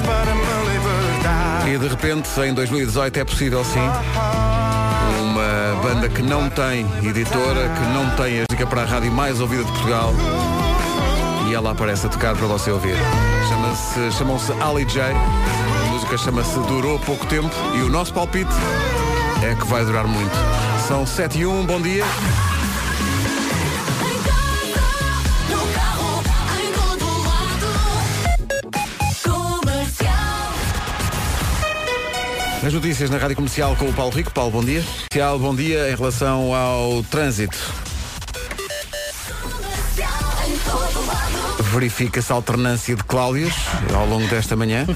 para 0.00 0.34
me 0.34 0.42
libertar. 0.72 1.68
E 1.68 1.78
de 1.78 1.88
repente, 1.88 2.28
em 2.40 2.54
2018, 2.54 3.18
é 3.18 3.24
possível 3.24 3.64
sim. 3.64 3.80
Uma 5.20 5.82
banda 5.82 6.08
que 6.08 6.22
não 6.22 6.48
tem 6.50 6.86
editora, 7.02 7.68
que 7.68 7.80
não 7.92 8.10
tem 8.16 8.42
a 8.42 8.44
dica 8.48 8.66
para 8.66 8.82
a 8.82 8.84
rádio 8.84 9.12
mais 9.12 9.40
ouvida 9.40 9.64
de 9.64 9.72
Portugal. 9.72 10.12
E 11.48 11.54
ela 11.54 11.72
aparece 11.72 12.06
a 12.06 12.08
tocar 12.08 12.34
para 12.36 12.46
você 12.46 12.70
ouvir. 12.70 12.96
Chama-se, 13.48 14.12
chamam-se 14.18 14.52
Ali 14.62 14.84
J. 14.84 15.12
A 15.12 15.86
música 15.90 16.16
chama-se 16.16 16.58
Durou 16.60 16.98
Pouco 17.00 17.26
Tempo 17.26 17.54
e 17.74 17.82
o 17.82 17.88
nosso 17.88 18.12
palpite 18.12 18.54
é 19.42 19.54
que 19.54 19.66
vai 19.66 19.84
durar 19.84 20.06
muito. 20.06 20.34
São 20.88 21.06
7 21.06 21.38
e 21.38 21.46
1, 21.46 21.66
bom 21.66 21.80
dia. 21.80 22.04
As 32.64 32.72
notícias 32.72 33.10
na 33.10 33.18
Rádio 33.18 33.36
Comercial 33.36 33.76
com 33.76 33.90
o 33.90 33.92
Paulo 33.92 34.10
Rico. 34.10 34.32
Paulo, 34.32 34.50
bom 34.50 34.64
dia. 34.64 34.82
Comercial, 35.12 35.38
bom 35.38 35.54
dia 35.54 35.90
em 35.90 35.94
relação 35.94 36.54
ao 36.54 37.02
trânsito. 37.02 37.58
Verifica-se 41.60 42.32
alternância 42.32 42.96
de 42.96 43.04
Cláudias 43.04 43.52
ao 43.94 44.06
longo 44.06 44.26
desta 44.28 44.56
manhã. 44.56 44.86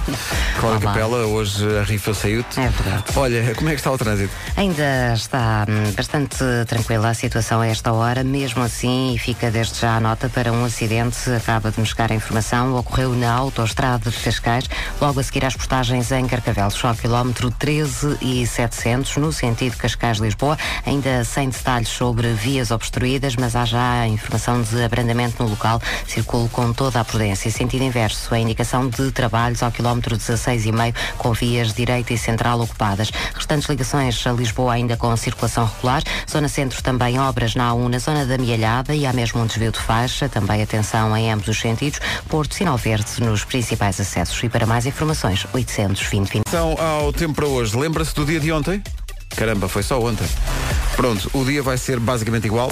Cláudia 0.59 0.89
Olá. 0.89 0.93
Capela, 0.93 1.27
hoje 1.27 1.79
a 1.79 1.85
rifa 1.85 2.13
saiu-te. 2.13 2.59
É 2.59 2.69
verdade. 2.69 3.05
Olha, 3.15 3.55
como 3.55 3.69
é 3.69 3.75
que 3.75 3.79
está 3.79 3.93
o 3.93 3.99
trânsito? 3.99 4.33
Ainda 4.57 5.13
está 5.15 5.65
hum, 5.69 5.93
bastante 5.97 6.37
tranquila 6.67 7.11
a 7.11 7.15
situação 7.15 7.61
a 7.61 7.67
esta 7.69 7.93
hora, 7.93 8.25
mesmo 8.25 8.65
assim, 8.65 9.15
e 9.15 9.19
fica 9.19 9.53
desde 9.53 9.79
já 9.79 9.97
a 9.97 10.01
nota 10.01 10.29
para 10.29 10.53
um 10.53 10.65
acidente. 10.65 11.31
Acaba 11.31 11.71
de 11.71 11.79
nos 11.79 11.91
chegar 11.91 12.11
a 12.11 12.15
informação. 12.17 12.75
Ocorreu 12.75 13.13
na 13.15 13.33
autoestrada 13.33 14.11
de 14.11 14.17
Cascais, 14.17 14.69
logo 15.01 15.21
a 15.21 15.23
seguir 15.23 15.45
às 15.45 15.55
portagens 15.55 16.11
em 16.11 16.27
Carcavelos, 16.27 16.85
ao 16.85 16.95
quilómetro 16.95 17.53
13 17.53 18.19
e 18.21 18.45
700, 18.45 19.17
no 19.19 19.33
sentido 19.33 19.77
Cascais-Lisboa. 19.77 20.59
Ainda 20.85 21.23
sem 21.23 21.51
detalhes 21.51 21.89
sobre 21.89 22.33
vias 22.33 22.73
obstruídas, 22.73 23.37
mas 23.37 23.55
há 23.55 23.65
já 23.65 24.01
a 24.01 24.09
informação 24.09 24.61
de 24.61 24.83
abrandamento 24.83 25.41
no 25.41 25.49
local. 25.49 25.81
Circulo 26.05 26.49
com 26.49 26.73
toda 26.73 26.99
a 26.99 27.05
prudência. 27.05 27.49
Sentido 27.49 27.85
inverso, 27.85 28.35
a 28.35 28.41
indicação 28.41 28.89
de 28.89 29.13
trabalhos 29.13 29.63
ao 29.63 29.71
quilómetro 29.71 30.17
16,5, 30.57 30.95
com 31.17 31.33
vias 31.33 31.73
direita 31.73 32.13
e 32.13 32.19
central 32.19 32.61
ocupadas. 32.61 33.11
Restantes 33.35 33.69
ligações 33.69 34.27
a 34.27 34.33
Lisboa 34.33 34.73
ainda 34.75 34.97
com 34.97 35.17
circulação 35.17 35.65
regular. 35.67 36.03
Zona 36.31 36.49
centro 36.49 36.83
também 36.83 37.19
obras 37.19 37.55
na 37.55 37.71
A1 37.71 37.89
na 37.89 37.99
zona 37.99 38.27
da 38.27 38.39
Mialhada 38.39 38.95
e 38.95 39.07
há 39.07 39.13
mesmo 39.13 39.41
um 39.41 39.47
desvio 39.47 39.73
de 39.73 39.79
faixa. 39.79 40.29
Também 40.29 40.63
atenção 40.63 41.17
em 41.17 41.31
ambos 41.31 41.49
os 41.49 41.61
sentidos. 41.61 42.01
Porto 42.29 42.55
Sinal 42.55 42.77
Verde 42.77 43.21
nos 43.21 43.45
principais 43.45 44.01
acessos. 44.01 44.43
E 44.43 44.49
para 44.49 44.67
mais 44.67 44.87
informações, 44.87 45.47
820 45.53 46.09
20. 46.09 46.43
Então, 46.47 46.77
ao 46.79 47.13
tempo 47.13 47.35
para 47.35 47.47
hoje, 47.47 47.77
lembra-se 47.77 48.15
do 48.15 48.25
dia 48.25 48.41
de 48.41 48.53
ontem? 48.53 48.83
Caramba, 49.37 49.69
foi 49.69 49.83
só 49.83 50.01
ontem. 50.01 50.27
Pronto, 50.97 51.31
o 51.33 51.45
dia 51.45 51.63
vai 51.63 51.77
ser 51.77 52.01
basicamente 52.01 52.47
igual. 52.47 52.71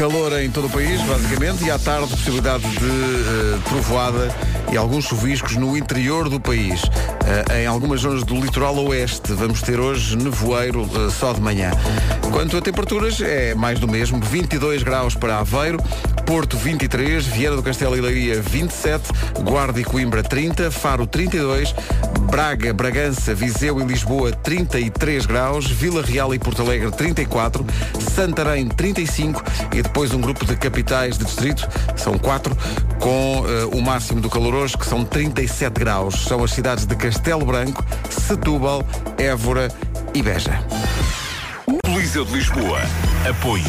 Calor 0.00 0.32
em 0.40 0.50
todo 0.50 0.66
o 0.66 0.70
país, 0.70 0.98
basicamente, 1.02 1.62
e 1.62 1.70
à 1.70 1.78
tarde 1.78 2.08
possibilidade 2.08 2.62
de 2.62 2.86
eh, 2.86 3.58
trovoada 3.68 4.34
e 4.72 4.76
alguns 4.78 5.04
chuviscos 5.04 5.56
no 5.56 5.76
interior 5.76 6.30
do 6.30 6.40
país. 6.40 6.80
Eh, 7.26 7.64
em 7.64 7.66
algumas 7.66 8.00
zonas 8.00 8.24
do 8.24 8.34
litoral 8.34 8.74
oeste 8.86 9.34
vamos 9.34 9.60
ter 9.60 9.78
hoje 9.78 10.16
nevoeiro 10.16 10.84
eh, 10.84 11.10
só 11.10 11.34
de 11.34 11.42
manhã. 11.42 11.70
Quanto 12.32 12.56
a 12.56 12.62
temperaturas, 12.62 13.20
é 13.20 13.54
mais 13.54 13.78
do 13.78 13.86
mesmo. 13.86 14.18
22 14.20 14.82
graus 14.82 15.14
para 15.14 15.38
Aveiro, 15.38 15.78
Porto 16.24 16.56
23, 16.56 17.26
Vieira 17.26 17.54
do 17.54 17.62
Castelo 17.62 17.94
e 17.94 18.00
Leiria 18.00 18.40
27, 18.40 19.10
Guarda 19.42 19.80
e 19.80 19.84
Coimbra 19.84 20.22
30, 20.22 20.70
Faro 20.70 21.06
32, 21.06 21.74
Braga, 22.30 22.72
Bragança, 22.72 23.34
Viseu 23.34 23.80
e 23.80 23.84
Lisboa 23.84 24.30
33 24.30 25.26
graus, 25.26 25.66
Vila 25.66 26.00
Real 26.00 26.32
e 26.32 26.38
Porto 26.38 26.62
Alegre 26.62 26.90
34, 26.92 27.66
Santarém 28.14 28.68
35 28.68 29.42
e 29.74 29.82
depois 29.90 30.14
um 30.14 30.20
grupo 30.20 30.46
de 30.46 30.54
capitais 30.54 31.18
de 31.18 31.24
distrito, 31.24 31.68
são 31.96 32.16
quatro, 32.16 32.56
com 33.00 33.44
eh, 33.44 33.76
o 33.76 33.82
máximo 33.82 34.20
do 34.20 34.30
calor 34.30 34.54
hoje, 34.54 34.78
que 34.78 34.86
são 34.86 35.04
37 35.04 35.80
graus. 35.80 36.14
São 36.26 36.44
as 36.44 36.52
cidades 36.52 36.86
de 36.86 36.94
Castelo 36.94 37.44
Branco, 37.44 37.84
Setúbal, 38.08 38.86
Évora 39.18 39.68
e 40.14 40.22
Beja. 40.22 40.64
Coliseu 41.84 42.24
de 42.24 42.34
Lisboa. 42.34 42.80
Apoio. 43.28 43.64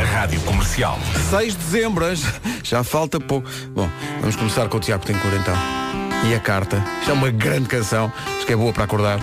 A 0.00 0.04
Rádio 0.04 0.40
Comercial. 0.42 0.96
6 1.30 1.56
de 1.56 1.58
dezembro, 1.58 2.04
já 2.62 2.84
falta 2.84 3.18
pouco. 3.18 3.50
Bom, 3.74 3.88
vamos 4.20 4.36
começar 4.36 4.68
com 4.68 4.76
o 4.76 4.80
Tiago 4.80 5.04
Tencourt 5.04 5.34
então. 5.34 6.03
E 6.28 6.34
a 6.34 6.40
carta. 6.40 6.82
Isto 7.00 7.10
é 7.10 7.14
uma 7.14 7.30
grande 7.30 7.68
canção, 7.68 8.10
acho 8.36 8.46
que 8.46 8.52
é 8.52 8.56
boa 8.56 8.72
para 8.72 8.84
acordar. 8.84 9.18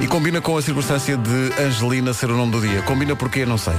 E 0.00 0.06
combina 0.06 0.40
com 0.40 0.56
a 0.56 0.62
circunstância 0.62 1.16
de 1.16 1.52
Angelina 1.62 2.14
ser 2.14 2.30
o 2.30 2.36
nome 2.36 2.52
do 2.52 2.60
dia. 2.60 2.80
Combina 2.82 3.14
porquê, 3.14 3.44
não 3.44 3.58
sei. 3.58 3.74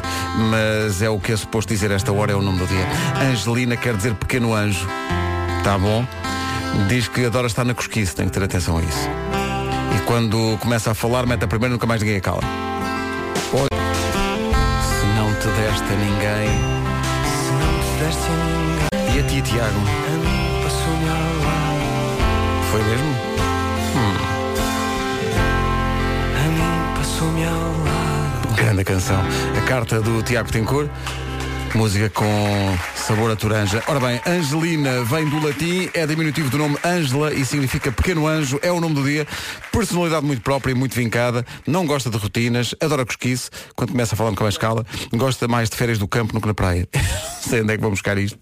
Mas 0.52 1.02
é 1.02 1.10
o 1.10 1.20
que 1.20 1.32
é 1.32 1.38
suposto 1.38 1.74
dizer 1.74 1.90
esta 1.90 2.12
hora, 2.12 2.32
é 2.32 2.36
o 2.36 2.42
nome 2.42 2.60
do 2.60 2.68
dia. 2.68 2.86
Angelina 3.32 3.76
quer 3.76 3.96
dizer 3.96 4.14
pequeno 4.14 4.54
anjo. 4.54 4.88
Tá 5.64 5.78
bom? 5.78 6.06
Diz 6.88 7.08
que 7.08 7.26
adora 7.26 7.48
estar 7.48 7.66
na 7.66 7.74
cosquice, 7.74 8.16
tem 8.16 8.28
que 8.28 8.32
ter 8.32 8.44
atenção 8.44 8.78
a 8.78 8.82
isso. 8.82 9.10
E 9.98 10.00
quando 10.06 10.58
começa 10.60 10.92
a 10.92 10.94
falar, 10.94 11.26
mete 11.26 11.44
a 11.44 11.48
primeira, 11.48 11.74
nunca 11.74 11.88
mais 11.88 12.02
ninguém 12.02 12.18
a 12.18 12.22
cala. 12.22 12.42
Olha, 13.54 13.68
se 14.88 15.06
não 15.18 15.34
te 15.34 15.48
deste 15.48 15.84
a 15.84 15.96
ninguém. 15.98 16.50
Se 17.42 17.52
não 17.52 17.74
te 17.82 18.04
deste 18.04 18.28
a 18.30 19.06
ninguém, 19.10 19.18
E 19.18 19.20
a 19.20 19.24
ti, 19.28 19.42
Tiago? 19.42 19.68
a 19.68 20.18
mim. 20.18 21.21
Foi 22.72 22.82
mesmo? 22.84 23.16
A 26.38 26.48
mim 26.48 26.96
passou-me 26.98 27.44
ao 27.44 27.54
lado. 27.54 28.56
Grande 28.56 28.86
canção. 28.86 29.22
A 29.58 29.68
carta 29.68 30.00
do 30.00 30.24
Tiago 30.24 30.50
Tencourt. 30.50 30.90
Música 31.76 32.10
com 32.10 32.78
sabor 32.96 33.30
a 33.30 33.36
toranja. 33.36 33.84
Ora 33.88 34.00
bem, 34.00 34.22
Angelina 34.26 35.04
vem 35.04 35.28
do 35.28 35.46
latim, 35.46 35.90
é 35.94 36.08
diminutivo 36.08 36.50
do 36.50 36.58
nome 36.58 36.78
Ângela 36.86 37.34
e 37.34 37.44
significa 37.44 37.92
pequeno 37.92 38.26
anjo, 38.26 38.58
é 38.62 38.72
o 38.72 38.80
nome 38.80 38.96
do 38.96 39.04
dia. 39.04 39.28
Personalidade 39.70 40.26
muito 40.26 40.42
própria 40.42 40.72
e 40.72 40.76
muito 40.76 40.96
vincada, 40.96 41.46
não 41.68 41.86
gosta 41.86 42.10
de 42.10 42.18
rotinas, 42.18 42.74
adora 42.82 43.06
cosquice, 43.06 43.50
quando 43.76 43.92
começa 43.92 44.16
a 44.16 44.18
falar 44.18 44.34
com 44.34 44.46
a 44.46 44.50
escala, 44.50 44.86
gosta 45.14 45.48
mais 45.48 45.70
de 45.70 45.76
férias 45.76 45.98
do 45.98 46.08
campo 46.08 46.34
do 46.34 46.40
que 46.40 46.48
na 46.48 46.54
praia. 46.54 46.88
Sei 47.42 47.62
onde 47.62 47.74
é 47.74 47.76
que 47.76 47.82
vou 47.82 47.92
buscar 47.92 48.18
isto. 48.18 48.40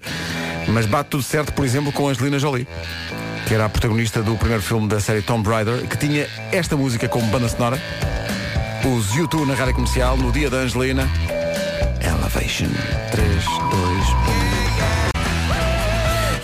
Mas 0.68 0.86
bate 0.86 1.10
tudo 1.10 1.24
certo, 1.24 1.54
por 1.54 1.66
exemplo, 1.66 1.92
com 1.92 2.08
Angelina 2.08 2.38
Jolie, 2.38 2.68
que 3.50 3.56
era 3.56 3.66
a 3.66 3.70
protagonista 3.70 4.22
do 4.22 4.38
primeiro 4.38 4.62
filme 4.62 4.88
da 4.88 5.00
série 5.00 5.24
Tomb 5.24 5.50
Raider, 5.50 5.88
que 5.88 5.98
tinha 5.98 6.28
esta 6.52 6.78
música 6.78 7.10
como 7.10 7.26
banda 7.32 7.50
sonora. 7.50 7.82
Os 8.86 9.16
YouTube 9.16 9.48
na 9.48 9.56
rádio 9.56 9.74
comercial 9.74 10.16
no 10.16 10.32
dia 10.32 10.52
da 10.52 10.58
Angelina. 10.58 11.10
Elevation 12.00 12.70
3, 13.10 13.28
2, 13.28 13.46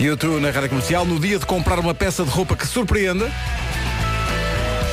1. 0.00 0.04
YouTube 0.04 0.40
na 0.40 0.50
rádio 0.50 0.68
comercial 0.70 1.04
no 1.04 1.20
dia 1.20 1.38
de 1.38 1.46
comprar 1.46 1.78
uma 1.78 1.94
peça 1.94 2.24
de 2.24 2.30
roupa 2.30 2.56
que 2.56 2.66
surpreenda. 2.66 3.30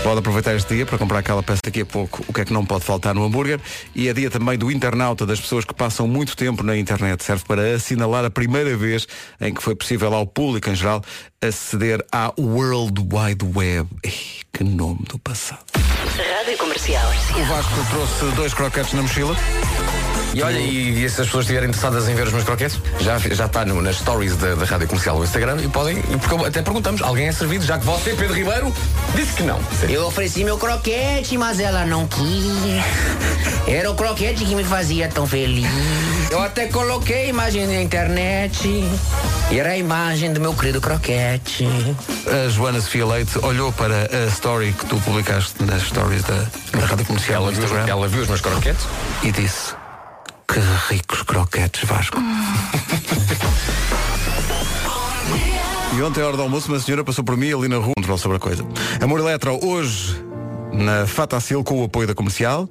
Pode 0.03 0.19
aproveitar 0.19 0.53
este 0.53 0.75
dia 0.75 0.85
para 0.85 0.97
comprar 0.97 1.19
aquela 1.19 1.41
peça 1.41 1.61
daqui 1.63 1.79
a 1.79 1.85
pouco, 1.85 2.25
o 2.27 2.33
que 2.33 2.41
é 2.41 2.45
que 2.45 2.51
não 2.51 2.65
pode 2.65 2.83
faltar 2.83 3.15
no 3.15 3.23
hambúrguer. 3.23 3.57
E 3.95 4.09
é 4.09 4.13
dia 4.13 4.29
também 4.29 4.57
do 4.57 4.69
internauta, 4.69 5.25
das 5.25 5.39
pessoas 5.39 5.63
que 5.63 5.73
passam 5.73 6.05
muito 6.07 6.35
tempo 6.35 6.61
na 6.61 6.77
internet. 6.77 7.23
Serve 7.23 7.45
para 7.45 7.75
assinalar 7.75 8.25
a 8.25 8.29
primeira 8.29 8.75
vez 8.75 9.07
em 9.39 9.53
que 9.53 9.63
foi 9.63 9.75
possível 9.75 10.13
ao 10.13 10.27
público 10.27 10.69
em 10.69 10.75
geral 10.75 11.01
aceder 11.41 12.05
à 12.11 12.33
World 12.37 13.01
Wide 13.01 13.45
Web. 13.55 13.87
Ei, 14.03 14.13
que 14.51 14.63
nome 14.65 14.99
do 15.09 15.17
passado. 15.17 15.63
Rádio 16.37 16.57
Comercial. 16.57 17.09
O 17.39 17.45
Vasco 17.45 17.73
trouxe 17.89 18.35
dois 18.35 18.53
croquetes 18.53 18.91
na 18.93 19.03
mochila. 19.03 19.35
E 20.33 20.41
olha, 20.41 20.57
e, 20.57 21.03
e 21.05 21.09
se 21.09 21.21
as 21.21 21.27
pessoas 21.27 21.44
estiverem 21.45 21.69
interessadas 21.69 22.09
em 22.09 22.16
ver 22.16 22.25
os 22.27 22.33
meus 22.33 22.44
croquetes, 22.44 22.79
já, 22.99 23.17
já 23.19 23.45
está 23.45 23.63
no- 23.66 23.81
nas 23.81 23.97
stories 23.97 24.35
da, 24.35 24.55
da 24.55 24.66
Rádio 24.66 24.88
Comercial 24.88 25.17
no 25.17 25.23
Instagram 25.23 25.57
e 25.63 25.67
podem, 25.67 25.97
porque 26.01 26.45
até 26.47 26.61
perguntamos, 26.61 27.01
alguém 27.01 27.27
é 27.27 27.31
servido, 27.31 27.63
já 27.65 27.77
que 27.77 27.85
você, 27.85 28.12
Pedro 28.15 28.33
Ribeiro, 28.35 28.74
disse 29.15 29.33
que 29.33 29.44
não. 29.44 29.59
Eu 29.88 30.07
ofereci 30.07 30.44
meu 30.44 30.57
croquete, 30.57 31.38
mas 31.38 31.59
ela 31.59 31.85
não 31.85 32.07
quis. 32.07 32.83
Era 33.68 33.91
o 33.91 33.95
croquete 33.95 34.44
que 34.44 34.56
me 34.56 34.63
fazia 34.63 35.07
tão 35.07 35.27
feliz. 35.27 35.68
Eu 36.31 36.41
até 36.41 36.65
coloquei 36.68 37.25
a 37.25 37.27
imagem 37.27 37.68
na 37.68 37.81
internet. 37.81 38.68
E 39.51 39.59
era 39.59 39.69
a 39.71 39.77
imagem 39.77 40.33
do 40.33 40.41
meu 40.41 40.53
querido 40.53 40.81
croquete. 40.81 41.68
A 42.45 42.50
Joana 42.50 42.81
Sofia 42.81 43.06
Leite 43.06 43.38
olhou 43.39 43.71
para 43.71 44.09
a 44.12 44.27
story 44.31 44.74
que 44.74 44.85
tu 44.88 44.97
publicaste 45.01 45.53
nas 45.63 45.83
stories 45.83 46.24
da, 46.24 46.45
da 46.77 46.85
Rádio 46.85 47.06
Comercial 47.06 47.44
Ela 47.44 47.51
no 47.51 47.57
viu, 47.57 47.63
Instagram 47.65 47.88
ela 47.88 48.07
viu 48.07 48.21
os 48.24 48.27
meus 48.27 48.41
croquetes. 48.41 48.85
e 49.21 49.31
disse 49.31 49.72
que 50.53 50.59
ricos 50.94 51.23
croquetes, 51.23 51.83
Vasco. 51.89 52.21
e 55.97 56.01
ontem, 56.03 56.21
à 56.21 56.27
hora 56.27 56.38
do 56.38 56.44
almoço, 56.44 56.71
uma 56.71 56.79
senhora 56.79 57.03
passou 57.03 57.23
por 57.23 57.35
mim 57.35 57.51
ali 57.51 57.67
na 57.67 57.77
rua, 57.77 57.94
controle 57.95 58.19
sobre 58.19 58.38
a 58.38 58.39
coisa. 58.39 58.63
Amor 59.01 59.19
Eletro, 59.19 59.57
hoje, 59.65 60.23
na 60.71 61.07
Fatacil, 61.07 61.63
com 61.63 61.81
o 61.81 61.85
apoio 61.85 62.07
da 62.07 62.13
comercial. 62.13 62.69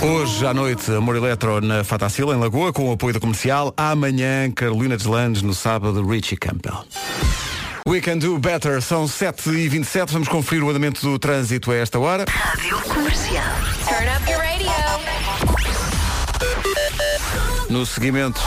Hoje 0.00 0.46
à 0.46 0.54
noite, 0.54 0.90
Amor 0.92 1.16
Eletro 1.16 1.60
na 1.60 1.84
Fatacil, 1.84 2.32
em 2.32 2.38
Lagoa, 2.38 2.72
com 2.72 2.88
o 2.88 2.92
apoio 2.92 3.12
da 3.12 3.20
comercial. 3.20 3.74
Amanhã, 3.76 4.50
Carolina 4.50 4.96
Deslandes, 4.96 5.42
no 5.42 5.52
sábado, 5.52 6.06
Richie 6.06 6.38
Campbell. 6.38 6.86
We 7.86 8.00
can 8.00 8.18
do 8.18 8.38
better. 8.38 8.80
São 8.80 9.04
7h27. 9.04 10.10
Vamos 10.10 10.28
conferir 10.28 10.64
o 10.64 10.70
andamento 10.70 11.02
do 11.02 11.18
trânsito 11.18 11.70
a 11.70 11.76
esta 11.76 11.98
hora. 11.98 12.24
Rádio 12.28 12.80
Comercial. 12.82 13.44
Turn 13.86 14.08
up 14.08 14.28
your 14.28 14.40
radio. 14.40 15.15
No 17.68 17.84
seguimento 17.84 18.40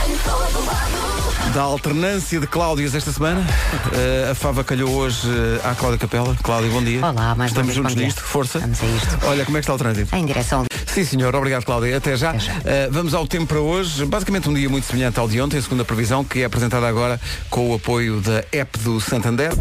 da 1.54 1.62
alternância 1.62 2.40
de 2.40 2.48
Cláudias 2.48 2.96
esta 2.96 3.12
semana, 3.12 3.46
eh, 3.94 4.30
a 4.32 4.36
Fava 4.36 4.64
calhou 4.64 4.90
hoje 4.92 5.28
eh, 5.28 5.68
à 5.68 5.76
Cláudia 5.76 6.00
Capela. 6.00 6.36
Cláudia, 6.42 6.70
bom 6.70 6.82
dia. 6.82 7.06
Olá, 7.06 7.36
mais 7.36 7.52
Estamos 7.52 7.74
juntos 7.74 7.96
nisto. 7.96 8.22
Força. 8.22 8.60
Vamos 8.60 8.82
a 8.82 8.86
isto. 8.86 9.20
Olha, 9.26 9.46
como 9.46 9.58
é 9.58 9.60
que 9.60 9.64
está 9.64 9.74
o 9.74 9.78
trânsito? 9.78 10.16
Em 10.16 10.26
direção 10.26 10.64
Sim, 10.86 11.04
senhor. 11.04 11.36
Obrigado, 11.36 11.66
Cláudia. 11.66 11.98
Até 11.98 12.16
já. 12.16 12.30
Até 12.30 12.40
já. 12.40 12.54
Uh, 12.54 12.92
vamos 12.92 13.14
ao 13.14 13.28
tempo 13.28 13.48
para 13.48 13.60
hoje. 13.60 14.06
Basicamente 14.06 14.50
um 14.50 14.54
dia 14.54 14.70
muito 14.70 14.86
semelhante 14.86 15.20
ao 15.20 15.28
de 15.28 15.42
ontem, 15.42 15.60
a 15.60 15.86
previsão, 15.86 16.24
que 16.24 16.42
é 16.42 16.46
apresentada 16.46 16.88
agora 16.88 17.20
com 17.50 17.72
o 17.72 17.76
apoio 17.76 18.22
da 18.22 18.44
app 18.52 18.80
do 18.80 19.00
Santander. 19.02 19.52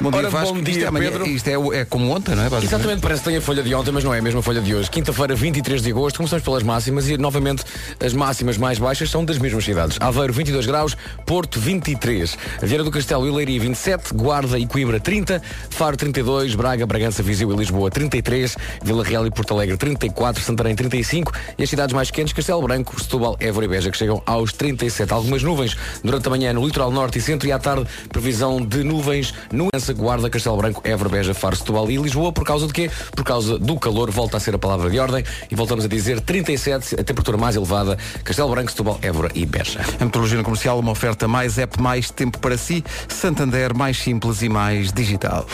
Bom 0.00 0.10
dia, 0.10 0.18
Ora, 0.20 0.30
Vasco. 0.30 0.54
bom 0.54 0.60
isto 0.60 0.70
dia, 0.72 0.84
é, 0.84 0.88
amanhã- 0.88 1.10
Pedro. 1.12 1.26
Isto 1.26 1.48
é, 1.48 1.78
é 1.80 1.84
como 1.84 2.10
ontem, 2.14 2.34
não 2.34 2.42
é? 2.42 2.48
Basicamente. 2.50 2.64
Exatamente, 2.74 3.00
parece 3.00 3.22
que 3.22 3.28
tem 3.28 3.36
a 3.38 3.40
folha 3.40 3.62
de 3.62 3.74
ontem, 3.74 3.90
mas 3.92 4.04
não 4.04 4.12
é 4.12 4.18
a 4.18 4.22
mesma 4.22 4.42
folha 4.42 4.60
de 4.60 4.74
hoje. 4.74 4.90
Quinta-feira, 4.90 5.34
23 5.34 5.80
de 5.82 5.90
agosto, 5.90 6.16
começamos 6.16 6.44
pelas 6.44 6.62
máximas 6.62 7.08
e 7.08 7.16
novamente 7.16 7.64
as 8.04 8.12
máximas 8.12 8.58
mais 8.58 8.78
baixas 8.78 9.08
são 9.10 9.24
das 9.24 9.38
mesmas 9.38 9.64
cidades. 9.64 9.96
Aveiro, 10.00 10.32
22 10.32 10.66
graus, 10.66 10.96
Porto, 11.24 11.58
23. 11.58 12.36
Vieira 12.62 12.84
do 12.84 12.90
Castelo 12.90 13.26
e 13.26 13.30
Leiria, 13.30 13.58
27. 13.60 14.12
Guarda 14.14 14.58
e 14.58 14.66
Coimbra, 14.66 15.00
30. 15.00 15.40
Faro, 15.70 15.96
32. 15.96 16.54
Braga, 16.54 16.84
Bragança, 16.86 17.22
Viseu 17.22 17.50
e 17.52 17.56
Lisboa, 17.56 17.90
33. 17.90 18.56
Vila 18.82 19.04
Real 19.04 19.26
e 19.26 19.30
Porto 19.30 19.54
Alegre, 19.54 19.76
34. 19.76 20.42
Santarém, 20.42 20.74
35. 20.74 21.32
E 21.56 21.62
as 21.62 21.70
cidades 21.70 21.94
mais 21.94 22.10
quentes, 22.10 22.32
Castelo 22.34 22.60
Branco, 22.62 23.00
Setúbal, 23.00 23.36
Évora 23.40 23.64
e 23.64 23.68
Beja, 23.68 23.90
que 23.90 23.96
chegam 23.96 24.22
aos 24.26 24.52
37. 24.52 25.12
Algumas 25.12 25.42
nuvens 25.42 25.76
durante 26.02 26.26
a 26.26 26.30
manhã 26.30 26.52
no 26.52 26.64
litoral 26.66 26.90
norte 26.90 27.18
e 27.18 27.22
centro 27.22 27.48
e 27.48 27.52
à 27.52 27.58
tarde, 27.58 27.86
previsão 28.10 28.60
de 28.60 28.82
nuvens 28.84 29.32
no 29.50 29.68
Ança, 29.84 29.92
Guarda, 29.92 30.30
Castelo 30.30 30.56
Branco, 30.56 30.80
Évora, 30.82 31.10
Beja, 31.10 31.34
Faro, 31.34 31.54
Setúbal 31.54 31.90
e 31.90 31.98
Lisboa. 31.98 32.32
Por 32.32 32.42
causa 32.42 32.66
de 32.66 32.72
quê? 32.72 32.90
Por 33.14 33.22
causa 33.22 33.58
do 33.58 33.78
calor, 33.78 34.10
volta 34.10 34.38
a 34.38 34.40
ser 34.40 34.54
a 34.54 34.58
palavra 34.58 34.88
de 34.88 34.98
ordem 34.98 35.22
e 35.50 35.54
voltamos 35.54 35.84
a 35.84 35.88
dizer 35.88 36.20
37, 36.20 36.94
a 36.94 37.04
temperatura 37.04 37.36
mais 37.36 37.54
elevada, 37.54 37.98
Castelo 38.24 38.48
Branco, 38.48 38.70
Setúbal, 38.70 38.98
Évora 39.02 39.30
e 39.34 39.44
Beja. 39.44 39.80
A 40.00 40.04
metodologia 40.04 40.38
no 40.38 40.44
comercial, 40.44 40.78
uma 40.78 40.92
oferta 40.92 41.28
mais 41.28 41.58
app, 41.58 41.78
mais 41.82 42.10
tempo 42.10 42.38
para 42.38 42.56
si. 42.56 42.82
Santander, 43.08 43.76
mais 43.76 43.98
simples 43.98 44.40
e 44.40 44.48
mais 44.48 44.90
digital. 44.90 45.46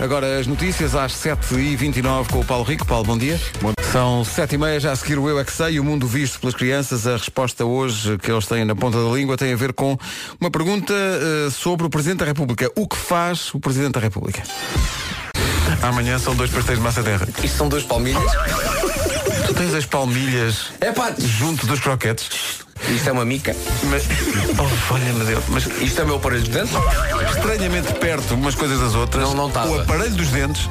Agora 0.00 0.38
as 0.38 0.46
notícias 0.46 0.94
às 0.94 1.12
7h29 1.12 2.30
com 2.30 2.40
o 2.40 2.44
Paulo 2.44 2.64
Rico. 2.64 2.86
Paulo, 2.86 3.04
bom 3.04 3.18
dia. 3.18 3.40
São 3.92 4.22
7h30, 4.22 4.80
já 4.80 4.92
a 4.92 4.96
seguir 4.96 5.18
o 5.18 5.28
Eu 5.28 5.38
é 5.38 5.44
que 5.44 5.52
sei, 5.52 5.78
o 5.78 5.84
mundo 5.84 6.06
visto 6.06 6.40
pelas 6.40 6.54
crianças. 6.54 7.06
A 7.06 7.12
resposta 7.12 7.64
hoje 7.64 8.18
que 8.18 8.30
eles 8.30 8.46
têm 8.46 8.64
na 8.64 8.74
ponta 8.74 9.02
da 9.02 9.10
língua 9.10 9.36
tem 9.36 9.52
a 9.52 9.56
ver 9.56 9.72
com 9.72 9.96
uma 10.40 10.50
pergunta 10.50 10.92
eh, 10.94 11.50
sobre 11.50 11.86
o 11.86 11.90
Presidente 11.90 12.20
da 12.20 12.26
República. 12.26 12.70
O 12.74 12.88
que 12.88 12.96
faz 12.96 13.54
o 13.54 13.60
Presidente 13.60 13.92
da 13.92 14.00
República? 14.00 14.42
Amanhã 15.82 16.18
são 16.18 16.34
dois 16.34 16.50
pastéis 16.50 16.78
de 16.78 16.84
massa 16.84 17.02
terra. 17.02 17.28
Isto 17.42 17.56
são 17.56 17.68
dois 17.68 17.84
palmilhas. 17.84 18.22
Tu 19.46 19.54
tens 19.54 19.74
as 19.74 19.86
palmilhas 19.86 20.66
É 20.80 20.92
pá, 20.92 21.12
junto 21.18 21.66
dos 21.66 21.80
croquetes. 21.80 22.28
isto 22.88 23.08
é 23.08 23.12
uma 23.12 23.24
mica. 23.24 23.54
Mas, 23.84 24.04
oh, 24.58 24.94
olha, 24.94 25.12
meu 25.12 25.26
Deus, 25.26 25.44
mas 25.48 25.66
Isto 25.80 26.00
é 26.00 26.04
o 26.04 26.06
meu 26.06 26.16
aparelho 26.16 26.42
de 26.42 26.50
dentro. 26.50 26.78
estranhamente 27.36 27.92
perto 27.94 28.34
umas 28.34 28.54
coisas 28.54 28.78
das 28.80 28.94
outras. 28.94 29.22
Não, 29.24 29.34
não 29.34 29.48
estava. 29.48 29.68
O 29.70 29.80
aparelho 29.80 30.14
dos 30.14 30.28
dentes, 30.28 30.68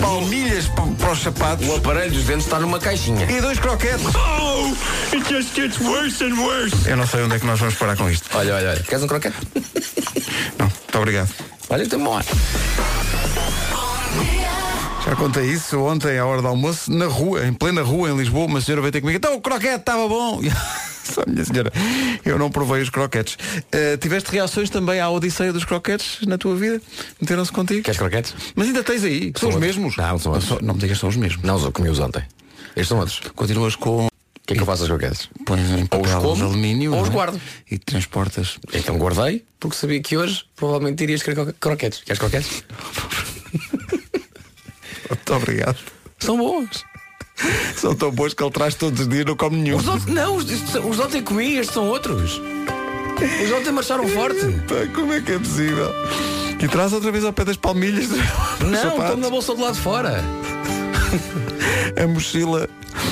palmilhas 0.00 0.66
para 0.98 1.12
os 1.12 1.22
sapatos 1.22 1.66
O 1.68 1.76
aparelho 1.76 2.12
dos 2.12 2.24
dentes 2.24 2.44
está 2.46 2.58
numa 2.60 2.78
caixinha. 2.78 3.24
e 3.30 3.40
dois 3.40 3.58
croquetes. 3.58 4.06
Oh, 4.14 4.74
it 5.14 5.28
just 5.28 5.54
gets 5.54 5.78
worse 5.80 6.22
and 6.24 6.34
worse. 6.40 6.76
Eu 6.88 6.96
não 6.96 7.06
sei 7.06 7.22
onde 7.22 7.36
é 7.36 7.38
que 7.38 7.46
nós 7.46 7.58
vamos 7.58 7.74
parar 7.74 7.96
com 7.96 8.08
isto. 8.10 8.28
Olha, 8.34 8.54
olha, 8.54 8.70
olha. 8.70 8.80
Queres 8.80 9.02
um 9.04 9.06
croquete? 9.08 9.36
Não, 10.58 10.66
muito 10.66 10.98
obrigado. 10.98 11.28
Olha, 11.68 11.88
tem 11.88 11.98
bom 11.98 12.16
ar. 12.16 12.24
Já 15.04 15.16
contei 15.16 15.46
isso 15.46 15.78
ontem 15.80 16.18
à 16.18 16.24
hora 16.24 16.40
do 16.40 16.48
almoço, 16.48 16.90
na 16.92 17.06
rua, 17.06 17.44
em 17.46 17.52
plena 17.52 17.82
rua, 17.82 18.10
em 18.10 18.16
Lisboa, 18.16 18.46
uma 18.46 18.60
senhora 18.60 18.80
veio 18.82 18.92
ter 18.92 19.00
comigo, 19.00 19.16
então 19.16 19.34
o 19.34 19.40
croquete 19.40 19.76
estava 19.76 20.06
bom. 20.08 20.40
Só, 21.02 21.24
minha 21.26 21.44
senhora, 21.44 21.72
eu 22.24 22.38
não 22.38 22.48
provei 22.48 22.80
os 22.80 22.88
croquetes. 22.88 23.36
Eh, 23.72 23.96
tiveste 23.96 24.30
reações 24.30 24.70
também 24.70 25.00
à 25.00 25.10
odisseia 25.10 25.52
dos 25.52 25.64
croquetes 25.64 26.24
na 26.26 26.38
tua 26.38 26.54
vida? 26.54 26.80
Meteram-se 27.20 27.50
contigo? 27.50 27.82
Queres 27.82 27.98
croquetes? 27.98 28.34
Mas 28.54 28.68
ainda 28.68 28.84
tens 28.84 29.02
aí, 29.02 29.32
são, 29.36 29.48
os 29.48 29.54
outros. 29.56 29.60
mesmos. 29.76 29.96
Não, 29.96 30.18
são 30.20 30.32
outros. 30.32 30.48
Só- 30.48 30.58
não 30.62 30.74
me 30.74 30.80
digas 30.80 30.98
são 30.98 31.08
os 31.08 31.16
mesmos. 31.16 31.42
Não, 31.42 31.60
eu 31.60 31.72
comi-os 31.72 31.98
ontem. 31.98 32.22
Estes 32.76 32.86
são 32.88 32.98
outros. 33.00 33.18
O 33.26 33.34
Continuas 33.34 33.74
com. 33.74 34.06
que 34.46 34.52
é 34.52 34.56
que 34.56 34.62
eu 34.62 34.66
faço 34.66 34.82
aos 34.82 34.88
croquetes? 34.90 35.28
Pões 35.44 35.68
em 35.70 35.82
os 35.82 35.88
papel 35.88 36.20
como, 36.20 36.36
de 36.36 36.42
alumínio 36.42 36.92
ou 36.94 36.98
os 37.02 37.08
não 37.08 37.12
é? 37.12 37.16
guardo. 37.16 37.40
e 37.68 37.78
transportas. 37.78 38.58
Então 38.72 38.96
guardei, 38.96 39.44
porque 39.58 39.76
sabia 39.76 40.00
que 40.00 40.16
hoje 40.16 40.44
provavelmente 40.54 41.02
irias 41.02 41.20
querer 41.24 41.34
cro- 41.34 41.54
croquetes. 41.58 42.02
Queres 42.04 42.20
croquetes? 42.20 42.62
Muito 45.14 45.34
obrigado. 45.34 45.78
São 46.18 46.36
bons. 46.36 46.84
São 47.76 47.94
tão 47.94 48.10
bons 48.10 48.34
que 48.34 48.42
ele 48.42 48.50
traz 48.50 48.74
todos 48.74 49.00
os 49.00 49.08
dias 49.08 49.22
e 49.22 49.24
não 49.24 49.36
come 49.36 49.56
nenhum. 49.56 49.76
Os 49.76 49.88
outros, 49.88 50.06
não, 50.06 50.36
os, 50.36 50.44
os 50.74 51.00
ontem 51.00 51.22
comi, 51.22 51.56
estes 51.56 51.74
são 51.74 51.88
outros. 51.88 52.40
Os 53.44 53.52
ontem 53.52 53.72
marcharam 53.72 54.06
forte. 54.08 54.40
Como 54.94 55.12
é 55.12 55.20
que 55.20 55.32
é 55.32 55.38
possível? 55.38 55.88
E 56.60 56.68
traz 56.68 56.92
outra 56.92 57.10
vez 57.10 57.24
ao 57.24 57.32
pé 57.32 57.44
das 57.44 57.56
palmilhas. 57.56 58.08
Não, 58.60 58.98
estão 58.98 59.16
na 59.16 59.28
bolsa 59.28 59.54
do 59.54 59.62
lado 59.62 59.74
de 59.74 59.80
fora. 59.80 60.22
A 62.00 62.06
mochila 62.06 62.68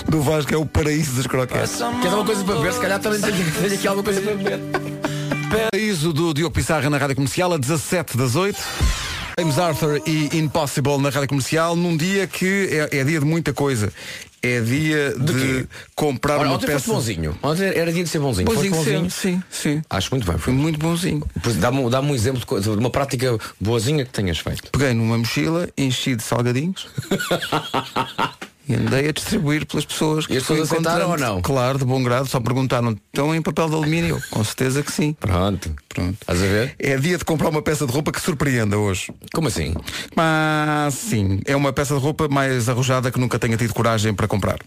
do 0.08 0.22
Vasco 0.22 0.54
é 0.54 0.56
o 0.56 0.64
paraíso 0.64 1.12
dos 1.12 1.26
croquetes. 1.26 1.76
Queres 2.00 2.14
uma 2.14 2.24
coisa 2.24 2.44
para 2.44 2.54
beber? 2.54 2.72
Se 2.72 2.80
calhar 2.80 3.00
também 3.00 3.20
tenho, 3.20 3.52
tenho 3.52 3.74
aqui 3.74 3.88
alguma 3.88 4.04
coisa 4.04 4.20
para 4.20 4.34
beber. 4.34 4.60
Paraíso 5.50 6.12
do 6.12 6.32
Diogo 6.32 6.54
Pissarra 6.54 6.88
na 6.88 6.96
Rádio 6.96 7.16
Comercial 7.16 7.52
a 7.52 7.56
17 7.56 8.16
das 8.16 8.36
8. 8.36 8.58
James 9.38 9.58
Arthur 9.58 10.02
e 10.06 10.36
Impossible 10.38 10.98
na 10.98 11.08
Rádio 11.10 11.28
Comercial 11.28 11.74
num 11.76 11.96
dia 11.96 12.26
que 12.26 12.68
é, 12.92 12.98
é 12.98 13.04
dia 13.04 13.18
de 13.20 13.24
muita 13.26 13.52
coisa. 13.52 13.92
É 14.42 14.58
dia 14.60 15.14
de, 15.18 15.32
quê? 15.34 15.66
comprar 15.94 16.38
Ora, 16.38 16.48
uma 16.48 16.54
ontem 16.54 16.66
peça. 16.66 16.78
foste 16.80 16.90
bonzinho. 16.94 17.38
Ontem 17.42 17.66
era 17.74 17.92
dia 17.92 18.02
de 18.02 18.08
ser 18.08 18.18
bonzinho. 18.20 18.46
Bonzinho, 18.46 18.74
Foste 18.74 18.90
bonzinho. 18.92 19.10
sim, 19.10 19.42
sim. 19.50 19.82
Acho 19.90 20.08
muito 20.12 20.26
bem. 20.26 20.38
Foi 20.38 20.52
muito 20.52 20.78
bonzinho. 20.78 21.22
Dá-me 21.58 21.90
dá 21.90 22.00
um 22.00 22.14
exemplo 22.14 22.40
de, 22.40 22.46
coisa- 22.46 22.70
de 22.72 22.78
uma 22.78 22.88
prática 22.90 23.36
boazinha 23.60 24.02
que 24.04 24.10
tenhas 24.12 24.38
feito. 24.38 24.70
Peguei 24.72 24.94
numa 24.94 25.18
mochila, 25.18 25.68
enchi 25.76 26.16
de 26.16 26.22
salgadinhos 26.22 26.88
e 28.70 28.74
andei 28.76 29.08
a 29.08 29.12
distribuir 29.12 29.66
pelas 29.66 29.84
pessoas 29.84 30.26
que 30.26 30.34
E 30.34 30.36
as 30.36 30.42
pessoas 30.42 30.70
aceitaram 30.70 31.10
ou 31.10 31.18
não? 31.18 31.42
Claro, 31.42 31.78
de 31.78 31.84
bom 31.84 32.02
grado, 32.02 32.28
só 32.28 32.38
perguntaram, 32.40 32.90
estão 32.92 33.34
em 33.34 33.42
papel 33.42 33.68
de 33.68 33.74
alumínio? 33.74 34.22
Com 34.30 34.44
certeza 34.44 34.82
que 34.82 34.92
sim. 34.92 35.12
Pronto. 35.18 35.74
Pronto. 35.88 36.16
Estás 36.20 36.38
a 36.42 36.46
ver? 36.46 36.74
É 36.78 36.96
dia 36.96 37.18
de 37.18 37.24
comprar 37.24 37.48
uma 37.48 37.62
peça 37.62 37.86
de 37.86 37.92
roupa 37.92 38.12
que 38.12 38.20
surpreenda 38.20 38.78
hoje. 38.78 39.12
Como 39.34 39.48
assim? 39.48 39.74
Mas 40.14 40.94
sim, 40.94 41.40
é 41.44 41.56
uma 41.56 41.72
peça 41.72 41.94
de 41.94 42.00
roupa 42.00 42.28
mais 42.28 42.68
arrojada 42.68 43.10
que 43.10 43.18
nunca 43.18 43.38
tenha 43.38 43.56
tido 43.56 43.72
coragem 43.74 44.14
para 44.14 44.28
comprar. 44.28 44.58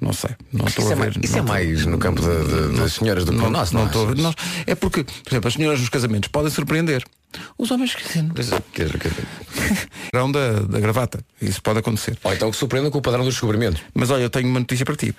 Não 0.00 0.12
sei, 0.12 0.30
não 0.52 0.66
estou 0.66 0.84
Isso, 0.84 0.92
a 0.92 0.96
é, 0.96 0.96
ver. 0.96 1.00
mais, 1.00 1.16
isso 1.16 1.24
é 1.24 1.40
estou- 1.40 1.44
mais 1.54 1.86
no 1.86 1.98
campo 1.98 2.20
de- 2.22 2.68
de- 2.72 2.78
das 2.78 2.92
senhoras 2.92 3.24
do 3.24 3.32
que 3.32 3.36
não, 3.38 3.46
no 3.46 3.50
nosso. 3.50 3.74
não 3.74 3.86
estou 3.86 4.08
a 4.08 4.12
ver. 4.12 4.34
é 4.64 4.74
porque, 4.76 5.02
por 5.02 5.28
exemplo, 5.28 5.48
as 5.48 5.54
senhoras 5.54 5.80
nos 5.80 5.88
casamentos 5.88 6.28
podem 6.28 6.50
surpreender. 6.52 7.02
Os 7.58 7.70
homens 7.70 7.94
dizer, 7.94 8.62
quer 8.72 8.86
dizer. 8.88 9.26
grão 10.12 10.30
da, 10.32 10.60
da 10.60 10.80
gravata. 10.80 11.20
Isso 11.40 11.62
pode 11.62 11.78
acontecer. 11.78 12.18
Ou 12.24 12.32
então 12.32 12.50
que 12.50 12.56
surpreendam 12.56 12.90
com 12.90 12.98
o 12.98 13.02
padrão 13.02 13.24
dos 13.24 13.34
descobrimentos. 13.34 13.82
Mas 13.94 14.10
olha, 14.10 14.22
eu 14.22 14.30
tenho 14.30 14.48
uma 14.48 14.60
notícia 14.60 14.84
para 14.84 14.96
ti. 14.96 15.14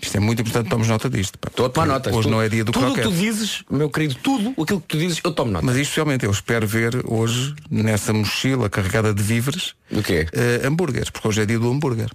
Isto 0.00 0.16
é 0.16 0.20
muito 0.20 0.40
importante, 0.40 0.68
tomamos 0.68 0.88
nota 0.88 1.10
disto. 1.10 1.38
pá. 1.38 1.48
Estou 1.48 1.66
a 1.66 1.68
tomar 1.68 1.86
notas. 1.86 2.14
Hoje 2.14 2.28
Tu- 2.28 2.30
não 2.30 2.40
é 2.40 2.48
dia 2.48 2.64
do 2.64 2.70
Tudo 2.72 2.90
o 2.92 2.94
que 2.94 3.02
tu 3.02 3.10
dizes, 3.12 3.64
meu 3.70 3.90
querido, 3.90 4.14
tudo 4.16 4.50
aquilo 4.62 4.80
que 4.80 4.86
tu 4.86 4.98
dizes, 4.98 5.20
eu 5.24 5.32
tomo 5.32 5.50
nota. 5.50 5.64
Mas 5.66 5.76
isto 5.76 5.94
realmente 5.96 6.24
eu 6.24 6.30
espero 6.30 6.66
ver 6.66 7.02
hoje, 7.04 7.54
nessa 7.70 8.12
mochila 8.12 8.68
carregada 8.70 9.12
de 9.12 9.22
víveres, 9.22 9.74
O 9.90 10.02
quê? 10.02 10.26
eh, 10.32 10.60
hambúrgueres, 10.64 11.10
porque 11.10 11.26
hoje 11.28 11.42
é 11.42 11.46
dia 11.46 11.58
do 11.58 11.68
hambúrguer. 11.70 12.08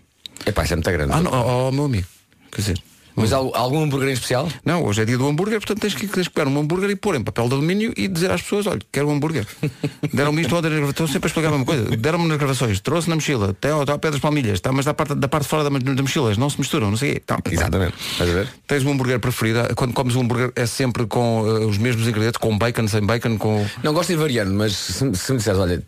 Epá, 0.45 0.63
isso 0.63 0.73
é 0.73 0.75
muito 0.77 0.91
grande. 0.91 1.11
Ah, 1.13 1.21
não, 1.21 1.31
ó, 1.31 1.71
meu 1.71 1.85
amigo. 1.85 2.07
Quer 2.51 2.61
dizer, 2.61 2.83
Mas 3.15 3.33
há 3.33 3.37
algum 3.37 3.83
hambúrguer 3.83 4.09
em 4.09 4.13
especial? 4.13 4.47
não, 4.65 4.83
hoje 4.83 5.01
é 5.01 5.05
dia 5.05 5.17
do 5.17 5.27
hambúrguer, 5.27 5.59
portanto 5.59 5.79
tens 5.81 5.93
que, 5.93 6.07
tens 6.07 6.27
que 6.27 6.33
pegar 6.33 6.49
um 6.49 6.59
hambúrguer 6.59 6.89
e 6.89 6.95
pôr 6.95 7.15
em 7.15 7.23
papel 7.23 7.47
de 7.47 7.53
alumínio 7.53 7.93
e 7.97 8.07
dizer 8.07 8.31
às 8.31 8.41
pessoas, 8.41 8.67
olha, 8.67 8.79
quero 8.91 9.07
um 9.07 9.11
hambúrguer. 9.11 9.45
Deram-me 10.13 10.41
isto 10.41 10.55
ontem 10.55 10.89
estão 10.89 11.07
sempre 11.07 11.27
a 11.27 11.29
explicar 11.29 11.49
a 11.49 11.51
mesma 11.51 11.65
coisa. 11.65 11.97
Deram-me 11.97 12.27
nas 12.27 12.37
gravações, 12.37 12.79
trouxe 12.79 13.09
na 13.09 13.15
mochila, 13.15 13.51
até 13.51 13.71
ao, 13.71 13.99
pé 13.99 14.11
das 14.11 14.19
palmilhas, 14.19 14.53
está, 14.53 14.71
mas 14.71 14.85
da 14.85 14.93
parte, 14.93 15.15
da 15.15 15.27
parte 15.27 15.43
de 15.43 15.49
fora 15.49 15.63
da, 15.63 15.69
da 15.69 16.01
mochila, 16.01 16.33
não 16.35 16.49
se 16.49 16.59
misturam, 16.59 16.89
não 16.89 16.97
sei 16.97 17.11
o 17.11 17.13
quê. 17.15 17.19
Tá, 17.19 17.39
Exatamente. 17.49 17.93
Estás 18.11 18.29
a 18.29 18.33
ver? 18.33 18.47
Tens 18.67 18.83
um 18.85 18.91
hambúrguer 18.91 19.19
preferido? 19.19 19.59
Quando 19.75 19.93
comes 19.93 20.15
um 20.15 20.21
hambúrguer 20.21 20.51
é 20.55 20.65
sempre 20.65 21.05
com 21.05 21.45
eh, 21.45 21.65
os 21.65 21.77
mesmos 21.77 22.07
ingredientes, 22.07 22.37
com 22.37 22.57
bacon, 22.57 22.87
sem 22.87 23.01
bacon, 23.01 23.37
com. 23.37 23.65
Não 23.83 23.93
gosto 23.93 24.07
de 24.07 24.13
ir 24.13 24.17
variando, 24.17 24.53
mas 24.53 24.75
se, 24.75 25.15
se 25.15 25.31
me 25.31 25.37
disseres, 25.37 25.59
olha, 25.59 25.83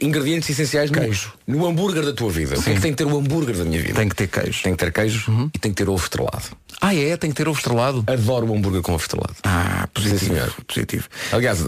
ingredientes 0.00 0.48
essenciais 0.50 0.90
no, 0.90 1.00
Queijo. 1.00 1.32
no 1.46 1.66
hambúrguer 1.66 2.04
da 2.04 2.12
tua 2.12 2.30
vida. 2.30 2.56
O 2.58 2.62
que 2.62 2.70
é 2.70 2.74
que 2.74 2.80
tem 2.80 2.92
que 2.92 2.98
ter 2.98 3.04
o 3.04 3.16
hambúrguer 3.18 3.56
da 3.56 3.64
minha 3.64 3.80
vida? 3.82 3.94
Tem 3.94 4.08
que 4.08 4.14
ter 4.14 4.28
queijo. 4.28 4.62
Tem 4.62 4.72
que 4.74 4.84
ter 4.84 4.92
queijo 4.92 5.50
e 5.54 5.58
tem 5.58 5.72
que 5.72 5.76
ter 5.84 5.88
ovo 5.90 6.02
estrelado. 6.02 6.44
Ah, 6.80 6.94
é? 6.94 7.16
Tem 7.16 7.30
que 7.30 7.36
ter 7.36 7.48
ovo 7.48 7.58
estrelado. 7.58 8.04
Adoro 8.06 8.46
o 8.46 8.54
hambúrguer 8.54 8.80
com 8.82 8.92
ovo 8.92 9.02
estrelado. 9.02 9.34
Ah, 9.42 9.88
positivo. 9.92 10.18
Sim, 10.20 10.26
senhor. 10.26 10.54
positivo. 10.66 11.08
Aliás, 11.32 11.58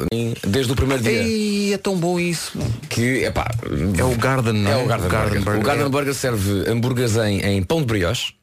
desde 0.47 0.73
o 0.73 0.77
primeiro 0.77 1.03
dia 1.03 1.13
Ei, 1.23 1.75
é 1.75 1.79
tão 1.79 1.97
bom 1.97 2.21
isso. 2.21 2.53
que, 2.89 3.25
epá, 3.25 3.51
É 3.99 4.05
o 4.05 4.15
Garden, 4.17 4.53
não 4.55 4.71
É 4.71 4.75
é? 4.81 4.85
o 4.85 4.87
Garden, 4.87 5.41
Burger. 5.41 5.61
O 5.61 5.65
Garden 5.65 5.89
Burger 5.89 6.15
serve 6.15 6.71
hambúrgueres 6.71 7.17
em, 7.17 7.41
em 7.41 7.63
pão 7.63 7.81
de 7.81 7.87
brioche, 7.87 8.35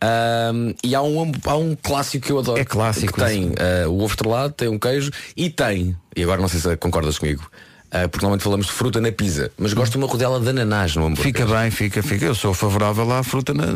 Ahm, 0.00 0.74
e 0.84 0.94
há 0.94 1.02
um, 1.02 1.32
há 1.44 1.56
um 1.56 1.76
clássico 1.82 2.24
que 2.26 2.30
eu 2.32 2.38
adoro. 2.38 2.60
É 2.60 2.64
clássico, 2.64 3.14
Que 3.14 3.24
tem 3.24 3.52
ah, 3.58 3.88
o 3.88 3.96
ovo 3.96 4.06
estrelado, 4.06 4.52
tem 4.54 4.68
um 4.68 4.78
queijo 4.78 5.10
e 5.36 5.50
tem, 5.50 5.96
e 6.14 6.22
agora 6.22 6.40
não 6.40 6.46
sei 6.48 6.60
se 6.60 6.76
concordas 6.76 7.18
comigo, 7.18 7.50
ah, 7.90 8.06
porque 8.08 8.24
normalmente 8.24 8.42
falamos 8.42 8.66
de 8.66 8.72
fruta 8.72 9.00
na 9.00 9.10
pizza, 9.10 9.50
mas 9.58 9.72
gosto 9.72 9.92
de 9.92 9.98
uma 9.98 10.06
rodela 10.06 10.38
de 10.40 10.48
ananás 10.48 10.94
no 10.94 11.06
hambúrguer. 11.06 11.24
Fica 11.24 11.46
bem, 11.46 11.70
fica, 11.70 12.02
fica. 12.02 12.24
Eu 12.26 12.34
sou 12.34 12.52
favorável 12.54 13.10
à 13.12 13.22
fruta 13.22 13.54
na, 13.54 13.66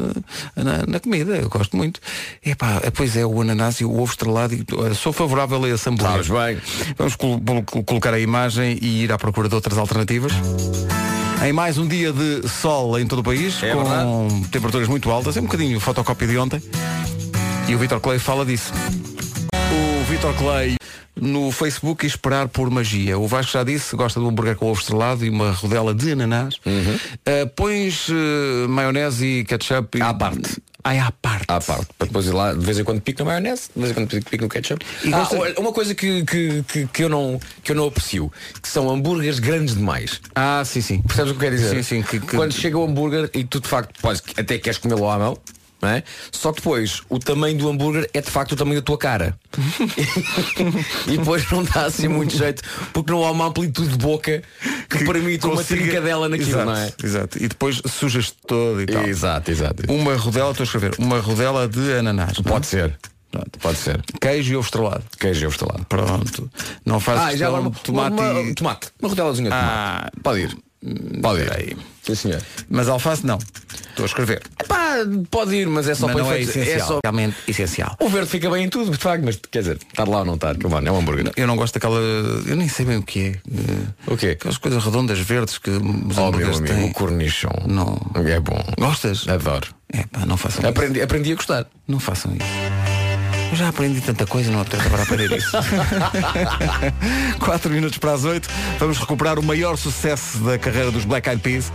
na, 0.55 0.87
na 0.87 1.01
comida, 1.01 1.37
eu 1.37 1.49
gosto 1.49 1.77
muito. 1.77 2.01
Epá, 2.45 2.81
pois 2.95 3.17
é, 3.17 3.25
o 3.25 3.41
ananás 3.41 3.81
e 3.81 3.85
o 3.85 3.93
ovo 3.93 4.11
estrelado. 4.13 4.55
e- 4.55 4.65
eu 4.71 4.95
Sou 4.95 5.13
favorável 5.13 5.63
a 5.65 5.69
esse 5.69 5.89
hambúrguer. 5.89 6.25
Bem. 6.33 6.59
Vamos 6.99 7.17
col- 7.17 7.41
col- 7.65 7.85
colocar 7.85 8.13
a 8.15 8.21
imagem 8.21 8.79
e 8.83 9.05
ir 9.05 9.13
à 9.13 9.19
procura 9.19 9.49
de 9.49 9.55
outras 9.55 9.79
alternativas. 9.79 10.33
Em 11.45 11.53
mais 11.53 11.77
um 11.77 11.89
dia 11.89 12.13
de 12.13 12.49
sol 12.49 12.99
em 13.01 13.07
todo 13.07 13.19
o 13.19 13.23
país, 13.25 13.61
É 13.63 13.73
com 13.73 13.83
verdade. 13.85 14.49
temperaturas 14.51 14.87
muito 14.89 15.11
altas, 15.11 15.37
é 15.37 15.41
um 15.41 15.45
bocadinho 15.45 15.81
fotocópia 15.81 16.29
de 16.29 16.39
ontem. 16.39 16.63
E 17.69 17.75
o 17.75 17.79
Vitor 17.79 17.99
Clay 18.01 18.19
fala 18.19 18.45
disso. 18.45 18.73
O 19.55 20.05
Vitor 20.11 20.35
Clay 20.35 20.77
no 21.15 21.51
Facebook 21.53 22.05
e 22.05 22.09
esperar 22.09 22.49
por 22.49 22.71
magia. 22.71 23.19
O 23.19 23.27
Vasco 23.27 23.53
já 23.53 23.63
disse, 23.65 23.95
gosta 23.97 24.19
de 24.19 24.27
um 24.27 24.31
hambúrguer 24.31 24.57
com 24.57 24.71
ovo 24.71 24.81
estrelado 24.81 25.25
e 25.25 25.31
uma 25.31 25.51
rodela 25.53 25.95
de 25.95 26.13
ananás. 26.13 26.57
Uhum. 26.65 26.95
Uh, 26.95 27.49
pões 27.55 28.09
uh, 28.09 28.69
maionese 28.69 29.27
e 29.27 29.45
ketchup 29.45 29.99
e... 29.99 30.03
À 30.03 30.15
parte. 30.15 30.61
Ai, 30.85 30.99
à 30.99 31.13
parte. 31.13 31.45
À 31.47 31.61
parte, 31.61 31.87
para 31.97 32.09
depois 32.09 32.27
ir 32.27 32.33
lá 32.33 32.53
de 32.53 32.59
vez 32.59 32.77
em 32.77 32.83
quando 32.83 33.01
pico 33.01 33.21
na 33.21 33.27
maionese, 33.31 33.69
de 33.77 33.81
vez 33.81 33.93
em 33.93 33.95
quando 33.95 34.25
pico 34.25 34.43
no 34.43 34.49
ketchup. 34.49 34.85
E 35.05 35.15
Ah, 35.15 35.19
gosta- 35.19 35.61
uma 35.61 35.73
coisa 35.73 35.95
que, 35.95 36.25
que, 36.25 36.65
que, 36.67 36.87
que 36.89 37.05
eu 37.05 37.09
não, 37.09 37.39
que 37.63 37.71
eu 37.71 37.77
não 37.77 37.87
aprecio, 37.87 38.33
que 38.61 38.69
são 38.69 38.91
hambúrgueres 38.91 39.39
grandes 39.39 39.77
demais. 39.77 40.21
Ah, 40.35 40.63
sim, 40.65 40.81
sim. 40.81 41.01
Percebes 41.03 41.31
o 41.31 41.35
que 41.35 41.41
quero 41.41 41.55
dizer? 41.55 41.77
Sim, 41.77 41.83
sim. 41.83 42.03
Que, 42.03 42.19
que- 42.19 42.37
Quando 42.37 42.53
chega 42.53 42.77
o 42.77 42.85
hambúrguer 42.85 43.31
e 43.33 43.45
tu 43.45 43.61
de 43.61 43.69
facto 43.69 44.01
podes, 44.01 44.23
até 44.37 44.59
queres 44.59 44.79
comê-lo 44.79 45.09
à 45.09 45.17
mão, 45.19 45.39
não 45.83 45.89
é? 45.89 46.05
Só 46.31 46.51
que 46.53 46.61
depois 46.61 47.03
o 47.09 47.19
tamanho 47.19 47.59
do 47.59 47.69
hambúrguer 47.69 48.09
é 48.15 48.21
de 48.21 48.31
facto 48.31 48.53
o 48.53 48.57
tamanho 48.57 48.81
da 48.81 48.85
tua 48.85 48.97
cara. 48.97 49.37
e 51.09 51.17
depois 51.19 51.51
não 51.51 51.65
dá 51.65 51.87
assim 51.87 52.09
muito 52.09 52.37
jeito, 52.37 52.63
porque 52.93 53.11
não 53.13 53.25
há 53.25 53.31
uma 53.31 53.47
amplitude 53.47 53.89
de 53.91 53.99
boca 53.99 54.43
que, 54.89 55.05
permite 55.05 55.45
uma 55.47 55.57
consiga- 55.57 55.83
trincadela 55.83 56.29
naquilo, 56.29 56.51
exato, 56.51 56.65
não 56.67 56.77
é? 56.77 56.93
Exato. 57.03 57.43
E 57.43 57.49
depois 57.49 57.83
sujas 57.87 58.31
todo 58.47 58.81
e 58.83 58.87
tal. 58.87 59.05
Exato, 59.07 59.51
exato. 59.51 59.83
Uma 59.93 60.15
rodela, 60.17 60.51
estou 60.51 60.63
a 60.63 60.67
escrever, 60.67 60.95
uma 60.99 61.19
rodela 61.21 61.69
de 61.69 61.95
ananás. 61.95 62.39
não 62.39 62.45
é? 62.47 62.49
Pode 62.49 62.67
ser. 62.67 62.97
Pronto. 63.31 63.59
Pode 63.61 63.79
ser. 63.79 64.03
Queijo 64.21 64.53
e 64.53 64.57
ovo 64.57 64.67
estrelado. 64.67 65.03
Queijo 65.19 65.43
e 65.43 65.47
ovo 65.47 65.55
estrelado. 65.55 65.87
Pronto. 65.87 66.51
Não 66.85 67.01
faz 67.01 67.19
Ah, 67.19 67.35
já 67.37 67.47
agora 67.49 67.71
tomate 67.83 68.15
uma, 68.21 68.41
e... 68.43 68.55
tomate. 68.55 68.89
Uma 69.01 69.09
rodelazinha 69.09 69.51
de 69.51 69.57
tomate. 69.57 69.73
Ah. 69.75 70.11
Pode 70.23 70.41
ir. 70.43 70.57
Pode 71.23 71.43
ir. 71.43 71.53
aí. 71.53 71.77
Sim, 72.03 72.15
senhor. 72.17 72.43
Mas 72.69 72.89
alface 72.89 73.25
não. 73.25 73.39
Estou 73.91 74.03
a 74.05 74.07
escrever. 74.07 74.43
Epá, 74.61 74.97
pode 75.31 75.55
ir, 75.55 75.69
mas 75.69 75.87
é 75.89 75.95
só 75.95 76.07
Mas 76.07 76.17
para 76.17 76.25
não 76.25 76.33
é 76.33 76.41
efeitos- 76.41 76.57
essencial. 76.57 76.89
só- 76.89 76.99
Realmente 77.05 77.37
essencial. 77.47 77.97
O 78.01 78.09
verde 78.09 78.29
fica 78.29 78.51
bem 78.51 78.65
em 78.65 78.69
tudo, 78.69 78.91
de 78.91 78.97
facto, 78.97 79.23
mas 79.25 79.39
quer 79.51 79.61
dizer, 79.61 79.79
estar 79.89 80.09
lá 80.09 80.19
ou 80.21 80.25
não 80.25 80.35
estar, 80.35 80.57
come 80.59 80.75
on, 80.75 80.81
é 80.85 80.91
um 80.91 80.99
hambúrguer. 80.99 81.31
Eu 81.37 81.47
não 81.47 81.55
gosto 81.57 81.75
daquela. 81.75 82.01
Eu 82.01 82.57
nem 82.57 82.69
sei 82.69 82.85
bem 82.87 82.97
o 82.97 83.03
que 83.03 83.39
é. 83.47 84.11
O 84.11 84.17
quê? 84.17 84.29
Aquelas 84.31 84.59
coisas 84.59 84.83
redondas 84.85 85.19
verdes 85.21 85.59
que 85.59 85.71
os 85.71 85.77
Oh, 85.79 85.83
meu 85.83 86.25
hambúrgueres 86.27 86.59
amigo, 86.59 86.75
têm. 86.75 86.91
o 86.91 86.93
cornichon. 86.93 87.67
Não. 87.69 88.01
É 88.27 88.41
bom. 88.41 88.61
Gostas? 88.79 89.29
Adoro. 89.29 89.69
É 89.93 90.05
pá, 90.11 90.27
não 90.27 90.37
façam 90.37 90.61
isso. 90.61 90.69
Aprendi, 90.71 91.01
aprendi 91.03 91.33
a 91.33 91.37
gostar. 91.37 91.67
Não 91.87 92.01
façam 92.01 92.33
isso. 92.35 92.82
Eu 93.53 93.59
já 93.59 93.69
aprendi 93.69 94.01
tanta 94.01 94.27
coisa, 94.27 94.51
não 94.51 94.63
apetece 94.63 94.87
agora 94.87 95.03
aprender 95.03 95.31
isso. 95.37 95.51
4 97.39 97.71
minutos 97.71 97.99
para 97.99 98.15
as 98.15 98.25
8. 98.25 98.49
Vamos 98.79 98.97
recuperar 98.97 99.39
o 99.39 99.43
maior 99.43 99.77
sucesso 99.77 100.39
da 100.39 100.59
carreira 100.59 100.91
dos 100.91 101.05
Black 101.05 101.29
Eyed 101.29 101.43
Peas. 101.43 101.71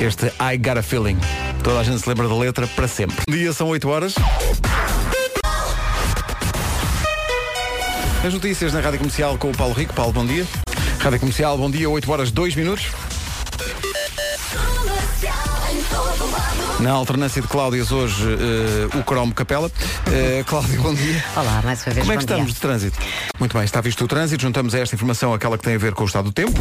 Este 0.00 0.26
I 0.40 0.56
Got 0.56 0.78
a 0.78 0.82
Feeling. 0.84 1.18
Toda 1.64 1.80
a 1.80 1.82
gente 1.82 1.98
se 2.00 2.08
lembra 2.08 2.28
da 2.28 2.36
letra 2.36 2.64
para 2.68 2.86
sempre. 2.86 3.16
Dia 3.28 3.52
são 3.52 3.66
8 3.66 3.88
horas. 3.88 4.14
As 8.24 8.32
notícias 8.32 8.72
na 8.72 8.78
Rádio 8.80 9.00
Comercial 9.00 9.36
com 9.36 9.50
o 9.50 9.56
Paulo 9.56 9.74
Rico. 9.74 9.92
Paulo, 9.92 10.12
bom 10.12 10.24
dia. 10.24 10.46
Rádio 11.00 11.18
Comercial, 11.18 11.58
bom 11.58 11.68
dia, 11.68 11.90
8 11.90 12.12
horas 12.12 12.30
2 12.30 12.54
minutos. 12.54 12.86
Na 16.80 16.92
alternância 16.92 17.42
de 17.42 17.48
Cláudias 17.48 17.92
hoje, 17.92 18.24
eh, 18.24 18.98
o 18.98 19.04
Cromo 19.04 19.34
Capela. 19.34 19.70
Eh, 20.10 20.42
Cláudio, 20.46 20.80
bom 20.80 20.94
dia. 20.94 21.22
Olá, 21.36 21.60
mais 21.62 21.86
uma 21.86 21.92
vez. 21.92 22.06
Como 22.06 22.12
é 22.12 22.16
que 22.16 22.22
bom 22.22 22.26
dia. 22.26 22.36
estamos 22.36 22.54
de 22.54 22.60
trânsito? 22.60 22.98
Muito 23.38 23.52
bem, 23.52 23.64
está 23.64 23.82
visto 23.82 24.02
o 24.02 24.08
trânsito. 24.08 24.42
Juntamos 24.42 24.74
a 24.74 24.78
esta 24.78 24.94
informação 24.94 25.34
aquela 25.34 25.58
que 25.58 25.64
tem 25.64 25.74
a 25.74 25.78
ver 25.78 25.92
com 25.92 26.04
o 26.04 26.06
estado 26.06 26.24
do 26.24 26.32
tempo. 26.32 26.58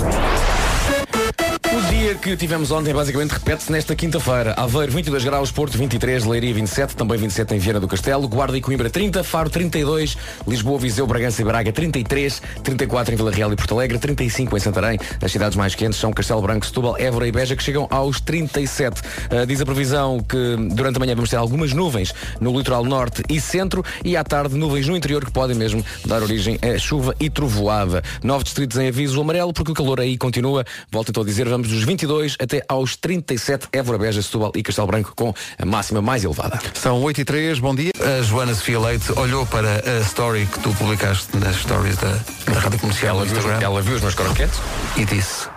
Dia 1.99 2.15
que 2.15 2.37
tivemos 2.37 2.71
ontem 2.71 2.93
basicamente 2.93 3.31
repete-se 3.31 3.69
nesta 3.69 3.93
quinta-feira. 3.93 4.53
Aveiro 4.55 4.89
22 4.89 5.21
graus, 5.25 5.51
Porto 5.51 5.77
23, 5.77 6.23
Leiria 6.23 6.53
27, 6.53 6.95
também 6.95 7.17
27 7.17 7.53
em 7.53 7.59
Viana 7.59 7.77
do 7.77 7.89
Castelo, 7.89 8.25
Guarda 8.25 8.57
e 8.57 8.61
Coimbra 8.61 8.89
30, 8.89 9.21
Faro 9.21 9.49
32, 9.49 10.17
Lisboa, 10.47 10.79
Viseu, 10.79 11.05
Bragança 11.05 11.41
e 11.41 11.43
Braga 11.45 11.73
33, 11.73 12.41
34 12.63 13.13
em 13.13 13.17
Vila 13.17 13.31
Real 13.31 13.51
e 13.51 13.55
Porto 13.57 13.75
Alegre, 13.75 13.99
35 13.99 14.55
em 14.55 14.59
Santarém. 14.61 14.97
As 15.21 15.29
cidades 15.29 15.57
mais 15.57 15.75
quentes 15.75 15.99
são 15.99 16.13
Castelo 16.13 16.41
Branco, 16.41 16.65
Setúbal, 16.65 16.95
Évora 16.97 17.27
e 17.27 17.33
Beja 17.33 17.53
que 17.53 17.61
chegam 17.61 17.85
aos 17.91 18.21
37. 18.21 19.01
Ah, 19.29 19.43
diz 19.43 19.59
a 19.59 19.65
previsão 19.65 20.21
que 20.21 20.55
durante 20.73 20.95
a 20.95 20.99
manhã 21.01 21.15
vamos 21.15 21.29
ter 21.29 21.35
algumas 21.35 21.73
nuvens 21.73 22.13
no 22.39 22.57
litoral 22.57 22.85
norte 22.85 23.23
e 23.27 23.41
centro 23.41 23.83
e 24.05 24.15
à 24.15 24.23
tarde 24.23 24.55
nuvens 24.55 24.87
no 24.87 24.95
interior 24.95 25.25
que 25.25 25.31
podem 25.31 25.57
mesmo 25.57 25.83
dar 26.05 26.23
origem 26.23 26.57
a 26.61 26.77
chuva 26.77 27.13
e 27.19 27.29
trovoada. 27.29 28.01
Nove 28.23 28.45
distritos 28.45 28.77
em 28.77 28.87
aviso 28.87 29.19
amarelo 29.19 29.51
porque 29.51 29.73
o 29.73 29.75
calor 29.75 29.99
aí 29.99 30.17
continua. 30.17 30.65
Volto 30.89 31.09
então 31.09 31.23
a 31.23 31.25
dizer, 31.25 31.49
vamos 31.49 31.67
dos 31.67 31.88
22 31.89 32.35
até 32.39 32.63
aos 32.67 32.95
37 32.95 33.69
Évora, 33.73 33.97
Beja, 33.97 34.21
Setúbal 34.21 34.51
e 34.53 34.61
Castelo 34.61 34.85
Branco 34.85 35.11
com 35.15 35.33
a 35.57 35.65
máxima 35.65 36.03
mais 36.03 36.23
elevada. 36.23 36.59
São 36.75 37.01
8 37.01 37.21
e 37.21 37.25
3 37.25 37.57
bom 37.57 37.73
dia. 37.73 37.89
A 37.99 38.21
Joana 38.21 38.53
Sofia 38.53 38.79
Leite 38.79 39.11
olhou 39.13 39.43
para 39.47 39.77
a 39.77 40.01
story 40.01 40.45
que 40.45 40.59
tu 40.59 40.71
publicaste 40.75 41.35
nas 41.37 41.55
stories 41.55 41.97
da, 41.97 42.11
da 42.45 42.59
Rádio 42.59 42.77
Comercial 42.77 43.15
no 43.15 43.21
Ela 43.21 43.25
viu, 43.25 43.37
Instagram 43.37 43.65
ela 43.65 43.81
viu 43.81 43.95
os 43.95 44.01
meus 44.01 44.13
croquetes? 44.13 44.59
e 44.97 45.05
disse 45.05 45.49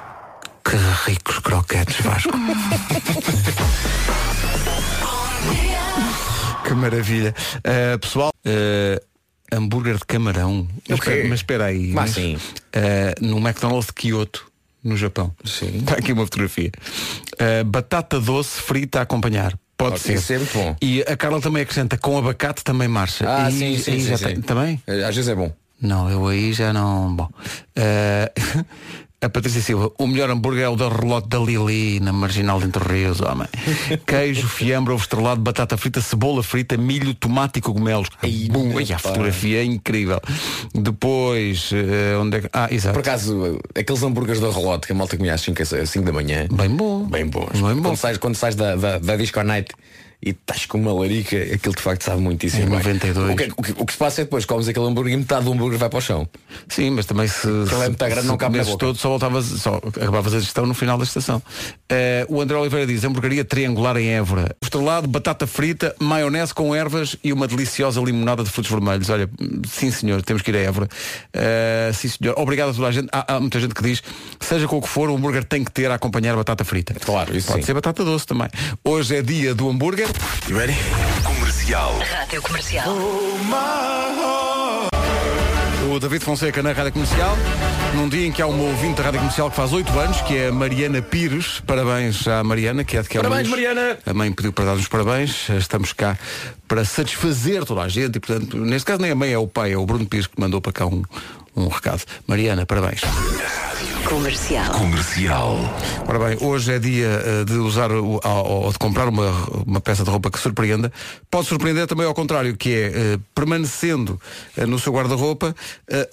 que 0.64 0.74
ricos 1.04 1.38
croquetes, 1.40 2.00
Vasco. 2.00 2.32
que 6.64 6.72
maravilha. 6.72 7.34
Uh, 7.58 7.98
pessoal, 7.98 8.30
uh, 8.46 8.98
hambúrguer 9.54 9.98
de 9.98 10.06
camarão. 10.06 10.66
Mas 10.88 10.98
espera, 10.98 11.28
mas 11.28 11.40
espera 11.40 11.66
aí. 11.66 11.88
Mas 11.88 12.12
sim. 12.12 12.36
uh, 12.36 12.40
no 13.20 13.36
McDonald's 13.36 13.88
de 13.88 13.92
Kyoto, 13.92 14.50
no 14.82 14.96
Japão. 14.96 15.34
Sim. 15.44 15.78
Está 15.78 15.94
aqui 15.94 16.12
uma 16.12 16.24
fotografia. 16.24 16.70
Uh, 17.34 17.64
batata 17.64 18.20
doce 18.20 18.60
frita 18.60 18.98
a 19.00 19.02
acompanhar. 19.02 19.56
Pode 19.76 19.96
Ok, 19.96 20.16
ser. 20.18 20.38
muito 20.38 20.52
bom. 20.54 20.76
E 20.80 21.02
a 21.02 21.16
Carla 21.16 21.40
também 21.40 21.62
acrescenta, 21.62 21.96
com 21.98 22.16
abacate 22.16 22.62
também 22.62 22.86
marcha. 22.88 23.24
Ah, 23.28 23.50
E 23.50 23.52
sim, 23.52 23.78
sim, 23.78 24.00
sim, 24.00 24.16
sim. 24.16 24.40
também? 24.42 24.80
Às 24.86 25.14
vezes 25.16 25.28
é 25.28 25.34
bom. 25.34 25.52
Não, 25.80 26.08
eu 26.08 26.26
aí 26.28 26.52
já 26.52 26.72
não. 26.72 27.14
Bom. 27.16 27.28
Eh, 27.74 28.30
a 29.22 29.28
Patrícia 29.28 29.62
Silva, 29.62 29.92
o 29.98 30.06
melhor 30.08 30.28
hambúrguer 30.30 30.64
é 30.64 30.68
o 30.68 30.74
da 30.74 30.88
relote 30.88 31.28
da 31.28 31.38
Lili, 31.38 32.00
na 32.00 32.12
marginal 32.12 32.58
de 32.58 32.66
Entre 32.66 32.82
Rios, 32.82 33.20
homem. 33.20 33.46
Queijo, 34.04 34.48
fiambre, 34.48 34.92
ovo 34.92 35.00
estrelado, 35.00 35.40
batata 35.40 35.76
frita, 35.76 36.00
cebola 36.00 36.42
frita, 36.42 36.76
milho, 36.76 37.14
tomate 37.14 37.60
e 37.60 37.62
cogumelos. 37.62 38.08
Ai, 38.20 38.48
Bum, 38.50 38.76
ai, 38.76 38.92
a 38.92 38.98
fotografia 38.98 39.60
é 39.60 39.64
incrível. 39.64 40.20
Depois, 40.74 41.70
eh, 41.72 42.16
onde 42.16 42.38
é 42.38 42.40
que. 42.40 42.48
Ah, 42.52 42.66
exato. 42.68 42.94
Por 42.94 43.00
acaso, 43.00 43.60
aqueles 43.76 44.02
hambúrgueres 44.02 44.40
da 44.40 44.50
Relote 44.50 44.88
que 44.88 44.92
a 44.92 44.96
malta 44.96 45.16
comia 45.16 45.34
às 45.34 45.40
5, 45.40 45.62
às 45.62 45.90
5 45.90 46.04
da 46.04 46.12
manhã. 46.12 46.48
Bem 46.50 46.70
bom. 46.70 47.04
Bem 47.04 47.26
bons. 47.26 47.60
Bem 47.60 47.76
bom. 47.76 47.82
Quando 47.90 47.96
sais, 47.96 48.18
quando 48.18 48.34
sais 48.34 48.56
da, 48.56 48.74
da, 48.74 48.98
da 48.98 49.16
Disco 49.16 49.40
Night 49.44 49.72
e 50.24 50.30
estás 50.30 50.66
com 50.66 50.78
uma 50.78 50.92
larica, 50.92 51.36
aquilo 51.36 51.74
de 51.74 51.82
facto 51.82 52.02
sabe 52.04 52.20
muitíssimo 52.22 52.62
Em 52.62 52.68
bem. 52.68 52.78
92. 52.78 53.32
O 53.32 53.36
que, 53.36 53.52
o, 53.56 53.62
que, 53.62 53.82
o 53.82 53.86
que 53.86 53.92
se 53.92 53.98
passa 53.98 54.20
é 54.20 54.24
depois 54.24 54.44
comes 54.44 54.68
aquele 54.68 54.86
hambúrguer 54.86 55.14
e 55.14 55.16
metade 55.16 55.44
do 55.44 55.52
hambúrguer 55.52 55.78
vai 55.78 55.88
para 55.88 55.98
o 55.98 56.00
chão. 56.00 56.28
Sim, 56.68 56.90
mas 56.90 57.06
também 57.06 57.26
se, 57.26 57.48
Aquilo 57.48 57.82
é 57.82 57.88
muito 57.88 57.98
grande, 57.98 58.26
não 58.26 58.36
cabe 58.36 58.58
na 58.58 58.64
boca. 58.64 58.78
todo, 58.78 58.96
só 58.98 59.08
voltavas, 59.08 59.44
só 59.46 59.76
acabavas 59.76 60.34
a 60.34 60.40
gestão 60.40 60.64
no 60.66 60.74
final 60.74 60.96
da 60.96 61.04
estação. 61.04 61.42
Eh, 61.88 62.24
o 62.28 62.40
André 62.40 62.56
Oliveira 62.56 62.86
diz, 62.86 63.04
hamburgueria 63.04 63.44
triangular 63.44 63.96
em 63.96 64.08
Évora. 64.10 64.54
Estrelado, 64.62 65.08
batata 65.08 65.46
frita, 65.46 65.94
maionese 65.98 66.54
com 66.54 66.74
ervas 66.74 67.16
e 67.24 67.32
uma 67.32 67.48
deliciosa 67.48 68.00
limonada 68.00 68.44
de 68.44 68.50
frutos 68.50 68.70
vermelhos. 68.70 69.10
Olha, 69.10 69.28
sim 69.68 69.90
senhor, 69.90 70.22
temos 70.22 70.42
que 70.42 70.50
ir 70.50 70.56
a 70.56 70.60
Évora. 70.60 70.88
Eh, 71.32 71.90
sim 71.94 72.08
senhor. 72.08 72.34
Obrigado 72.38 72.70
a 72.70 72.74
toda 72.74 72.88
a 72.88 72.92
gente. 72.92 73.08
Há, 73.12 73.34
há 73.34 73.40
muita 73.40 73.58
gente 73.58 73.74
que 73.74 73.82
diz, 73.82 74.02
seja 74.40 74.68
com 74.68 74.78
o 74.78 74.82
que 74.82 74.88
for, 74.88 75.10
o 75.10 75.16
hambúrguer 75.16 75.44
tem 75.44 75.64
que 75.64 75.72
ter 75.72 75.90
a 75.90 75.94
acompanhar 75.94 76.36
batata 76.36 76.64
frita. 76.64 76.94
Claro, 76.94 77.36
isso 77.36 77.48
Pode 77.48 77.60
sim. 77.60 77.66
ser 77.66 77.74
batata 77.74 78.04
doce 78.04 78.26
também. 78.26 78.48
Hoje 78.84 79.16
é 79.16 79.22
dia 79.22 79.54
do 79.54 79.68
hambúrguer. 79.68 80.11
You 80.48 80.58
ready? 80.58 80.74
Comercial. 81.24 81.98
Rádio 81.98 82.42
Comercial. 82.42 82.96
O 85.90 85.98
David 85.98 86.24
Fonseca 86.24 86.62
na 86.62 86.72
Rádio 86.72 86.92
Comercial, 86.92 87.36
num 87.94 88.08
dia 88.08 88.26
em 88.26 88.32
que 88.32 88.40
há 88.40 88.46
uma 88.46 88.62
ouvinte 88.64 88.96
da 88.96 89.04
Rádio 89.04 89.20
Comercial 89.20 89.50
que 89.50 89.56
faz 89.56 89.72
8 89.72 89.98
anos, 89.98 90.20
que 90.22 90.36
é 90.36 90.48
a 90.48 90.52
Mariana 90.52 91.02
Pires. 91.02 91.60
Parabéns 91.66 92.26
à 92.26 92.42
Mariana, 92.42 92.84
que 92.84 92.96
é 92.96 93.02
de 93.02 93.08
que 93.08 93.18
Parabéns, 93.18 93.48
Mariana! 93.48 93.98
A 94.06 94.14
mãe 94.14 94.32
pediu 94.32 94.52
para 94.52 94.64
dar 94.66 94.74
os 94.74 94.88
parabéns. 94.88 95.48
Estamos 95.50 95.92
cá 95.92 96.16
para 96.66 96.84
satisfazer 96.84 97.64
toda 97.64 97.82
a 97.82 97.88
gente 97.88 98.16
e, 98.16 98.20
portanto, 98.20 98.56
neste 98.56 98.86
caso 98.86 99.02
nem 99.02 99.10
a 99.10 99.14
mãe 99.14 99.32
é 99.32 99.38
o 99.38 99.46
pai, 99.46 99.72
é 99.72 99.76
o 99.76 99.84
Bruno 99.84 100.06
Pires 100.06 100.26
que 100.26 100.40
mandou 100.40 100.60
para 100.60 100.72
cá 100.72 100.86
um, 100.86 101.02
um 101.54 101.68
recado. 101.68 102.02
Mariana, 102.26 102.64
parabéns. 102.64 103.00
Comercial. 104.08 104.72
Comercial. 104.72 105.58
Ora 106.06 106.18
bem, 106.18 106.36
hoje 106.40 106.72
é 106.72 106.78
dia 106.78 107.06
eh, 107.24 107.44
de 107.44 107.54
usar 107.54 107.90
o- 107.90 108.20
ou 108.22 108.70
de 108.72 108.78
comprar 108.78 109.08
uma, 109.08 109.30
uma 109.66 109.80
peça 109.80 110.04
de 110.04 110.10
roupa 110.10 110.30
que 110.30 110.38
surpreenda. 110.38 110.92
Pode 111.30 111.46
surpreender 111.46 111.86
também 111.86 112.06
ao 112.06 112.14
contrário, 112.14 112.56
que 112.56 112.68
é 112.70 112.86
eh, 113.14 113.18
permanecendo 113.34 114.20
eh, 114.56 114.66
no 114.66 114.78
seu 114.78 114.92
guarda-roupa, 114.92 115.54